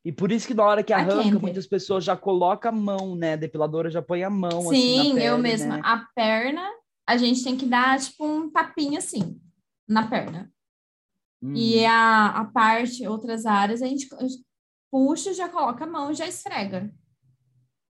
E 0.02 0.10
por 0.10 0.32
isso 0.32 0.48
que 0.48 0.54
na 0.54 0.64
hora 0.64 0.82
que 0.82 0.94
arranca, 0.94 1.38
muitas 1.38 1.66
pessoas 1.66 2.02
já 2.02 2.16
colocam 2.16 2.72
a 2.72 2.74
mão, 2.74 3.14
né? 3.14 3.34
A 3.34 3.36
depiladora 3.36 3.90
já 3.90 4.02
põe 4.02 4.24
a 4.24 4.30
mão 4.30 4.62
Sim, 4.62 4.98
assim 4.98 5.14
pele, 5.14 5.26
eu 5.26 5.38
mesma. 5.38 5.76
Né? 5.76 5.82
A 5.84 5.98
perna, 6.16 6.68
a 7.12 7.16
gente 7.16 7.44
tem 7.44 7.56
que 7.56 7.66
dar, 7.66 8.00
tipo, 8.00 8.24
um 8.24 8.50
tapinha 8.50 8.98
assim, 8.98 9.40
na 9.86 10.08
perna. 10.08 10.50
Hum. 11.42 11.54
E 11.54 11.84
a, 11.84 12.26
a 12.40 12.44
parte, 12.46 13.06
outras 13.06 13.46
áreas, 13.46 13.82
a 13.82 13.86
gente 13.86 14.08
puxa, 14.90 15.32
já 15.34 15.48
coloca 15.48 15.84
a 15.84 15.86
mão 15.86 16.10
e 16.10 16.14
já 16.14 16.26
esfrega. 16.26 16.92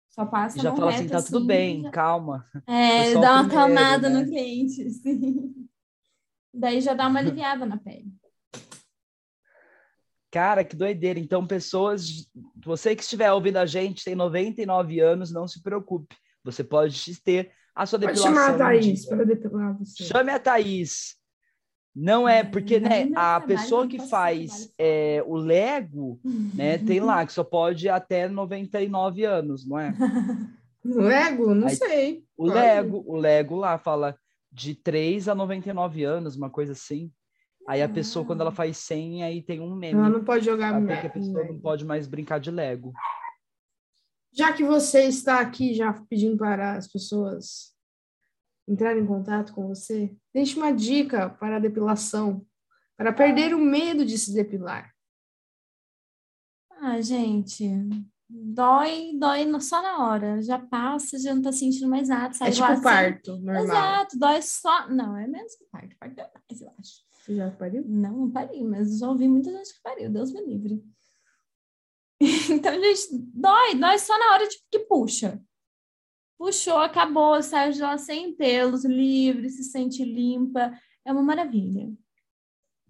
Só 0.08 0.26
passa 0.26 0.60
Já 0.60 0.74
fala 0.76 0.90
assim, 0.90 1.08
tá 1.08 1.16
assim, 1.18 1.32
tudo 1.32 1.46
bem, 1.46 1.82
já... 1.82 1.90
calma. 1.90 2.46
É, 2.66 3.14
dá 3.18 3.40
uma 3.40 3.46
acalmada 3.46 4.10
né? 4.10 4.20
no 4.20 4.26
cliente, 4.28 4.88
sim. 4.90 5.68
Daí 6.52 6.80
já 6.80 6.92
dá 6.92 7.08
uma 7.08 7.18
aliviada 7.20 7.64
na 7.64 7.78
pele. 7.78 8.12
Cara, 10.30 10.64
que 10.64 10.74
doideira. 10.74 11.18
Então, 11.18 11.46
pessoas, 11.46 12.30
você 12.64 12.96
que 12.96 13.02
estiver 13.02 13.30
ouvindo 13.32 13.58
a 13.58 13.66
gente, 13.66 14.04
tem 14.04 14.14
99 14.14 14.98
anos, 15.00 15.30
não 15.30 15.46
se 15.46 15.62
preocupe. 15.62 16.16
Você 16.42 16.64
pode 16.64 17.20
ter 17.22 17.52
a 17.74 17.86
sua 17.86 17.98
pode 17.98 18.12
depilação. 18.12 18.34
Pode 18.34 18.46
chamar 18.46 18.54
a 18.54 18.58
Thaís 18.58 19.06
para 19.06 19.24
depilar 19.24 19.78
você. 19.78 20.04
Chame 20.04 20.30
a 20.30 20.38
Thaís. 20.38 21.16
Não 21.94 22.26
é, 22.26 22.42
porque, 22.42 22.80
né, 22.80 23.10
a 23.14 23.38
pessoa 23.40 23.86
que 23.86 23.98
faz 24.08 24.72
é, 24.78 25.22
o 25.26 25.36
Lego, 25.36 26.18
né, 26.54 26.78
tem 26.78 27.00
lá 27.00 27.26
que 27.26 27.32
só 27.32 27.44
pode 27.44 27.86
até 27.86 28.28
99 28.28 29.24
anos, 29.24 29.68
não 29.68 29.78
é? 29.78 29.92
Lego? 30.84 31.54
Não 31.54 31.68
Aí, 31.68 31.76
sei. 31.76 32.24
O 32.36 32.46
pode. 32.46 32.54
Lego, 32.54 33.04
o 33.06 33.16
Lego 33.16 33.56
lá 33.56 33.78
fala 33.78 34.16
de 34.50 34.74
3 34.74 35.28
a 35.28 35.34
99 35.34 36.02
anos, 36.02 36.36
uma 36.36 36.50
coisa 36.50 36.72
assim. 36.72 37.10
Aí 37.68 37.80
a 37.80 37.88
pessoa, 37.88 38.24
quando 38.24 38.40
ela 38.40 38.50
ah. 38.50 38.54
faz 38.54 38.76
100, 38.78 39.22
aí 39.22 39.42
tem 39.42 39.60
um 39.60 39.74
meme. 39.74 40.00
Ela 40.00 40.08
não 40.08 40.24
pode 40.24 40.44
jogar 40.44 40.74
Porque 40.80 41.06
a 41.06 41.10
pessoa 41.10 41.44
não 41.44 41.58
pode 41.60 41.84
mais 41.84 42.08
brincar 42.08 42.40
de 42.40 42.50
Lego. 42.50 42.92
Já 44.32 44.52
que 44.52 44.64
você 44.64 45.04
está 45.04 45.40
aqui 45.40 45.74
já 45.74 45.92
pedindo 46.08 46.36
para 46.36 46.76
as 46.76 46.88
pessoas 46.88 47.72
entrarem 48.66 49.02
em 49.02 49.06
contato 49.06 49.52
com 49.52 49.68
você, 49.68 50.16
deixe 50.32 50.56
uma 50.56 50.72
dica 50.72 51.28
para 51.28 51.56
a 51.56 51.60
depilação, 51.60 52.46
para 52.96 53.12
perder 53.12 53.54
o 53.54 53.58
medo 53.58 54.04
de 54.04 54.16
se 54.16 54.32
depilar. 54.32 54.92
Ah, 56.70 57.00
gente, 57.00 57.68
dói, 58.28 59.12
dói 59.18 59.60
só 59.60 59.82
na 59.82 60.04
hora. 60.04 60.40
Já 60.42 60.58
passa, 60.58 61.18
já 61.18 61.34
não 61.34 61.42
tá 61.42 61.52
sentindo 61.52 61.88
mais 61.88 62.08
nada. 62.08 62.32
Sai 62.34 62.48
é 62.48 62.52
tipo 62.52 62.64
assim. 62.64 62.82
parto, 62.82 63.36
normal. 63.36 63.64
Exato, 63.64 64.18
dói 64.18 64.42
só. 64.42 64.88
Não, 64.88 65.16
é 65.16 65.26
menos 65.26 65.54
que 65.54 65.64
parto. 65.70 65.96
Parto 65.98 66.18
é 66.18 66.30
mais, 66.34 66.60
eu 66.60 66.68
acho. 66.78 67.02
Você 67.10 67.36
já 67.36 67.50
pariu? 67.50 67.84
Não, 67.86 68.16
não 68.16 68.30
parei, 68.30 68.64
mas 68.64 68.98
já 68.98 69.08
ouvi 69.08 69.28
muita 69.28 69.52
gente 69.52 69.74
que 69.74 69.82
pariu, 69.82 70.10
Deus 70.10 70.32
me 70.32 70.44
livre. 70.44 70.82
então, 72.50 72.72
gente, 72.74 73.08
dói, 73.34 73.74
dói 73.74 73.98
só 73.98 74.16
na 74.18 74.32
hora 74.32 74.48
de 74.48 74.56
que 74.70 74.78
puxa. 74.80 75.42
Puxou, 76.38 76.78
acabou, 76.78 77.42
saiu 77.42 77.72
de 77.72 77.80
lá 77.80 77.98
sem 77.98 78.34
pelos, 78.34 78.84
livre, 78.84 79.48
se 79.50 79.64
sente 79.64 80.04
limpa. 80.04 80.72
É 81.04 81.12
uma 81.12 81.22
maravilha. 81.22 81.92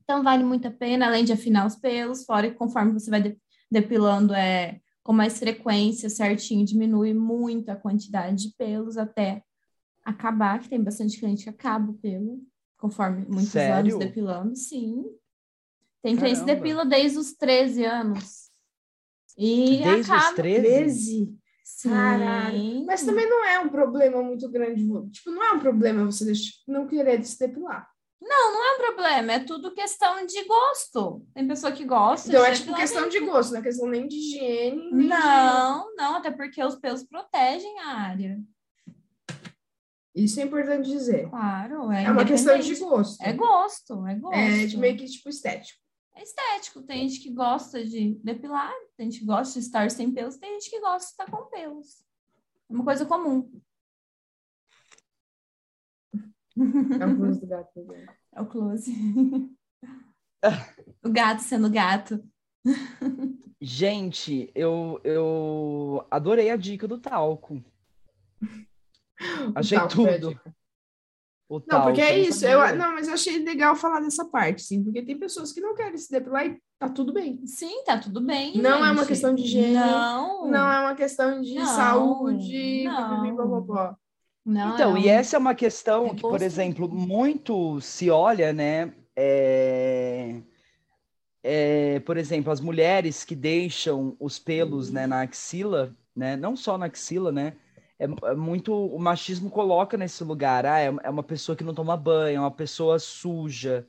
Então, 0.03 0.23
vale 0.23 0.45
muito 0.45 0.69
a 0.69 0.71
pena, 0.71 1.07
além 1.07 1.25
de 1.25 1.33
afinar 1.33 1.67
os 1.67 1.77
pelos, 1.77 2.25
fora 2.25 2.51
que 2.51 2.57
conforme 2.57 2.93
você 2.93 3.11
vai 3.11 3.37
depilando 3.71 4.35
é, 4.35 4.81
com 5.03 5.13
mais 5.13 5.39
frequência, 5.39 6.11
certinho, 6.11 6.67
diminui 6.67 7.15
muito 7.15 7.71
a 7.71 7.77
quantidade 7.77 8.49
de 8.49 8.57
pelos 8.57 8.99
até 8.99 9.43
acabar, 10.05 10.61
que 10.61 10.69
tem 10.69 10.83
bastante 10.83 11.19
cliente 11.19 11.45
que 11.45 11.51
acaba 11.51 11.91
o 11.91 11.95
pelo 11.95 12.43
conforme 12.77 13.25
muitos 13.27 13.51
Sério? 13.51 13.95
anos 13.95 13.99
depilando, 14.07 14.57
sim. 14.57 15.05
Tem 16.03 16.17
clientes 16.17 16.41
que 16.41 16.47
depila 16.47 16.85
desde 16.85 17.17
os 17.17 17.33
13 17.33 17.85
anos. 17.85 18.42
E 19.37 19.81
desde 19.83 20.13
acaba... 20.13 20.29
os 20.29 20.35
13? 20.35 20.63
13? 20.63 21.43
Sim. 21.65 21.91
Caralho. 21.91 22.85
Mas 22.87 23.03
também 23.03 23.29
não 23.29 23.45
é 23.45 23.59
um 23.59 23.69
problema 23.69 24.23
muito 24.23 24.49
grande. 24.51 24.85
Tipo, 25.11 25.31
não 25.31 25.43
é 25.43 25.53
um 25.53 25.59
problema 25.59 26.05
você 26.05 26.25
deixar, 26.25 26.53
não 26.67 26.87
querer 26.87 27.25
se 27.25 27.39
depilar. 27.39 27.89
Não, 28.21 28.53
não 28.53 28.65
é 28.65 28.77
um 28.77 28.79
problema, 28.79 29.33
é 29.33 29.41
tudo 29.41 29.75
questão 29.75 30.25
de 30.25 30.45
gosto. 30.45 31.27
Tem 31.35 31.49
pessoa 31.49 31.73
que 31.73 31.85
gosta. 31.85 32.29
Então 32.29 32.45
é 32.45 32.53
tipo 32.53 32.73
questão 32.73 33.09
de 33.09 33.19
gosto, 33.19 33.51
não 33.51 33.59
é 33.59 33.63
questão 33.63 33.89
nem 33.89 34.07
de 34.07 34.17
higiene. 34.17 34.93
Nem 34.93 35.09
não, 35.09 35.89
de... 35.89 35.97
não, 35.97 36.15
até 36.17 36.31
porque 36.31 36.63
os 36.63 36.77
pelos 36.77 37.03
protegem 37.03 37.81
a 37.81 37.97
área. 37.97 38.39
Isso 40.15 40.39
é 40.39 40.45
importante 40.45 40.89
dizer. 40.89 41.29
Claro, 41.31 41.91
é. 41.91 42.05
É 42.05 42.11
uma 42.11 42.25
questão 42.25 42.57
de 42.59 42.75
gosto. 42.77 43.21
É 43.21 43.33
gosto, 43.33 44.07
é 44.07 44.15
gosto. 44.15 44.37
É 44.37 44.67
de 44.67 44.77
meio 44.77 44.97
que 44.97 45.07
tipo 45.07 45.29
estético. 45.29 45.82
É 46.15 46.23
estético. 46.23 46.83
Tem 46.83 47.09
gente 47.09 47.23
que 47.23 47.31
gosta 47.31 47.85
de 47.85 48.15
depilar, 48.23 48.73
tem 48.97 49.11
gente 49.11 49.21
que 49.21 49.27
gosta 49.27 49.59
de 49.59 49.65
estar 49.65 49.91
sem 49.91 50.13
pelos, 50.13 50.37
tem 50.37 50.53
gente 50.61 50.71
que 50.71 50.81
gosta 50.81 50.99
de 50.99 51.05
estar 51.05 51.31
com 51.31 51.49
pelos. 51.51 52.05
É 52.69 52.75
uma 52.75 52.85
coisa 52.85 53.07
comum. 53.07 53.51
É 57.01 57.07
o 57.07 57.17
close 57.17 57.41
do 57.41 57.47
gato. 57.47 57.87
É 58.33 58.41
o 58.41 58.47
close. 58.47 58.93
o 61.03 61.11
gato 61.11 61.41
sendo 61.41 61.71
gato. 61.71 62.23
Gente, 63.61 64.51
eu, 64.55 65.01
eu 65.03 66.07
adorei 66.11 66.51
a 66.51 66.57
dica 66.57 66.87
do 66.87 66.99
talco. 66.99 67.63
Achei 69.55 69.79
talco 69.79 70.07
é 70.07 70.19
tudo. 70.19 70.29
dica. 70.31 70.62
O 71.53 71.59
Não, 71.59 71.67
talco, 71.67 71.87
porque 71.89 72.01
é 72.01 72.19
isso. 72.19 72.47
Eu, 72.47 72.61
não, 72.77 72.95
mas 72.95 73.09
eu 73.09 73.13
achei 73.15 73.39
legal 73.45 73.77
falar 73.77 74.01
dessa 74.01 74.25
parte, 74.25 74.63
sim, 74.63 74.83
porque 74.83 75.03
tem 75.03 75.19
pessoas 75.19 75.53
que 75.53 75.61
não 75.61 75.75
querem 75.75 75.99
se 75.99 76.11
depilar 76.11 76.47
e 76.47 76.59
tá 76.79 76.89
tudo 76.89 77.13
bem. 77.13 77.47
Sim, 77.47 77.85
tá 77.85 77.99
tudo 77.99 78.23
bem. 78.23 78.57
Não 78.57 78.71
é 78.83 78.91
uma 78.91 78.97
gente. 78.97 79.09
questão 79.09 79.35
de 79.35 79.43
higiene, 79.43 79.75
Não. 79.75 80.51
Não 80.51 80.73
é 80.73 80.81
uma 80.81 80.95
questão 80.95 81.43
de 81.43 81.55
Não, 81.55 81.67
saúde, 81.67 82.85
não. 82.85 83.21
pipipi, 83.21 83.37
popopó. 83.37 83.95
Não, 84.47 84.75
Então, 84.75 84.97
é 84.97 85.01
e 85.01 85.05
um- 85.05 85.09
essa 85.11 85.37
é 85.37 85.39
uma 85.39 85.55
questão 85.55 86.07
é 86.07 86.15
que, 86.15 86.23
por 86.23 86.41
exemplo, 86.41 86.89
muito 86.89 87.81
se 87.83 88.09
olha, 88.09 88.51
né? 88.55 88.95
é, 89.15 90.41
é, 91.43 92.01
por 92.01 92.17
exemplo, 92.17 92.51
as 92.51 92.61
mulheres 92.63 93.25
que 93.25 93.35
deixam 93.37 94.17
os 94.19 94.39
pelos, 94.39 94.91
né, 94.91 95.07
na 95.07 95.21
axila, 95.21 95.95
né? 96.17 96.35
Não 96.35 96.57
só 96.57 96.79
na 96.79 96.87
axila, 96.87 97.31
né? 97.31 97.55
É, 98.03 98.31
é 98.31 98.35
muito 98.35 98.75
o 98.75 98.99
machismo 98.99 99.49
coloca 99.49 99.97
nesse 99.97 100.25
lugar. 100.25 100.67
Ah, 100.67 100.81
é, 100.81 100.87
é 100.87 101.11
uma 101.11 101.23
pessoa 101.23 101.55
que 101.55 101.63
não 101.63 101.73
toma 101.73 101.97
banho, 101.97 102.39
é 102.39 102.41
uma 102.41 102.51
pessoa 102.51 102.99
suja, 102.99 103.87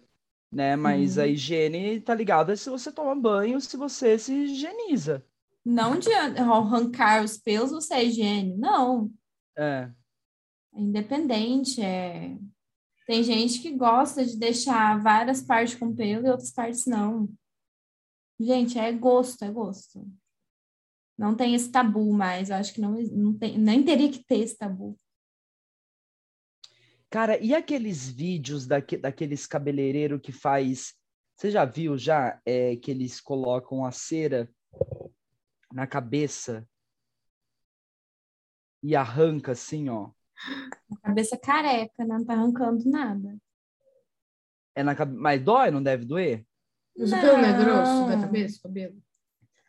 né? 0.51 0.75
Mas 0.75 1.17
Uhum. 1.17 1.23
a 1.23 1.27
higiene 1.27 1.99
tá 1.99 2.13
ligada 2.13 2.55
se 2.55 2.69
você 2.69 2.91
toma 2.91 3.15
banho, 3.15 3.59
se 3.59 3.75
você 3.75 4.19
se 4.19 4.31
higieniza. 4.31 5.25
Não 5.65 5.97
de 5.97 6.13
arrancar 6.13 7.23
os 7.23 7.37
pelos, 7.37 7.71
você 7.71 7.95
é 7.95 8.05
higiene. 8.05 8.55
Não. 8.55 9.11
É. 9.57 9.89
É 10.75 10.79
independente. 10.79 11.81
É... 11.81 12.37
Tem 13.07 13.23
gente 13.23 13.61
que 13.61 13.71
gosta 13.71 14.23
de 14.23 14.37
deixar 14.37 15.01
várias 15.01 15.41
partes 15.41 15.75
com 15.75 15.93
pelo 15.93 16.27
e 16.27 16.29
outras 16.29 16.51
partes 16.51 16.85
não. 16.85 17.27
Gente, 18.39 18.77
é 18.77 18.91
gosto, 18.91 19.43
é 19.43 19.51
gosto. 19.51 20.05
Não 21.17 21.35
tem 21.35 21.53
esse 21.53 21.71
tabu 21.71 22.11
mais. 22.13 22.49
Eu 22.49 22.55
acho 22.55 22.73
que 22.73 22.81
não, 22.81 22.93
não 22.93 23.37
tem, 23.37 23.57
nem 23.57 23.83
teria 23.83 24.11
que 24.11 24.23
ter 24.23 24.39
esse 24.39 24.57
tabu. 24.57 24.99
Cara, 27.09 27.37
e 27.37 27.53
aqueles 27.53 28.09
vídeos 28.09 28.65
daque, 28.65 28.97
daqueles 28.97 29.45
cabeleireiros 29.45 30.19
que 30.21 30.31
faz. 30.31 30.95
Você 31.35 31.51
já 31.51 31.65
viu 31.65 31.97
já 31.97 32.41
é, 32.45 32.75
que 32.75 32.89
eles 32.89 33.21
colocam 33.21 33.85
a 33.85 33.91
cera 33.91 34.49
na 35.71 35.85
cabeça 35.85 36.67
e 38.81 38.95
arranca 38.95 39.53
assim, 39.53 39.89
ó. 39.89 40.11
A 40.91 41.07
cabeça 41.07 41.37
careca, 41.37 42.03
né? 42.03 42.17
não 42.17 42.25
tá 42.25 42.33
arrancando 42.33 42.89
nada. 42.89 43.37
É 44.75 44.83
na 44.83 44.95
cabe... 44.95 45.15
Mas 45.15 45.41
dói, 45.41 45.71
não 45.71 45.81
deve 45.81 46.05
doer? 46.05 46.45
Mas 46.97 47.11
o 47.11 47.19
pelo 47.19 47.37
não 47.37 47.45
é 47.45 47.63
grosso 47.63 48.07
da 48.07 48.19
cabeça, 48.19 48.59
o 48.59 48.61
cabelo? 48.63 49.03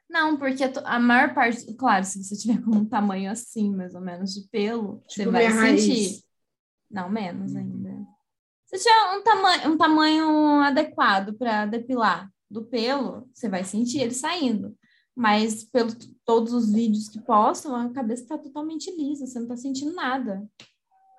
Não, 0.09 0.37
porque 0.37 0.63
a 0.85 0.99
maior 1.01 1.35
parte, 1.35 1.73
claro, 1.75 2.05
se 2.05 2.23
você 2.23 2.37
tiver 2.37 2.61
com 2.63 2.71
um 2.71 2.85
tamanho 2.85 3.31
assim, 3.31 3.75
mais 3.75 3.95
ou 3.95 4.01
menos, 4.01 4.33
de 4.35 4.49
pelo, 4.49 5.03
você 5.09 5.21
Tipo 5.21 5.33
vai 5.33 5.49
minha 5.49 5.61
raiz. 5.61 5.83
sentir. 5.85 6.25
Não, 6.91 7.09
menos 7.11 7.53
Uhum. 7.53 7.59
ainda. 7.59 8.07
Se 8.67 8.79
tiver 8.79 9.17
um, 9.19 9.23
tamanho 9.23 9.73
um 9.73 9.77
tamanho 9.77 10.61
adequado 10.61 11.35
para 11.35 11.67
depilar 11.67 12.31
do 12.51 12.65
pelo, 12.65 13.29
você 13.33 13.49
vai 13.49 13.65
sentir 13.65 14.01
ele 14.01 14.15
saindo. 14.15 14.77
Mas 15.17 15.63
pelos 15.65 15.95
todos 16.25 16.53
os 16.53 16.73
vídeos 16.73 17.09
que 17.09 17.21
postam, 17.21 17.75
a 17.77 17.89
cabeça 17.93 18.23
está 18.25 18.37
totalmente 18.37 18.91
lisa, 18.97 19.27
você 19.27 19.39
não 19.39 19.47
está 19.47 19.57
sentindo 19.57 19.95
nada. 19.95 20.47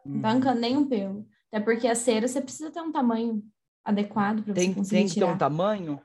Não 0.06 0.20
tá 0.22 0.28
Uhum. 0.30 0.34
arrancando 0.36 0.60
nenhum 0.62 0.88
pelo. 0.88 1.26
Até 1.52 1.64
porque 1.64 1.88
a 1.88 1.96
cera 1.96 2.28
você 2.28 2.42
precisa 2.42 2.70
ter 2.72 2.82
um 2.82 2.92
tamanho 2.92 3.42
adequado 3.86 4.44
para 4.44 4.54
você 4.54 4.60
Tem, 4.62 4.74
conseguir 4.74 4.90
tem 4.98 5.08
que 5.08 5.14
ter 5.14 5.20
tirar. 5.22 5.34
um 5.34 5.38
tamanho? 5.38 6.02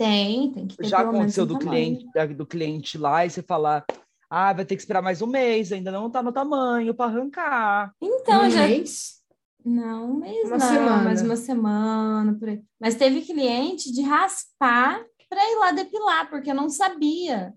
Tem, 0.00 0.50
tem 0.50 0.66
que 0.66 0.78
ter 0.78 0.88
Já 0.88 1.00
aconteceu 1.00 1.44
do 1.44 1.58
tamanho. 1.58 1.98
cliente, 1.98 2.34
do 2.34 2.46
cliente 2.46 2.96
lá 2.96 3.26
e 3.26 3.28
você 3.28 3.42
falar, 3.42 3.84
ah, 4.30 4.50
vai 4.50 4.64
ter 4.64 4.74
que 4.74 4.80
esperar 4.80 5.02
mais 5.02 5.20
um 5.20 5.26
mês, 5.26 5.72
ainda 5.72 5.92
não 5.92 6.10
tá 6.10 6.22
no 6.22 6.32
tamanho 6.32 6.94
para 6.94 7.04
arrancar. 7.04 7.94
Então, 8.00 8.46
um 8.46 8.50
já 8.50 8.66
mês? 8.66 9.20
Não, 9.62 10.12
um 10.12 10.14
mês 10.14 10.48
Uma 10.48 10.56
não, 10.56 10.66
semana. 10.66 11.02
mais 11.02 11.20
uma 11.20 11.36
semana 11.36 12.34
por 12.34 12.48
aí. 12.48 12.62
Mas 12.80 12.94
teve 12.94 13.20
cliente 13.20 13.92
de 13.92 14.00
raspar 14.00 15.04
para 15.28 15.52
ir 15.52 15.56
lá 15.58 15.72
depilar, 15.72 16.30
porque 16.30 16.50
eu 16.50 16.54
não 16.54 16.70
sabia. 16.70 17.52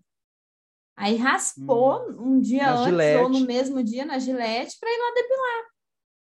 Aí 0.98 1.16
raspou 1.16 2.12
um 2.20 2.41
dia 2.41 2.72
antes 2.74 2.84
Gillette. 2.88 3.24
ou 3.24 3.30
no 3.30 3.39
mesmo 3.39 3.82
dia 3.82 4.04
na 4.06 4.20
Gillette 4.20 4.76
para 4.82 4.89
ir 4.89 4.98
lá 4.98 5.14
depilar. 5.16 5.72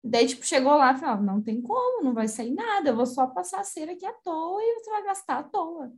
Daí, 0.08 0.28
tipo, 0.28 0.46
chegou 0.46 0.76
lá 0.76 0.94
e 0.94 1.00
falou: 1.00 1.24
não 1.24 1.42
tem 1.42 1.60
como, 1.60 2.04
não 2.04 2.14
vai 2.14 2.28
sair 2.28 2.52
nada, 2.52 2.90
eu 2.90 2.96
vou 2.96 3.08
só 3.08 3.26
passar 3.26 3.62
a 3.62 3.64
cera 3.64 3.94
aqui 3.94 4.06
à 4.06 4.14
toa 4.14 4.62
e 4.62 4.76
você 4.76 4.90
vai 4.92 5.04
gastar 5.04 5.40
à 5.40 5.44
toa. 5.44 5.92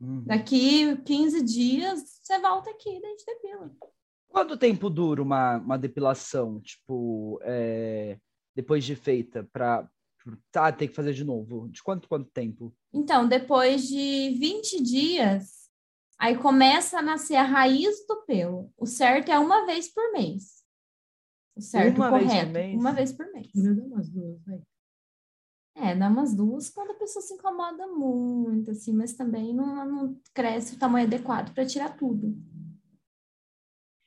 Uhum. 0.00 0.24
Daqui 0.24 0.96
15 1.02 1.40
dias 1.42 2.18
você 2.20 2.40
volta 2.40 2.70
aqui 2.70 2.88
e 2.88 3.00
daí 3.00 3.10
a 3.10 3.10
gente 3.10 3.24
depila. 3.24 3.70
Quanto 4.28 4.56
tempo 4.56 4.90
dura 4.90 5.22
uma, 5.22 5.58
uma 5.58 5.78
depilação, 5.78 6.60
tipo, 6.60 7.38
é, 7.42 8.18
depois 8.56 8.82
de 8.84 8.96
feita, 8.96 9.48
para 9.52 9.88
tá, 10.50 10.72
ter 10.72 10.88
que 10.88 10.94
fazer 10.94 11.12
de 11.12 11.22
novo? 11.22 11.68
De 11.68 11.80
quanto, 11.80 12.08
quanto 12.08 12.28
tempo? 12.30 12.74
Então, 12.92 13.28
depois 13.28 13.86
de 13.86 14.36
20 14.40 14.82
dias, 14.82 15.70
aí 16.18 16.36
começa 16.36 16.98
a 16.98 17.02
nascer 17.02 17.36
a 17.36 17.44
raiz 17.44 18.04
do 18.08 18.22
pelo. 18.22 18.72
O 18.76 18.86
certo 18.86 19.30
é 19.30 19.38
uma 19.38 19.64
vez 19.64 19.92
por 19.92 20.12
mês. 20.12 20.61
Certo, 21.62 21.96
Uma 21.96 22.10
vez 22.10 22.24
por 22.24 22.28
correto. 22.28 22.52
mês? 22.52 22.80
Uma 22.80 22.92
vez 22.92 23.12
por 23.12 23.32
mês. 23.32 23.50
Ainda 23.56 23.74
dá 23.74 23.82
umas 23.84 24.08
duas, 24.10 24.42
vai. 24.44 24.62
É, 25.74 25.94
dá 25.96 26.08
umas 26.08 26.34
duas 26.34 26.68
quando 26.68 26.90
a 26.90 26.94
pessoa 26.94 27.22
se 27.22 27.32
incomoda 27.32 27.86
muito, 27.86 28.70
assim, 28.70 28.92
mas 28.92 29.14
também 29.14 29.54
não, 29.54 29.84
não 29.86 30.20
cresce 30.34 30.74
o 30.74 30.78
tamanho 30.78 31.06
adequado 31.06 31.54
para 31.54 31.64
tirar 31.64 31.96
tudo. 31.96 32.36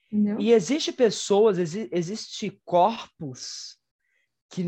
Entendeu? 0.05 0.39
E 0.39 0.51
existe 0.51 0.91
pessoas, 0.91 1.57
exi 1.57 1.89
existe 1.91 2.51
corpos 2.63 3.79
que, 4.49 4.63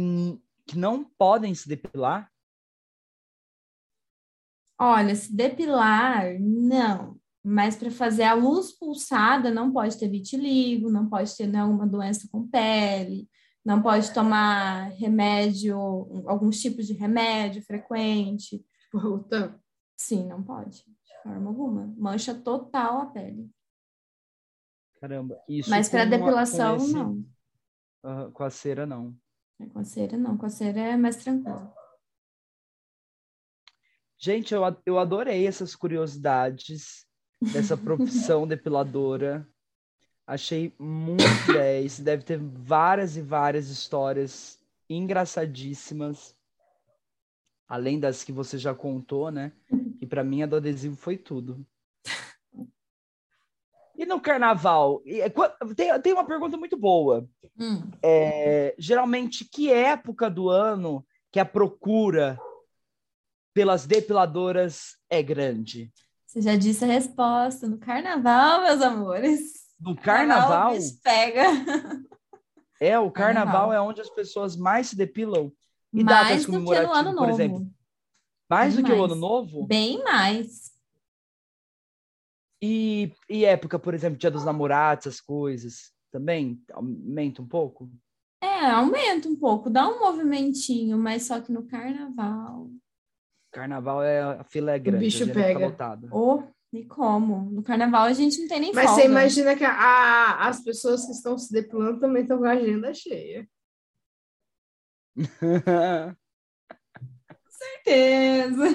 que 0.66 0.78
não 0.78 1.04
podem 1.04 1.54
se 1.54 1.70
depilar? 1.70 2.32
Olha, 4.80 5.16
se 5.16 5.34
depilar, 5.36 6.40
não. 6.40 7.17
Mas 7.50 7.78
para 7.78 7.90
fazer 7.90 8.24
a 8.24 8.34
luz 8.34 8.74
pulsada, 8.78 9.50
não 9.50 9.72
pode 9.72 9.98
ter 9.98 10.10
vitiligo, 10.10 10.92
não 10.92 11.08
pode 11.08 11.34
ter 11.38 11.48
nenhuma 11.48 11.88
doença 11.88 12.28
com 12.30 12.46
pele, 12.46 13.30
não 13.64 13.82
pode 13.82 14.14
tomar 14.14 14.90
remédio, 14.92 15.78
alguns 16.28 16.60
tipos 16.60 16.86
de 16.86 16.92
remédio 16.92 17.62
frequente. 17.64 18.66
Rotan. 18.94 19.58
Sim, 19.96 20.28
não 20.28 20.44
pode, 20.44 20.80
de 20.84 21.24
forma 21.24 21.50
alguma. 21.50 21.94
Mancha 21.98 22.36
total 22.36 23.00
a 23.00 23.06
pele. 23.06 23.50
Caramba, 25.00 25.42
isso 25.48 25.70
Mas 25.70 25.88
para 25.88 26.04
depilação, 26.04 26.76
esse- 26.76 26.92
não. 26.92 27.24
com 28.34 28.44
a 28.44 28.50
cera, 28.50 28.86
não. 28.86 29.16
Com 29.72 29.80
a 29.80 29.84
cera, 29.86 30.18
não. 30.18 30.38
Com 30.38 30.46
a 30.46 30.50
cera 30.50 30.82
é 30.82 30.98
mais 30.98 31.16
tranquilo. 31.16 31.72
Gente, 34.20 34.54
eu, 34.54 34.62
eu 34.86 35.00
adorei 35.00 35.48
essas 35.48 35.76
curiosidades 35.78 37.07
dessa 37.42 37.78
profissão 37.78 38.48
depiladora. 38.48 39.48
Achei 40.26 40.74
muito 40.78 41.24
10. 41.52 42.00
Deve 42.00 42.24
ter 42.24 42.38
várias 42.38 43.16
e 43.16 43.22
várias 43.22 43.70
histórias 43.70 44.60
engraçadíssimas. 44.90 46.36
Além 47.68 48.00
das 48.00 48.24
que 48.24 48.32
você 48.32 48.58
já 48.58 48.74
contou, 48.74 49.30
né? 49.30 49.52
E 50.02 50.06
para 50.06 50.24
mim 50.24 50.44
a 50.44 50.46
do 50.46 50.56
adesivo 50.56 50.96
foi 50.96 51.18
tudo. 51.18 51.66
E 53.98 54.06
no 54.06 54.22
carnaval? 54.22 55.02
É 55.06 55.28
Tem, 55.76 56.02
tem 56.02 56.14
uma 56.14 56.26
pergunta 56.26 56.56
muito 56.56 56.78
boa. 56.78 57.28
Hum. 57.60 57.90
É, 58.02 58.76
geralmente, 58.78 59.44
que 59.44 59.72
época 59.72 60.30
do 60.30 60.50
ano 60.50 61.06
que 61.32 61.40
a 61.40 61.46
procura 61.46 62.40
pelas 63.54 63.88
depiladoras 63.88 64.98
é 65.10 65.24
grande? 65.24 65.92
Você 66.28 66.42
já 66.42 66.56
disse 66.58 66.84
a 66.84 66.88
resposta. 66.88 67.68
No 67.68 67.78
carnaval, 67.78 68.62
meus 68.64 68.82
amores. 68.82 69.54
No 69.80 69.96
carnaval? 69.96 70.74
o 70.74 70.76
bicho 70.78 71.00
pega. 71.02 71.44
É, 72.80 73.00
o 73.00 73.10
carnaval, 73.10 73.70
Carnaval. 73.70 73.74
é 73.74 73.82
onde 73.82 74.02
as 74.02 74.10
pessoas 74.10 74.56
mais 74.56 74.88
se 74.90 74.96
depilam. 74.96 75.52
E 75.94 76.04
mais 76.04 76.28
datas 76.30 76.46
do 76.46 76.52
que 76.52 76.58
no 76.60 76.94
ano 76.94 77.10
por 77.12 77.16
novo. 77.16 77.30
exemplo? 77.32 77.72
Mais 78.50 78.76
do 78.76 78.82
Bem 78.82 78.86
que 78.86 78.92
o 78.92 78.98
mais. 79.00 79.12
ano 79.12 79.22
novo? 79.22 79.66
Bem 79.66 80.04
mais. 80.04 80.72
E, 82.62 83.12
e 83.30 83.46
época, 83.46 83.80
por 83.80 83.94
exemplo, 83.94 84.20
dia 84.20 84.30
dos 84.30 84.44
namorados, 84.44 85.08
essas 85.08 85.22
coisas, 85.22 85.92
também 86.12 86.62
aumenta 86.74 87.42
um 87.42 87.48
pouco? 87.48 87.90
É, 88.42 88.66
aumenta 88.70 89.28
um 89.28 89.36
pouco, 89.36 89.70
dá 89.70 89.88
um 89.88 90.00
movimentinho, 90.00 90.98
mas 90.98 91.24
só 91.24 91.40
que 91.40 91.52
no 91.52 91.66
carnaval. 91.68 92.70
Carnaval 93.58 94.04
é 94.04 94.22
a 94.22 94.44
fila 94.44 94.74
é 94.74 94.78
grande, 94.78 95.04
bicho 95.06 95.24
agenda 95.24 95.34
fica 95.34 95.46
pega. 95.48 95.60
lotada. 95.66 96.08
Oh, 96.12 96.44
e 96.72 96.86
como? 96.86 97.50
No 97.50 97.64
carnaval 97.64 98.04
a 98.06 98.14
gente 98.14 98.40
não 98.40 98.48
tem 98.48 98.60
nem 98.60 98.72
Mas 98.72 98.86
folga. 98.86 99.02
você 99.02 99.08
imagina 99.10 99.56
que 99.56 99.64
a- 99.66 99.74
a- 99.74 100.48
as 100.48 100.64
pessoas 100.64 101.04
que 101.08 101.12
estão 101.12 101.36
se 101.40 101.52
depilando 101.52 102.00
também 102.00 102.22
estão 102.22 102.38
com 102.38 102.46
a 102.46 102.52
agenda 102.52 102.94
cheia. 102.94 103.50
certeza. 107.50 108.66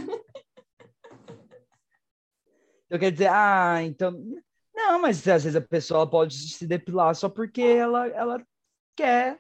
Então 2.87 2.99
quer 2.99 3.13
dizer, 3.13 3.29
ah, 3.31 3.83
então. 3.83 4.13
Não, 4.75 5.01
mas 5.01 5.19
às 5.29 5.45
vezes 5.45 5.55
a 5.57 5.61
pessoa 5.61 6.09
pode 6.09 6.35
se 6.35 6.67
depilar 6.67 7.15
só 7.15 7.29
porque 7.29 7.63
ela, 7.63 8.07
ela 8.09 8.47
quer 8.97 9.39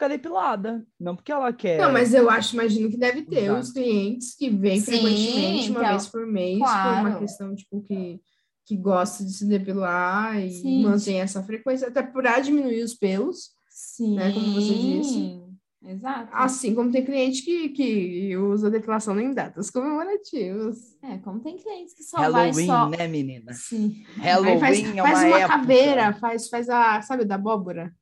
ficar 0.00 0.08
depilada, 0.08 0.86
não 0.98 1.14
porque 1.14 1.30
ela 1.30 1.52
quer. 1.52 1.78
Não, 1.78 1.92
mas 1.92 2.14
eu 2.14 2.30
acho, 2.30 2.54
imagino 2.54 2.88
que 2.88 2.96
deve 2.96 3.22
ter 3.22 3.44
Exato. 3.44 3.60
os 3.60 3.72
clientes 3.72 4.34
que 4.34 4.48
vêm 4.48 4.80
Sim, 4.80 4.92
frequentemente, 4.92 5.70
uma 5.70 5.80
então, 5.80 5.90
vez 5.90 6.06
por 6.06 6.26
mês, 6.26 6.58
por 6.58 6.64
claro. 6.64 7.00
uma 7.00 7.18
questão, 7.18 7.54
tipo, 7.54 7.82
que, 7.82 8.20
que 8.64 8.76
gosta 8.76 9.22
de 9.22 9.32
se 9.32 9.46
depilar 9.46 10.40
e 10.40 10.50
Sim. 10.50 10.82
mantém 10.82 11.20
essa 11.20 11.42
frequência, 11.42 11.88
até 11.88 12.02
para 12.02 12.40
diminuir 12.40 12.82
os 12.82 12.94
pelos, 12.94 13.50
Sim. 13.68 14.16
Né, 14.16 14.32
como 14.32 14.52
você 14.54 14.74
disse. 14.74 15.38
Exato. 15.82 16.28
assim 16.34 16.74
como 16.74 16.92
tem 16.92 17.02
cliente 17.02 17.40
que, 17.40 17.70
que 17.70 18.36
usa 18.36 18.70
depilação 18.70 19.18
em 19.18 19.32
datas 19.32 19.70
comemorativas. 19.70 20.98
É, 21.02 21.16
como 21.18 21.40
tem 21.40 21.56
clientes 21.56 21.94
que 21.94 22.02
só 22.02 22.18
vai 22.18 22.50
Halloween, 22.50 22.66
só. 22.66 22.88
né, 22.90 23.08
menina? 23.08 23.52
Sim. 23.54 24.04
Halloween 24.18 24.52
Aí 24.52 24.60
faz, 24.60 24.78
é 24.78 25.02
faz 25.02 25.18
uma, 25.18 25.26
uma 25.26 25.38
época. 25.38 25.58
caveira, 25.58 26.12
faz, 26.14 26.48
faz 26.50 26.68
a, 26.68 27.00
sabe, 27.00 27.24
da 27.24 27.36
abóbora? 27.36 27.94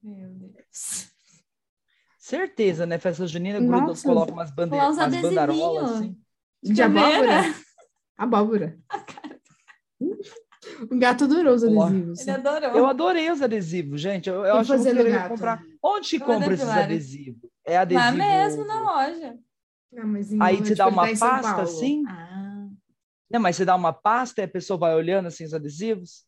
Meu 0.00 0.30
Deus. 0.30 1.07
Certeza, 2.28 2.84
né? 2.84 2.98
Festa 2.98 3.26
junina, 3.26 3.58
gruda, 3.58 3.86
Nossa. 3.86 4.06
coloca 4.06 4.30
umas, 4.30 4.50
bande... 4.50 4.68
Coloca 4.68 4.90
uns 4.90 4.98
umas 4.98 5.16
bandarolas, 5.22 5.92
assim. 5.92 6.20
De 6.62 6.82
abóbora? 6.82 7.54
Abóbora. 8.18 8.78
O 10.90 10.98
gato 10.98 11.24
adorou 11.24 11.54
os 11.54 11.64
adesivos. 11.64 12.20
Ele 12.20 12.30
adorou. 12.32 12.70
Eu 12.76 12.86
adorei 12.86 13.30
os 13.30 13.40
adesivos, 13.40 13.98
gente. 14.02 14.28
Eu, 14.28 14.44
eu 14.44 14.56
acho 14.56 14.76
que 14.78 14.88
eu 14.88 15.28
comprar. 15.30 15.62
Onde 15.82 16.10
que 16.10 16.18
compra 16.20 16.52
esses 16.52 16.68
adesivos? 16.68 17.40
É 17.64 17.78
adesivo. 17.78 18.04
Lá 18.04 18.12
mesmo 18.12 18.66
na 18.66 18.80
loja. 18.82 19.38
Mas 19.90 20.30
em- 20.30 20.42
Aí 20.42 20.60
te 20.62 20.74
dá 20.74 20.86
uma 20.88 21.08
tá 21.10 21.18
pasta 21.18 21.62
assim? 21.62 22.04
Ah. 22.06 22.68
Não, 23.30 23.40
mas 23.40 23.56
você 23.56 23.64
dá 23.64 23.74
uma 23.74 23.92
pasta 23.94 24.42
e 24.42 24.44
a 24.44 24.48
pessoa 24.48 24.78
vai 24.78 24.94
olhando 24.94 25.28
assim 25.28 25.44
os 25.44 25.54
adesivos? 25.54 26.26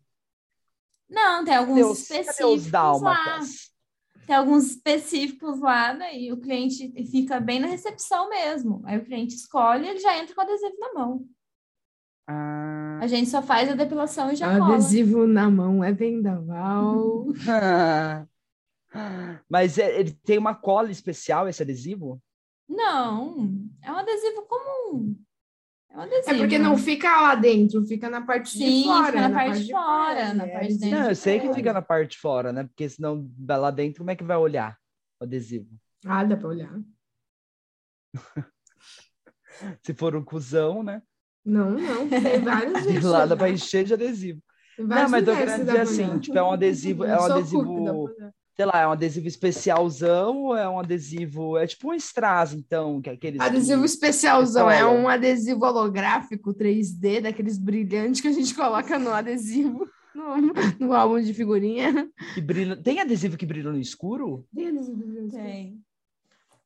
Não, 1.11 1.45
tem 1.45 1.57
alguns 1.57 1.77
Cadê 1.77 1.91
os, 1.91 2.09
cadê 2.09 2.21
específicos 2.21 2.67
os 2.67 2.67
lá. 2.67 2.71
dálmatas? 2.71 3.70
Tem 4.27 4.37
alguns 4.37 4.71
específicos 4.71 5.61
lá, 5.61 5.93
daí 5.93 6.33
o 6.33 6.41
cliente 6.41 6.93
fica 7.11 7.41
bem 7.41 7.59
na 7.59 7.67
recepção 7.67 8.29
mesmo. 8.29 8.81
Aí 8.85 8.99
o 8.99 9.05
cliente 9.05 9.35
escolhe, 9.35 9.89
ele 9.89 9.99
já 9.99 10.17
entra 10.17 10.35
com 10.35 10.41
o 10.41 10.45
adesivo 10.45 10.77
na 10.79 10.93
mão. 10.95 11.27
Ah. 12.29 12.99
A 13.03 13.07
gente 13.07 13.29
só 13.29 13.43
faz 13.43 13.69
a 13.69 13.75
depilação 13.75 14.31
e 14.31 14.37
já 14.37 14.59
cola. 14.59 14.75
Adesivo 14.75 15.27
na 15.27 15.51
mão 15.51 15.83
é 15.83 15.93
vendaval. 15.93 17.27
Mas 19.49 19.79
é- 19.79 19.99
ele 19.99 20.13
tem 20.13 20.39
uma 20.39 20.55
cola 20.55 20.91
especial, 20.91 21.49
esse 21.49 21.63
adesivo? 21.63 22.23
Não, 22.69 23.49
é 23.83 23.91
um 23.91 23.97
adesivo 23.97 24.43
comum. 24.43 25.17
É. 25.93 26.31
É 26.31 26.39
porque 26.39 26.59
não 26.59 26.79
fica 26.79 27.21
lá 27.21 27.35
dentro, 27.35 27.85
fica 27.85 28.09
na 28.09 28.23
parte 28.23 28.51
Sim, 28.51 28.83
de 28.83 28.85
fora. 28.85 29.07
fica 29.07 29.21
na 29.21 29.29
na 29.29 29.35
parte 29.35 29.65
de 29.65 29.73
fora, 29.73 30.35
na 30.35 30.47
é, 30.47 30.49
parte 30.49 30.69
de 30.69 30.79
dentro. 30.79 30.99
Não, 30.99 31.09
eu 31.09 31.17
sei 31.17 31.41
que 31.41 31.53
fica 31.53 31.73
na 31.73 31.83
parte 31.83 32.11
de 32.13 32.19
fora, 32.19 32.53
né? 32.53 32.65
Porque 32.65 32.89
senão 32.89 33.29
lá 33.49 33.71
dentro, 33.71 33.99
como 33.99 34.11
é 34.11 34.17
que 34.17 34.23
vai 34.25 34.37
olhar 34.37 34.79
o 35.21 35.25
adesivo? 35.25 35.69
Ah, 36.07 36.23
dá 36.25 36.37
pra 36.37 36.49
olhar. 36.49 36.73
Se 39.83 39.93
for 39.95 40.15
um 40.15 40.25
cuzão, 40.25 40.83
né? 40.83 41.03
Não, 41.45 41.73
não, 41.73 42.09
tem 42.09 42.41
vários 42.41 42.83
De 42.85 42.93
jeitos. 42.93 43.05
lá 43.11 43.27
dá 43.27 43.35
de 43.35 43.39
pra 43.39 43.51
encher 43.51 43.85
de 43.85 43.95
adesivo. 43.95 44.43
Não, 44.79 45.09
mas 45.09 45.27
eu 45.27 45.35
lugares 45.35 45.39
querendo 45.39 45.59
que 45.61 45.65
dá 45.67 45.83
dizer 45.85 46.03
assim, 46.03 46.19
tipo, 46.21 46.39
é 46.39 46.43
um 46.43 46.53
adesivo, 46.53 47.05
é 47.05 47.21
um 47.21 47.25
adesivo. 47.25 48.11
Sei 48.61 48.67
lá, 48.67 48.81
é 48.83 48.87
um 48.87 48.93
adesivo 48.93 49.27
especialzão 49.27 50.43
ou 50.43 50.55
é 50.55 50.69
um 50.69 50.79
adesivo, 50.79 51.57
é 51.57 51.67
tipo 51.67 51.91
um 51.91 51.95
strass, 51.95 52.53
então, 52.53 53.01
que 53.01 53.09
é 53.09 53.15
aqueles 53.15 53.41
Adesivo 53.41 53.81
que- 53.81 53.87
especialzão 53.87 54.71
é 54.71 54.85
um 54.87 55.09
adesivo 55.09 55.65
holográfico 55.65 56.53
3D, 56.53 57.23
daqueles 57.23 57.57
brilhantes 57.57 58.21
que 58.21 58.29
a 58.29 58.33
gente 58.33 58.55
coloca 58.55 58.99
no 58.99 59.13
adesivo, 59.15 59.89
no, 60.15 60.37
no 60.79 60.93
álbum 60.93 61.23
de 61.23 61.33
figurinha. 61.33 62.07
que 62.35 62.41
brilham. 62.43 62.77
Tem 62.83 63.01
adesivo 63.01 63.39
que 63.39 63.47
brilha 63.47 63.73
no 63.73 63.81
escuro? 63.81 64.47
Tem 64.55 64.69
adesivo 64.69 64.99
brilhante. 64.99 65.37
Tem. 65.37 65.83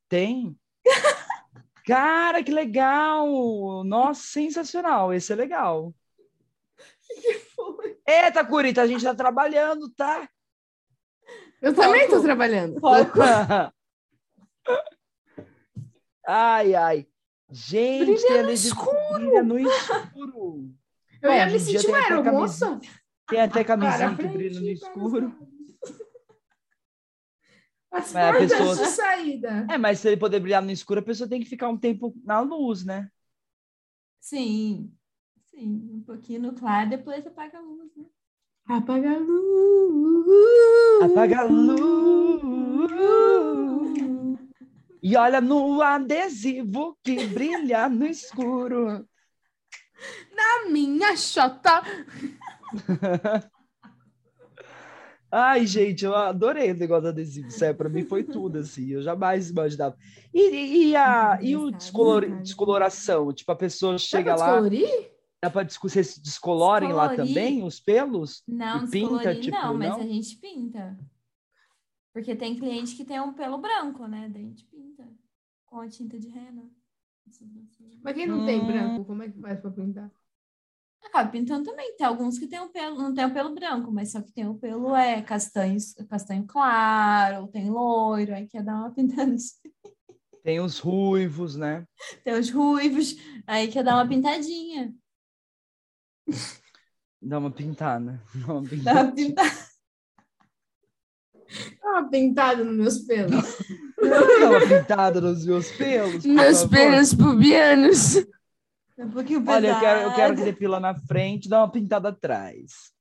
Tem. 0.09 0.57
Cara, 1.86 2.42
que 2.42 2.51
legal! 2.51 3.84
Nossa, 3.84 4.20
sensacional. 4.20 5.14
Esse 5.14 5.32
é 5.32 5.36
legal. 5.36 5.95
foi? 7.55 7.97
Eita, 8.05 8.45
Curita, 8.45 8.82
a 8.82 8.86
gente 8.88 9.05
tá 9.05 9.14
trabalhando, 9.14 9.88
tá? 9.90 10.28
Eu 11.65 11.75
também 11.75 12.09
Foco. 12.11 12.23
trabalhando. 12.23 12.79
Ai, 16.27 16.75
ai. 16.75 17.07
Gente, 17.51 18.05
Brilha 18.05 18.29
tem 18.29 18.43
no 18.43 18.49
que 18.49 19.15
brilha 19.15 19.43
no 19.43 19.59
escuro. 19.59 20.75
Eu 21.23 21.31
ia 21.33 21.47
Bom, 21.47 21.53
me 21.53 21.59
em 21.59 21.65
dia 21.65 21.79
sentir 21.81 21.89
uma 21.89 21.99
aeromoça. 21.99 22.81
Tem 23.29 23.41
até 23.41 23.62
camisinha 23.65 24.11
que 24.11 24.17
frente, 24.17 24.33
brilha 24.37 24.61
no 24.61 24.69
escuro. 24.71 25.49
As 27.91 28.12
Mas 28.12 28.17
a 28.17 28.33
portas 28.33 28.51
pessoa- 28.59 28.77
de 28.77 28.85
saída. 28.93 29.67
É, 29.71 29.79
mas 29.79 30.01
se 30.01 30.09
ele 30.09 30.17
poder 30.17 30.41
brilhar 30.41 30.62
no 30.62 30.71
escuro, 30.71 31.01
a 31.01 31.03
pessoa 31.03 31.29
tem 31.29 31.41
que 31.41 31.49
ficar 31.49 31.69
um 31.69 31.79
tempo 31.79 32.15
na 32.25 32.41
luz, 32.41 32.85
né? 32.85 33.11
Sim. 34.21 34.93
Sim, 35.51 35.91
um 35.95 36.03
pouquinho 36.03 36.41
no 36.43 36.55
claro, 36.55 36.91
depois 36.91 37.27
apaga 37.27 37.59
a 37.59 37.61
luz, 37.61 37.95
né? 37.97 38.05
Apaga 38.67 39.11
a 39.11 39.19
luz. 39.19 41.03
Apaga 41.03 41.41
a 41.41 41.45
luz. 41.45 42.45
E 45.03 45.17
olha 45.17 45.41
no 45.41 45.83
adesivo 45.83 46.97
que 47.03 47.27
brilha 47.27 47.91
no 47.91 48.07
escuro. 48.07 49.07
A 50.39 50.69
minha 50.71 51.15
chota. 51.15 51.83
Ai, 55.31 55.67
gente, 55.67 56.05
eu 56.05 56.15
adorei 56.15 56.71
o 56.71 56.77
negócio 56.77 57.03
do 57.03 57.09
adesivo. 57.09 57.51
Sério, 57.51 57.77
pra 57.77 57.89
mim 57.89 58.05
foi 58.05 58.23
tudo, 58.23 58.61
assim. 58.61 58.89
Eu 58.91 59.03
jamais 59.03 59.51
imaginava. 59.51 59.97
E, 60.33 60.41
e, 60.41 60.91
e 60.91 60.97
a, 60.97 61.39
e 61.43 61.57
o 61.57 61.71
descolor, 61.71 62.41
descoloração? 62.41 63.33
Tipo, 63.33 63.53
a 63.53 63.57
pessoa 63.57 63.99
chega 63.99 64.37
lá, 64.37 64.47
Descolorir? 64.47 65.14
Dá 65.45 65.51
pra 65.51 65.62
desco- 65.62 65.88
vocês 65.88 66.16
descolorem 66.18 66.92
lá 66.92 67.14
também 67.14 67.62
os 67.62 67.78
pelos? 67.78 68.42
Não, 68.49 68.88
pinta, 68.88 69.34
tipo, 69.34 69.57
não, 69.57 69.74
mas 69.74 69.90
não? 69.90 70.01
a 70.01 70.07
gente 70.07 70.36
pinta. 70.38 70.99
Porque 72.12 72.34
tem 72.34 72.57
cliente 72.57 72.97
que 72.97 73.05
tem 73.05 73.20
um 73.20 73.32
pelo 73.34 73.59
branco, 73.59 74.07
né? 74.07 74.28
Daí 74.32 74.45
a 74.45 74.49
gente 74.49 74.64
pinta 74.66 75.07
com 75.66 75.80
a 75.80 75.88
tinta 75.88 76.18
de 76.18 76.28
rena. 76.28 76.62
Mas 78.03 78.14
quem 78.14 78.26
não 78.26 78.45
tem 78.45 78.61
Hum. 78.61 78.66
branco, 78.66 79.05
como 79.05 79.22
é 79.22 79.28
que 79.28 79.40
faz 79.40 79.61
pra 79.61 79.70
pintar? 79.70 80.11
Acaba 81.03 81.30
pintando 81.30 81.64
também. 81.70 81.95
Tem 81.97 82.07
alguns 82.07 82.38
que 82.38 82.47
tem 82.47 82.61
um 82.61 82.68
pelo, 82.68 82.97
não 82.97 83.12
tem 83.12 83.24
o 83.26 83.32
pelo 83.32 83.55
branco, 83.55 83.90
mas 83.92 84.12
só 84.12 84.22
que 84.22 84.32
tem 84.32 84.47
o 84.47 84.55
pelo 84.55 84.95
é 84.95 85.20
castanho, 85.22 85.76
castanho 86.09 86.47
claro, 86.47 87.49
tem 87.49 87.68
loiro, 87.68 88.34
aí 88.34 88.47
quer 88.47 88.62
dar 88.62 88.76
uma 88.76 88.90
pintada. 88.90 89.34
Tem 90.45 90.61
os 90.61 90.78
ruivos, 90.78 91.57
né? 91.57 91.86
Tem 92.22 92.34
os 92.38 92.51
ruivos, 92.51 93.16
aí 93.47 93.66
quer 93.68 93.82
dar 93.82 93.95
uma 93.97 94.07
pintadinha. 94.07 94.95
Dá 97.20 97.39
uma 97.39 97.51
pintada. 97.51 98.22
Dá 98.35 98.53
uma 98.53 98.62
Dá 98.62 98.68
pintada. 98.68 99.03
uma 99.03 99.12
pintada. 99.12 99.51
Dá 101.83 101.89
uma 101.91 102.11
pintada 102.11 102.64
nos 102.64 102.77
meus 102.77 102.99
pelos. 103.01 103.59
Dá 104.41 104.49
uma 104.51 104.61
pintada 104.66 105.20
nos 105.20 105.47
meus 105.47 105.70
pelos. 105.72 106.25
meus 106.25 106.64
pelos 106.66 107.14
pubianos. 107.14 108.16
É 108.97 109.05
um 109.05 109.11
pouquinho 109.11 109.45
Olha, 109.49 109.68
eu 109.68 109.81
quero, 109.81 110.01
eu 110.03 110.14
quero 110.14 110.35
que 110.35 110.41
pesado. 110.41 110.53
depila 110.53 110.81
na 110.81 110.95
frente, 110.95 111.49
dá 111.49 111.59
uma 111.59 111.70
pintada 111.70 112.09
atrás. 112.11 112.93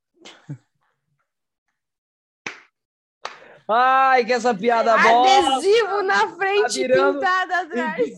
Ai, 3.70 4.26
que 4.26 4.34
essa 4.34 4.54
piada 4.54 4.98
boa! 4.98 5.56
Adesivo 5.56 6.02
na 6.04 6.28
frente, 6.36 6.62
Tá 6.62 6.68
virando- 6.70 7.20
pintada 7.20 7.60
atrás. 7.62 8.10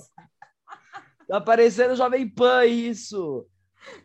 Tá 1.27 1.41
parecendo 1.41 1.95
Jovem 1.95 2.27
Pan 2.29 2.65
isso. 2.65 3.45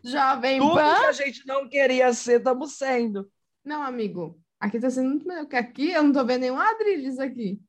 Jovem 0.03 0.59
Tudo 0.59 0.75
Pan. 0.75 0.99
que 0.99 1.05
a 1.05 1.11
gente 1.11 1.45
não 1.45 1.67
queria 1.67 2.13
ser, 2.13 2.37
estamos 2.37 2.77
sendo. 2.77 3.29
Não, 3.63 3.81
amigo. 3.81 4.39
Aqui 4.59 4.79
tá 4.79 4.89
sendo 4.89 5.09
muito 5.09 5.27
melhor 5.27 5.45
que 5.45 5.55
aqui. 5.55 5.91
Eu 5.91 6.03
não 6.03 6.11
tô 6.11 6.25
vendo 6.25 6.41
nenhum 6.41 6.59
Adrilles 6.59 7.19
aqui. 7.19 7.59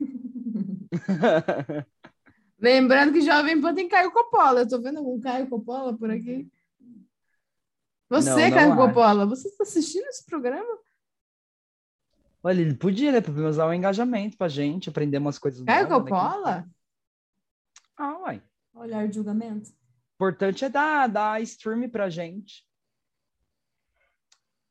Lembrando 2.58 3.12
que 3.12 3.20
Jovem 3.20 3.60
Pan 3.60 3.74
tem 3.74 3.88
Caio 3.88 4.12
Coppola. 4.12 4.60
Eu 4.60 4.68
tô 4.68 4.80
vendo 4.80 4.98
algum 4.98 5.20
Caio 5.20 5.48
Coppola 5.48 5.96
por 5.96 6.10
aqui. 6.10 6.48
Você, 8.08 8.30
Não, 8.30 8.38
não 8.38 8.50
Caio 8.50 8.72
acho. 8.72 8.76
Coppola, 8.76 9.26
você 9.26 9.48
está 9.48 9.62
assistindo 9.62 10.06
esse 10.06 10.26
programa? 10.26 10.78
Olha, 12.42 12.60
ele 12.60 12.74
podia, 12.74 13.12
né? 13.12 13.20
Pra 13.20 13.32
usar 13.32 13.68
um 13.68 13.72
engajamento 13.72 14.36
pra 14.36 14.48
gente, 14.48 14.88
aprender 14.88 15.18
umas 15.18 15.38
coisas 15.38 15.62
Caio 15.64 15.88
novas, 15.88 16.04
né, 16.04 16.10
Coppola? 16.10 16.68
Ah, 17.96 18.18
uai. 18.18 18.42
Olhar 18.74 19.06
de 19.06 19.14
julgamento. 19.14 19.70
O 20.20 20.22
importante 20.22 20.66
é 20.66 20.68
dar, 20.68 21.06
dar 21.08 21.40
stream 21.40 21.88
pra 21.88 22.10
gente. 22.10 22.68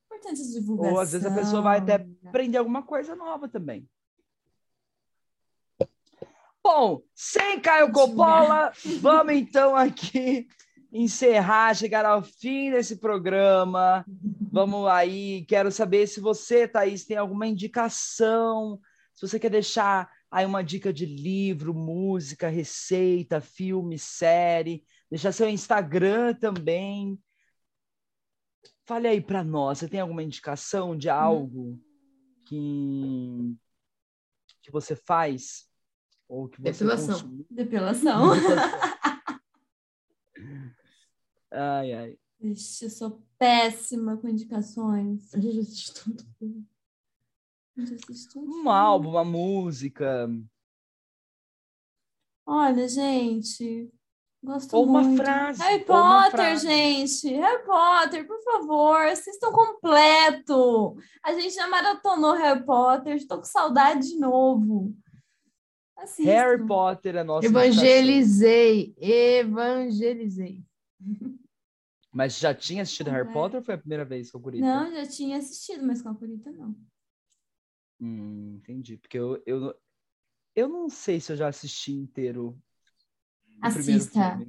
Importante 0.06 0.52
divulgação. 0.52 0.93
Ou 0.93 1.00
às 1.00 1.12
vezes 1.12 1.26
a 1.26 1.34
pessoa 1.34 1.62
vai 1.64 1.80
até 1.80 2.06
aprender 2.24 2.60
alguma 2.60 2.84
coisa 2.84 3.16
nova 3.16 3.50
também. 3.50 3.89
Bom, 6.64 7.02
sem 7.16 7.60
Caio 7.60 7.91
Coppola, 7.91 8.72
vamos 9.02 9.34
então 9.34 9.76
aqui 9.76 10.47
encerrar, 10.91 11.74
chegar 11.74 12.06
ao 12.06 12.22
fim 12.22 12.70
desse 12.70 12.97
programa. 12.97 14.06
Vamos 14.52 14.88
aí, 14.88 15.45
quero 15.45 15.72
saber 15.72 16.06
se 16.06 16.20
você, 16.20 16.68
Thaís, 16.68 17.06
tem 17.06 17.18
alguma 17.18 17.47
indicação, 17.47 18.80
se 19.16 19.28
você 19.28 19.39
quer 19.39 19.50
deixar 19.50 20.12
aí 20.30 20.45
uma 20.45 20.64
dica 20.64 20.93
de 20.93 21.08
livro, 21.08 21.74
música, 21.74 22.50
receita, 22.50 23.41
filme, 23.41 23.97
série, 23.97 24.84
deixar 25.10 25.32
seu 25.32 25.49
Instagram 25.49 26.34
também. 26.36 27.20
Fale 28.86 29.07
aí 29.07 29.22
para 29.22 29.43
nós, 29.43 29.78
você 29.80 29.88
tem 29.88 29.99
alguma 29.99 30.24
indicação 30.24 30.97
de 30.97 31.10
algo 31.10 31.80
que, 32.45 33.55
que 34.64 34.72
você 34.72 34.95
faz? 34.95 35.70
Ou 36.28 36.47
que 36.47 36.60
você 36.62 36.84
Depilação. 36.84 37.16
consome? 37.20 37.45
Depilação. 37.49 38.30
Ai, 41.51 41.93
ai. 41.93 42.20
Vixe, 42.39 42.86
eu 42.86 42.89
sou 42.91 43.26
péssima 43.39 44.16
com 44.18 44.30
indicações. 44.30 45.32
Tudo. 45.32 45.41
Eu 47.76 47.86
já 47.88 47.95
assisti 47.95 48.30
tudo. 48.32 48.51
Um 48.51 48.70
álbum, 48.70 49.10
uma 49.10 49.26
música, 49.26 50.30
Olha, 52.51 52.88
gente, 52.88 53.91
gosto 54.44 54.74
ou 54.76 54.86
uma 54.86 55.02
muito. 55.02 55.22
frase. 55.24 55.62
Harry 55.62 55.84
Potter, 55.86 56.32
frase. 56.32 56.68
gente. 56.68 57.28
Harry 57.36 57.66
Potter, 57.66 58.28
por 58.28 58.42
favor, 58.44 58.98
assistam 59.08 59.52
completo. 59.52 60.98
A 61.24 61.34
gente 61.34 61.54
já 61.54 61.68
maratonou 61.68 62.34
Harry 62.36 62.64
Potter, 62.66 63.16
estou 63.16 63.38
com 63.40 63.44
saudade 63.46 64.08
de 64.08 64.18
novo. 64.18 64.96
Assistam. 65.98 66.24
Harry 66.32 66.66
Potter 66.66 67.16
é 67.16 67.20
a 67.20 67.24
nossa 67.24 67.46
indicação. 67.48 67.72
Evangelizei, 67.84 68.96
evangelizei. 68.98 70.64
Mas 72.12 72.40
já 72.40 72.56
tinha 72.56 72.82
assistido 72.82 73.12
Harry 73.12 73.30
É. 73.30 73.32
Potter 73.32 73.60
ou 73.60 73.64
foi 73.64 73.76
a 73.76 73.78
primeira 73.78 74.04
vez 74.04 74.32
com 74.32 74.40
a 74.40 74.42
Curita? 74.42 74.66
Não, 74.66 74.92
já 74.92 75.06
tinha 75.06 75.38
assistido, 75.38 75.86
mas 75.86 76.02
com 76.02 76.10
a 76.10 76.16
Curita 76.16 76.52
não. 76.52 76.76
Hum, 78.02 78.56
entendi. 78.58 78.98
Porque 78.98 79.18
eu, 79.20 79.42
eu, 79.46 79.76
eu 80.56 80.68
não 80.68 80.90
sei 80.90 81.20
se 81.20 81.32
eu 81.32 81.36
já 81.36 81.48
assisti 81.50 81.92
inteiro. 81.92 82.60
Assista. 83.62 84.39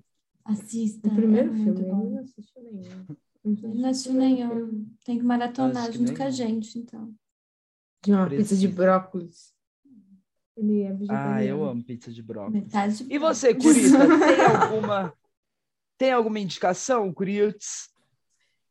Assista. 0.44 1.08
O 1.08 1.14
primeiro 1.14 1.52
é 1.52 1.56
filme, 1.56 1.80
ele 1.80 1.92
não 1.92 2.18
assistiu 2.18 2.62
nenhum. 2.62 3.06
Ele 3.44 3.80
não 3.80 3.88
assistiu 3.88 4.14
nenhum. 4.14 4.86
Tem 5.04 5.18
que 5.18 5.24
maratonar 5.24 5.92
junto 5.92 6.14
com 6.14 6.22
a 6.22 6.30
gente, 6.30 6.78
então. 6.78 7.14
De 8.02 8.12
uma 8.12 8.28
pizza 8.28 8.56
de 8.56 8.68
brócolis. 8.68 9.52
Ele 10.56 10.82
é 10.82 10.96
Ah, 11.08 11.42
eu 11.44 11.64
amo 11.64 11.82
pizza 11.82 12.12
de 12.12 12.22
brócolis. 12.22 12.64
Metade. 12.64 13.06
E 13.08 13.18
você, 13.18 13.54
Curita, 13.54 13.98
tem 14.18 14.44
alguma, 14.44 15.14
tem 15.96 16.12
alguma 16.12 16.38
indicação, 16.38 17.12
Curites? 17.12 17.88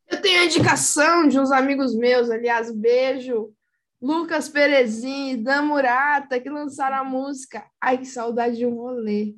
Eu 0.08 0.22
tenho 0.22 0.42
a 0.42 0.46
indicação 0.46 1.28
de 1.28 1.40
uns 1.40 1.52
amigos 1.52 1.96
meus, 1.96 2.30
aliás, 2.30 2.72
beijo. 2.72 3.54
Lucas 4.02 4.48
Perezin 4.48 5.32
e 5.32 5.38
Dan 5.38 5.64
Murata, 5.64 6.40
que 6.40 6.50
lançaram 6.50 6.98
a 6.98 7.04
música 7.04 7.70
Ai, 7.82 7.98
que 7.98 8.06
saudade 8.06 8.58
de 8.58 8.66
um 8.66 8.76
rolê. 8.76 9.36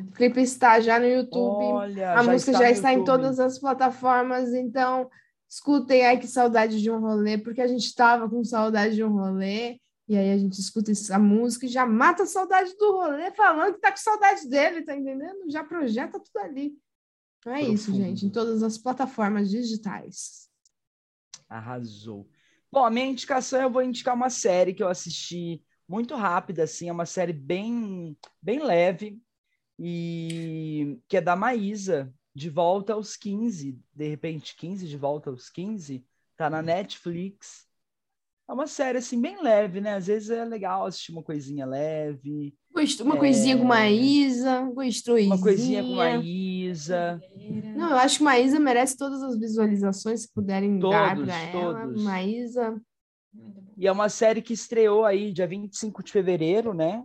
O 0.00 0.12
clipe 0.12 0.40
está 0.40 0.80
já 0.80 0.98
no 0.98 1.06
YouTube. 1.06 1.64
Olha, 1.64 2.18
a 2.18 2.22
música 2.22 2.52
já 2.52 2.70
está 2.70 2.92
em 2.92 3.04
todas 3.04 3.38
as 3.38 3.58
plataformas, 3.58 4.52
então 4.54 5.10
escutem 5.48 6.06
Ai, 6.06 6.18
que 6.18 6.26
saudade 6.26 6.80
de 6.80 6.90
um 6.90 6.98
rolê, 7.00 7.36
porque 7.36 7.60
a 7.60 7.66
gente 7.66 7.84
estava 7.84 8.28
com 8.28 8.42
saudade 8.42 8.94
de 8.94 9.04
um 9.04 9.12
rolê. 9.12 9.78
E 10.08 10.16
aí 10.16 10.32
a 10.32 10.38
gente 10.38 10.58
escuta 10.58 10.90
essa 10.90 11.18
música 11.18 11.66
e 11.66 11.68
já 11.68 11.86
mata 11.86 12.24
a 12.24 12.26
saudade 12.26 12.76
do 12.76 12.92
rolê, 12.92 13.30
falando 13.32 13.74
que 13.74 13.80
tá 13.80 13.90
com 13.90 13.96
saudade 13.96 14.48
dele, 14.48 14.82
tá 14.82 14.96
entendendo? 14.96 15.48
Já 15.48 15.62
projeta 15.62 16.18
tudo 16.18 16.42
ali. 16.42 16.76
Então 17.38 17.54
é 17.54 17.62
isso, 17.62 17.86
Profundo. 17.86 18.04
gente, 18.04 18.26
em 18.26 18.30
todas 18.30 18.62
as 18.62 18.78
plataformas 18.78 19.50
digitais. 19.50 20.48
Arrasou. 21.48 22.28
Bom, 22.70 22.84
a 22.84 22.90
minha 22.90 23.06
indicação 23.06 23.60
eu 23.60 23.70
vou 23.70 23.82
indicar 23.82 24.14
uma 24.14 24.30
série 24.30 24.72
que 24.72 24.82
eu 24.82 24.88
assisti 24.88 25.62
muito 25.88 26.14
rápida, 26.14 26.62
assim, 26.62 26.88
é 26.88 26.92
uma 26.92 27.04
série 27.04 27.32
bem, 27.32 28.16
bem 28.40 28.62
leve, 28.62 29.20
e 29.78 30.98
que 31.08 31.16
é 31.16 31.20
da 31.20 31.34
Maísa, 31.36 32.12
De 32.34 32.48
Volta 32.50 32.92
aos 32.94 33.16
15, 33.16 33.78
de 33.94 34.08
repente 34.08 34.56
15, 34.56 34.86
De 34.86 34.96
Volta 34.96 35.30
aos 35.30 35.48
15, 35.50 36.04
tá 36.36 36.48
na 36.50 36.62
Netflix. 36.62 37.66
É 38.48 38.52
uma 38.52 38.66
série, 38.66 38.98
assim, 38.98 39.20
bem 39.20 39.40
leve, 39.42 39.80
né? 39.80 39.94
Às 39.94 40.06
vezes 40.08 40.28
é 40.30 40.44
legal 40.44 40.84
assistir 40.84 41.12
uma 41.12 41.22
coisinha 41.22 41.64
leve, 41.64 42.54
Gosto- 42.74 43.04
Uma 43.04 43.18
coisinha 43.18 43.56
com 43.56 43.64
Maísa, 43.64 44.62
gostosinha. 44.74 45.24
É. 45.24 45.26
uma 45.26 45.38
coisinha 45.40 45.82
com 45.82 45.94
Maísa. 45.94 47.20
Não, 47.76 47.90
eu 47.90 47.96
acho 47.96 48.16
que 48.18 48.24
Maísa 48.24 48.58
merece 48.58 48.96
todas 48.96 49.22
as 49.22 49.38
visualizações 49.38 50.24
que 50.26 50.32
puderem 50.32 50.78
dar 50.78 51.14
Todos, 51.16 51.26
para 51.28 51.38
ela. 51.38 51.80
todos. 51.86 52.02
Maísa, 52.02 52.80
E 53.76 53.86
é 53.86 53.92
uma 53.92 54.08
série 54.08 54.40
que 54.42 54.54
estreou 54.54 55.04
aí 55.04 55.32
dia 55.32 55.46
25 55.46 56.02
de 56.02 56.10
fevereiro, 56.12 56.72
né? 56.72 57.04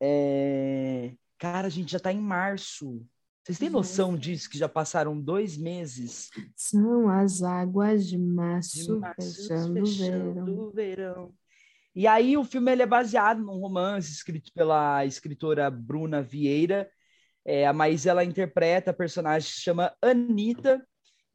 É... 0.00 1.12
Cara, 1.44 1.66
a 1.66 1.70
gente 1.70 1.92
já 1.92 2.00
tá 2.00 2.10
em 2.10 2.22
março. 2.22 3.06
Vocês 3.42 3.58
têm 3.58 3.68
noção 3.68 4.16
disso, 4.16 4.48
que 4.48 4.56
já 4.56 4.66
passaram 4.66 5.20
dois 5.20 5.58
meses? 5.58 6.30
são 6.56 7.10
as 7.10 7.42
águas 7.42 8.08
de 8.08 8.16
março, 8.16 8.94
de 8.94 8.98
março 8.98 9.46
fechando 9.74 9.82
o 9.82 9.84
verão. 9.84 10.70
verão. 10.70 11.34
E 11.94 12.06
aí 12.06 12.34
o 12.34 12.44
filme 12.44 12.72
ele 12.72 12.80
é 12.80 12.86
baseado 12.86 13.42
num 13.42 13.60
romance 13.60 14.10
escrito 14.10 14.50
pela 14.54 15.04
escritora 15.04 15.70
Bruna 15.70 16.22
Vieira. 16.22 16.90
É, 17.44 17.66
a 17.66 17.74
Maísa 17.74 18.08
ela 18.08 18.24
interpreta 18.24 18.90
a 18.90 18.94
personagem 18.94 19.46
que 19.46 19.56
se 19.56 19.60
chama 19.60 19.94
Anitta, 20.00 20.82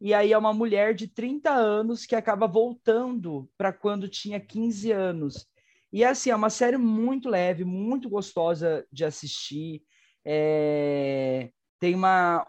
e 0.01 0.11
aí 0.11 0.33
é 0.33 0.37
uma 0.39 0.55
mulher 0.55 0.95
de 0.95 1.07
30 1.07 1.51
anos 1.51 2.07
que 2.07 2.15
acaba 2.15 2.47
voltando 2.47 3.47
para 3.55 3.71
quando 3.71 4.09
tinha 4.09 4.39
15 4.39 4.91
anos. 4.91 5.47
E 5.93 6.03
assim, 6.03 6.31
é 6.31 6.35
uma 6.35 6.49
série 6.49 6.77
muito 6.77 7.29
leve, 7.29 7.63
muito 7.63 8.09
gostosa 8.09 8.87
de 8.91 9.05
assistir. 9.05 9.83
É, 10.25 11.49
Tem 11.79 11.95
uma. 11.95 12.45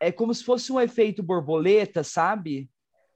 É 0.00 0.10
como 0.10 0.34
se 0.34 0.44
fosse 0.44 0.72
um 0.72 0.80
efeito 0.80 1.22
borboleta, 1.22 2.02
sabe? 2.02 2.68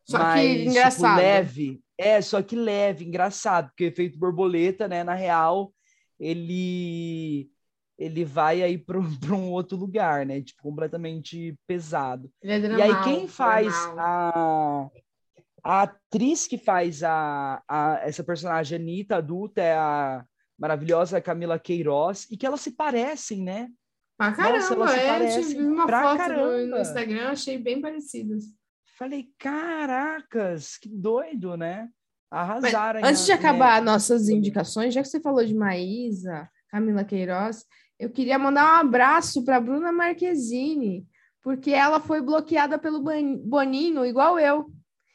Só 0.04 0.18
Mas, 0.18 0.40
que 0.40 0.58
tipo, 0.58 0.70
engraçado. 0.70 1.16
leve. 1.18 1.80
É, 1.98 2.20
só 2.20 2.42
que 2.42 2.54
leve, 2.54 3.04
engraçado, 3.04 3.68
porque 3.68 3.84
o 3.84 3.88
efeito 3.88 4.18
borboleta, 4.18 4.86
né, 4.86 5.02
na 5.02 5.14
real, 5.14 5.72
ele 6.20 7.50
ele 7.98 8.24
vai 8.24 8.62
aí 8.62 8.76
para 8.76 8.98
um 9.34 9.50
outro 9.50 9.76
lugar, 9.76 10.26
né? 10.26 10.42
Tipo, 10.42 10.62
completamente 10.62 11.58
pesado. 11.66 12.30
É 12.44 12.56
E 12.56 12.60
dramal, 12.60 12.82
aí, 12.82 13.04
quem 13.04 13.26
faz 13.26 13.72
dramal. 13.74 14.92
a, 15.64 15.80
a 15.80 15.82
atriz 15.82 16.46
que 16.46 16.58
faz 16.58 17.02
a, 17.02 17.62
a, 17.66 18.00
essa 18.02 18.22
personagem 18.22 18.78
Anitta 18.78 19.16
adulta 19.16 19.62
é 19.62 19.74
a 19.74 20.24
maravilhosa 20.58 21.20
Camila 21.20 21.58
Queiroz, 21.58 22.26
e 22.30 22.36
que 22.36 22.46
elas 22.46 22.60
se 22.60 22.72
parecem, 22.72 23.42
né? 23.42 23.68
Pra 24.16 24.30
Nossa, 24.30 24.42
caramba, 24.42 24.74
elas 24.74 24.90
se 24.90 24.98
é, 24.98 25.02
eu 25.02 25.12
parecem 25.12 25.42
tive 25.44 25.62
uma 25.64 25.86
foto 25.86 26.12
no, 26.12 26.18
caramba. 26.18 26.66
no 26.66 26.78
Instagram, 26.78 27.28
achei 27.28 27.58
bem 27.58 27.80
parecidas. 27.80 28.44
Falei, 28.98 29.28
caracas, 29.38 30.78
que 30.78 30.88
doido, 30.88 31.56
né? 31.56 31.90
Mas 32.30 32.40
Arrasaram. 32.40 33.00
antes 33.04 33.26
de 33.26 33.32
né? 33.32 33.38
acabar 33.38 33.82
nossas 33.82 34.28
indicações, 34.28 34.94
já 34.94 35.02
que 35.02 35.08
você 35.08 35.20
falou 35.20 35.44
de 35.44 35.54
Maísa, 35.54 36.48
Camila 36.70 37.04
Queiroz, 37.04 37.64
eu 37.98 38.10
queria 38.10 38.38
mandar 38.38 38.64
um 38.64 38.80
abraço 38.80 39.44
para 39.44 39.60
Bruna 39.60 39.92
Marquezine, 39.92 41.06
porque 41.42 41.70
ela 41.70 42.00
foi 42.00 42.20
bloqueada 42.20 42.78
pelo 42.78 43.02
Boninho, 43.02 44.04
igual 44.04 44.38
eu. 44.38 44.70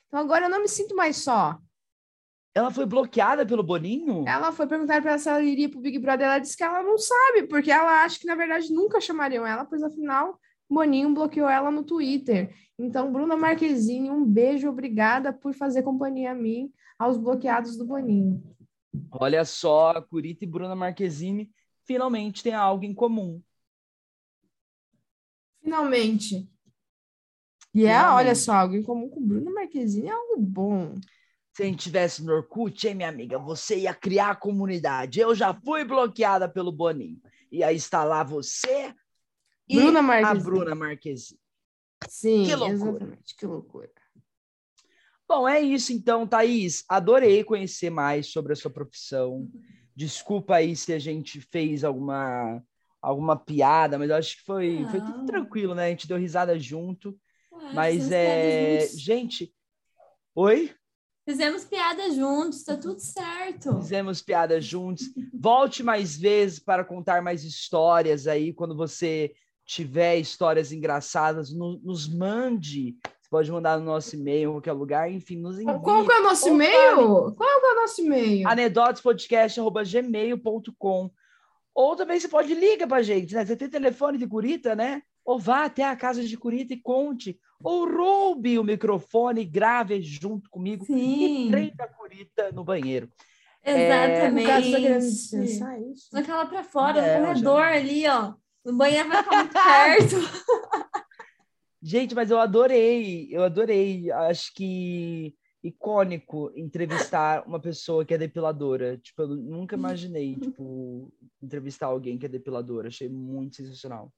Então 0.07 0.19
agora 0.19 0.45
eu 0.45 0.49
não 0.49 0.61
me 0.61 0.67
sinto 0.67 0.95
mais 0.95 1.17
só. 1.17 1.59
Ela 2.53 2.69
foi 2.69 2.85
bloqueada 2.85 3.45
pelo 3.45 3.63
Boninho? 3.63 4.25
Ela 4.27 4.51
foi 4.51 4.67
perguntar 4.67 5.01
para 5.01 5.11
ela 5.11 5.19
se 5.19 5.29
ela 5.29 5.41
iria 5.41 5.69
para 5.69 5.79
o 5.79 5.81
Big 5.81 5.97
Brother, 5.99 6.27
ela 6.27 6.39
disse 6.39 6.57
que 6.57 6.63
ela 6.63 6.83
não 6.83 6.97
sabe, 6.97 7.47
porque 7.47 7.71
ela 7.71 8.03
acha 8.03 8.19
que 8.19 8.25
na 8.25 8.35
verdade 8.35 8.73
nunca 8.73 8.99
chamariam 8.99 9.45
ela, 9.45 9.63
pois 9.63 9.81
afinal 9.81 10.37
Boninho 10.69 11.13
bloqueou 11.13 11.49
ela 11.49 11.69
no 11.69 11.83
Twitter. 11.83 12.53
Então, 12.79 13.11
Bruna 13.11 13.35
Marquezine, 13.35 14.09
um 14.09 14.25
beijo, 14.25 14.69
obrigada 14.69 15.33
por 15.33 15.53
fazer 15.53 15.83
companhia 15.83 16.31
a 16.31 16.35
mim, 16.35 16.71
aos 16.97 17.17
bloqueados 17.17 17.77
do 17.77 17.85
Boninho. 17.85 18.41
Olha 19.11 19.43
só, 19.45 20.01
Curita 20.01 20.43
e 20.43 20.47
Bruna 20.47 20.75
Marquezine 20.75 21.51
finalmente 21.85 22.43
têm 22.43 22.53
algo 22.53 22.83
em 22.85 22.93
comum. 22.93 23.41
Finalmente. 25.61 26.49
E 27.73 27.85
é, 27.85 27.89
Finalmente. 27.89 28.15
olha 28.15 28.35
só, 28.35 28.53
algo 28.53 28.75
em 28.75 28.83
comum 28.83 29.09
com 29.09 29.25
Bruna 29.25 29.51
Marquezine 29.51 30.07
é 30.07 30.11
algo 30.11 30.37
bom. 30.37 30.95
Se 31.53 31.63
a 31.63 31.65
gente 31.65 31.83
tivesse 31.83 32.23
no 32.23 32.33
Orkut, 32.33 32.87
hein, 32.87 32.95
minha 32.95 33.09
amiga, 33.09 33.37
você 33.37 33.79
ia 33.79 33.93
criar 33.93 34.31
a 34.31 34.35
comunidade. 34.35 35.19
Eu 35.19 35.35
já 35.35 35.53
fui 35.53 35.83
bloqueada 35.83 36.47
pelo 36.47 36.71
Boninho. 36.71 37.21
E 37.51 37.63
aí 37.63 37.75
está 37.75 38.03
lá 38.03 38.23
você 38.23 38.93
e 39.67 39.75
Bruna 39.75 40.01
a. 40.01 40.33
Bruna 40.43 40.75
Marquezine. 40.75 41.39
Sim, 42.07 42.45
Que 42.45 42.55
loucura. 42.55 42.73
exatamente, 42.73 43.35
que 43.35 43.45
loucura. 43.45 43.91
Bom, 45.27 45.47
é 45.47 45.61
isso 45.61 45.93
então, 45.93 46.27
Thaís. 46.27 46.83
Adorei 46.89 47.43
conhecer 47.43 47.89
mais 47.89 48.27
sobre 48.27 48.53
a 48.53 48.55
sua 48.55 48.71
profissão. 48.71 49.47
Desculpa 49.95 50.55
aí 50.55 50.75
se 50.75 50.93
a 50.93 50.99
gente 50.99 51.39
fez 51.39 51.83
alguma 51.83 52.61
alguma 53.01 53.35
piada, 53.35 53.97
mas 53.97 54.09
eu 54.09 54.15
acho 54.15 54.37
que 54.37 54.43
foi, 54.43 54.85
foi 54.91 55.01
tudo 55.01 55.25
tranquilo, 55.25 55.73
né? 55.73 55.85
A 55.85 55.89
gente 55.89 56.07
deu 56.07 56.17
risada 56.17 56.57
junto. 56.59 57.17
Ué, 57.51 57.73
Mas 57.73 58.11
é. 58.11 58.87
Gente. 58.87 59.53
Oi? 60.35 60.73
Fizemos 61.31 61.63
piada 61.63 62.11
juntos, 62.11 62.61
tá 62.63 62.75
tudo 62.75 62.99
certo. 62.99 63.77
Fizemos 63.77 64.21
piadas 64.21 64.65
juntos. 64.65 65.05
Volte 65.33 65.81
mais 65.81 66.17
vezes 66.17 66.59
para 66.59 66.83
contar 66.83 67.21
mais 67.21 67.45
histórias 67.45 68.27
aí. 68.27 68.51
Quando 68.51 68.75
você 68.75 69.31
tiver 69.65 70.17
histórias 70.17 70.73
engraçadas, 70.73 71.49
no- 71.53 71.79
nos 71.81 72.05
mande. 72.13 72.97
Você 73.21 73.29
pode 73.29 73.49
mandar 73.49 73.79
no 73.79 73.85
nosso 73.85 74.13
e-mail, 74.13 74.49
em 74.49 74.53
qualquer 74.55 74.73
lugar. 74.73 75.09
Enfim, 75.09 75.37
nos 75.37 75.55
envie. 75.57 75.79
Qual 75.79 76.05
que 76.05 76.11
é 76.11 76.19
o 76.19 76.23
nosso 76.23 76.49
Ou 76.49 76.53
e-mail? 76.53 77.33
Qual 77.33 77.61
que 77.61 77.65
é 77.65 77.71
o 77.71 77.75
nosso 77.75 78.01
e-mail? 78.01 78.45
anedotespodcast.gmail.com 78.49 81.11
Ou 81.73 81.95
também 81.95 82.19
você 82.19 82.27
pode 82.27 82.53
ligar 82.53 82.87
pra 82.87 83.01
gente, 83.01 83.33
né? 83.33 83.45
Você 83.45 83.55
tem 83.55 83.69
telefone 83.69 84.17
de 84.17 84.27
Curita, 84.27 84.75
né? 84.75 85.01
Ou 85.23 85.39
vá 85.39 85.63
até 85.63 85.85
a 85.85 85.95
casa 85.95 86.21
de 86.23 86.35
Curita 86.37 86.73
e 86.73 86.77
conte. 86.81 87.39
Ou 87.63 87.89
roube 87.89 88.57
o 88.59 88.63
microfone, 88.63 89.45
grave 89.45 90.01
junto 90.01 90.49
comigo 90.49 90.83
e 90.83 90.87
Sim, 90.87 91.47
prenda 91.51 91.83
a 91.83 91.87
Curita 91.87 92.51
no 92.51 92.63
banheiro. 92.63 93.09
exatamente. 93.63 94.41
No 94.41 94.47
caso, 94.47 94.65
você 94.65 94.71
tá 94.71 94.79
querendo 94.79 94.99
dispensar 94.99 95.81
isso? 95.81 96.09
Naquela 96.13 96.45
pra 96.45 96.63
fora, 96.63 96.99
É, 96.99 97.19
no 97.19 97.27
corredor 97.27 97.63
ali, 97.63 98.07
ó. 98.07 98.33
O 98.63 98.73
banheiro 98.73 99.09
vai 99.09 99.23
ficar 99.23 99.35
muito 99.37 99.53
perto. 99.53 100.15
Gente, 101.81 102.13
mas 102.13 102.29
eu 102.29 102.39
adorei, 102.39 103.27
eu 103.31 103.43
adorei. 103.43 104.11
Acho 104.11 104.53
que 104.53 105.35
icônico 105.63 106.51
entrevistar 106.55 107.45
uma 107.47 107.59
pessoa 107.59 108.05
que 108.05 108.13
é 108.13 108.17
depiladora. 108.17 108.97
Tipo, 108.97 109.23
eu 109.23 109.27
nunca 109.29 109.75
imaginei, 109.75 110.35
tipo, 110.39 111.11
entrevistar 111.41 111.87
alguém 111.87 112.17
que 112.17 112.25
é 112.25 112.29
depiladora. 112.29 112.87
Achei 112.87 113.09
muito 113.09 113.55
sensacional. 113.55 114.13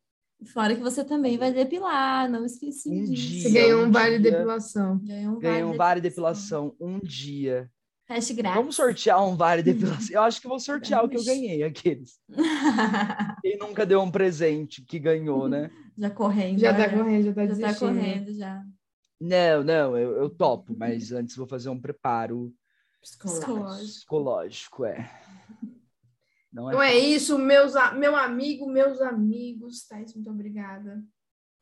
Fora 0.51 0.75
que 0.75 0.81
você 0.81 1.03
também 1.03 1.37
vai 1.37 1.53
depilar, 1.53 2.29
não 2.29 2.45
esqueci 2.45 2.89
Um 2.89 3.03
disso. 3.03 3.13
dia. 3.13 3.41
Você 3.41 3.49
ganhou 3.51 3.81
um 3.83 3.85
um 3.87 3.91
vale 3.91 4.19
dia. 4.19 4.31
depilação. 4.31 4.99
Ganhou 5.03 5.35
um 5.35 5.39
Ganhei 5.39 5.63
um 5.63 5.75
vale 5.77 6.01
depilação 6.01 6.75
um 6.79 6.99
dia. 6.99 7.69
Grátis. 8.35 8.55
Vamos 8.55 8.75
sortear 8.75 9.25
um 9.27 9.35
vale 9.35 9.63
depilação. 9.63 10.15
Eu 10.15 10.21
acho 10.23 10.39
que 10.41 10.47
vou 10.47 10.59
sortear 10.59 11.03
o 11.03 11.09
que 11.09 11.17
eu 11.17 11.23
ganhei, 11.23 11.63
aqueles. 11.63 12.19
Quem 13.41 13.57
nunca 13.57 13.85
deu 13.85 14.01
um 14.01 14.11
presente 14.11 14.83
que 14.83 14.99
ganhou, 14.99 15.47
né? 15.49 15.71
já 15.97 16.09
correndo. 16.09 16.59
Já 16.59 16.73
né? 16.73 16.87
tá 16.89 16.95
correndo, 16.97 17.23
já 17.25 17.33
tá 17.33 17.41
Já 17.41 17.47
tá 17.47 17.53
desistindo. 17.55 17.87
correndo, 17.89 18.33
já. 18.35 18.61
Não, 19.19 19.63
não, 19.63 19.97
eu, 19.97 20.11
eu 20.17 20.29
topo, 20.29 20.75
mas 20.77 21.11
antes 21.11 21.35
vou 21.35 21.47
fazer 21.47 21.69
um 21.69 21.79
preparo 21.79 22.53
Psicológico. 23.01 23.85
psicológico, 23.85 24.85
é. 24.85 25.09
Não 26.53 26.69
é 26.69 26.73
Então 26.73 26.83
é 26.83 26.95
isso, 26.95 27.37
meus, 27.39 27.73
meu 27.97 28.15
amigo, 28.15 28.67
meus 28.69 29.01
amigos. 29.01 29.87
Thais, 29.87 30.13
muito 30.13 30.29
obrigada. 30.29 31.03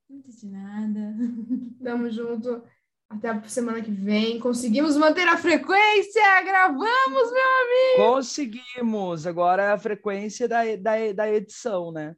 Não 0.10 0.20
de 0.20 0.48
nada. 0.48 1.16
Tamo 1.84 2.10
junto. 2.12 2.62
Até 3.10 3.30
a 3.30 3.44
semana 3.44 3.82
que 3.82 3.92
vem. 3.92 4.40
Conseguimos 4.40 4.96
manter 4.98 5.28
a 5.28 5.38
frequência. 5.38 6.42
Gravamos, 6.44 7.32
meu 7.32 8.06
Conseguimos! 8.06 9.28
Agora 9.28 9.64
é 9.64 9.72
a 9.72 9.78
frequência 9.78 10.48
da, 10.48 10.64
da, 10.78 11.12
da 11.14 11.30
edição, 11.32 11.92
né? 11.92 12.16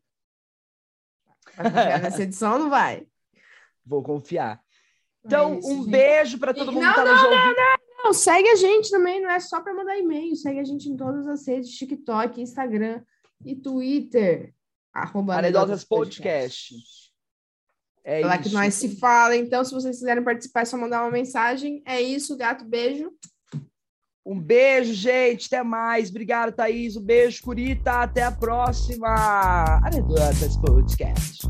Vai 1.55 1.65
confiar 1.71 2.01
nessa 2.01 2.21
edição 2.23 2.59
não 2.59 2.69
vai? 2.69 3.07
Vou 3.85 4.01
confiar. 4.03 4.61
Então, 5.25 5.53
É 5.55 5.59
isso, 5.59 5.67
um 5.71 5.77
gente. 5.83 5.91
beijo 5.91 6.37
para 6.39 6.53
todo 6.53 6.71
E- 6.71 6.73
mundo 6.75 6.83
não, 6.83 6.93
que 6.93 6.99
tá 6.99 7.05
nos 7.05 7.23
ouvindo. 7.23 7.55
Não, 7.55 7.77
segue 8.11 8.49
a 8.49 8.55
gente 8.55 8.89
também, 8.89 9.21
não 9.21 9.29
é 9.29 9.39
só 9.39 9.61
para 9.61 9.73
mandar 9.73 9.97
e-mail. 9.97 10.35
Segue 10.35 10.59
a 10.59 10.63
gente 10.63 10.89
em 10.89 10.97
todas 10.97 11.27
as 11.27 11.47
redes, 11.47 11.69
TikTok, 11.71 12.41
Instagram 12.41 13.01
e 13.45 13.55
Twitter. 13.55 14.53
Arroba 14.93 15.37
Anedotas 15.37 15.83
Podcast. 15.83 16.75
É 18.03 18.21
É 18.21 18.25
lá 18.25 18.37
que 18.37 18.49
nós 18.49 18.73
se 18.73 18.97
fala. 18.97 19.35
Então, 19.35 19.63
se 19.63 19.73
vocês 19.73 19.97
quiserem 19.97 20.23
participar, 20.23 20.61
é 20.61 20.65
só 20.65 20.77
mandar 20.77 21.03
uma 21.03 21.11
mensagem. 21.11 21.81
É 21.85 22.01
isso, 22.01 22.35
gato. 22.35 22.65
Beijo. 22.65 23.11
Um 24.25 24.39
beijo, 24.39 24.93
gente. 24.93 25.47
Até 25.47 25.63
mais. 25.63 26.09
Obrigado, 26.09 26.53
Thaís. 26.53 26.95
Um 26.95 27.01
beijo, 27.01 27.41
Curita. 27.41 28.03
Até 28.03 28.23
a 28.23 28.31
próxima. 28.31 29.79
Anedotas 29.85 30.57
Podcast. 30.57 31.47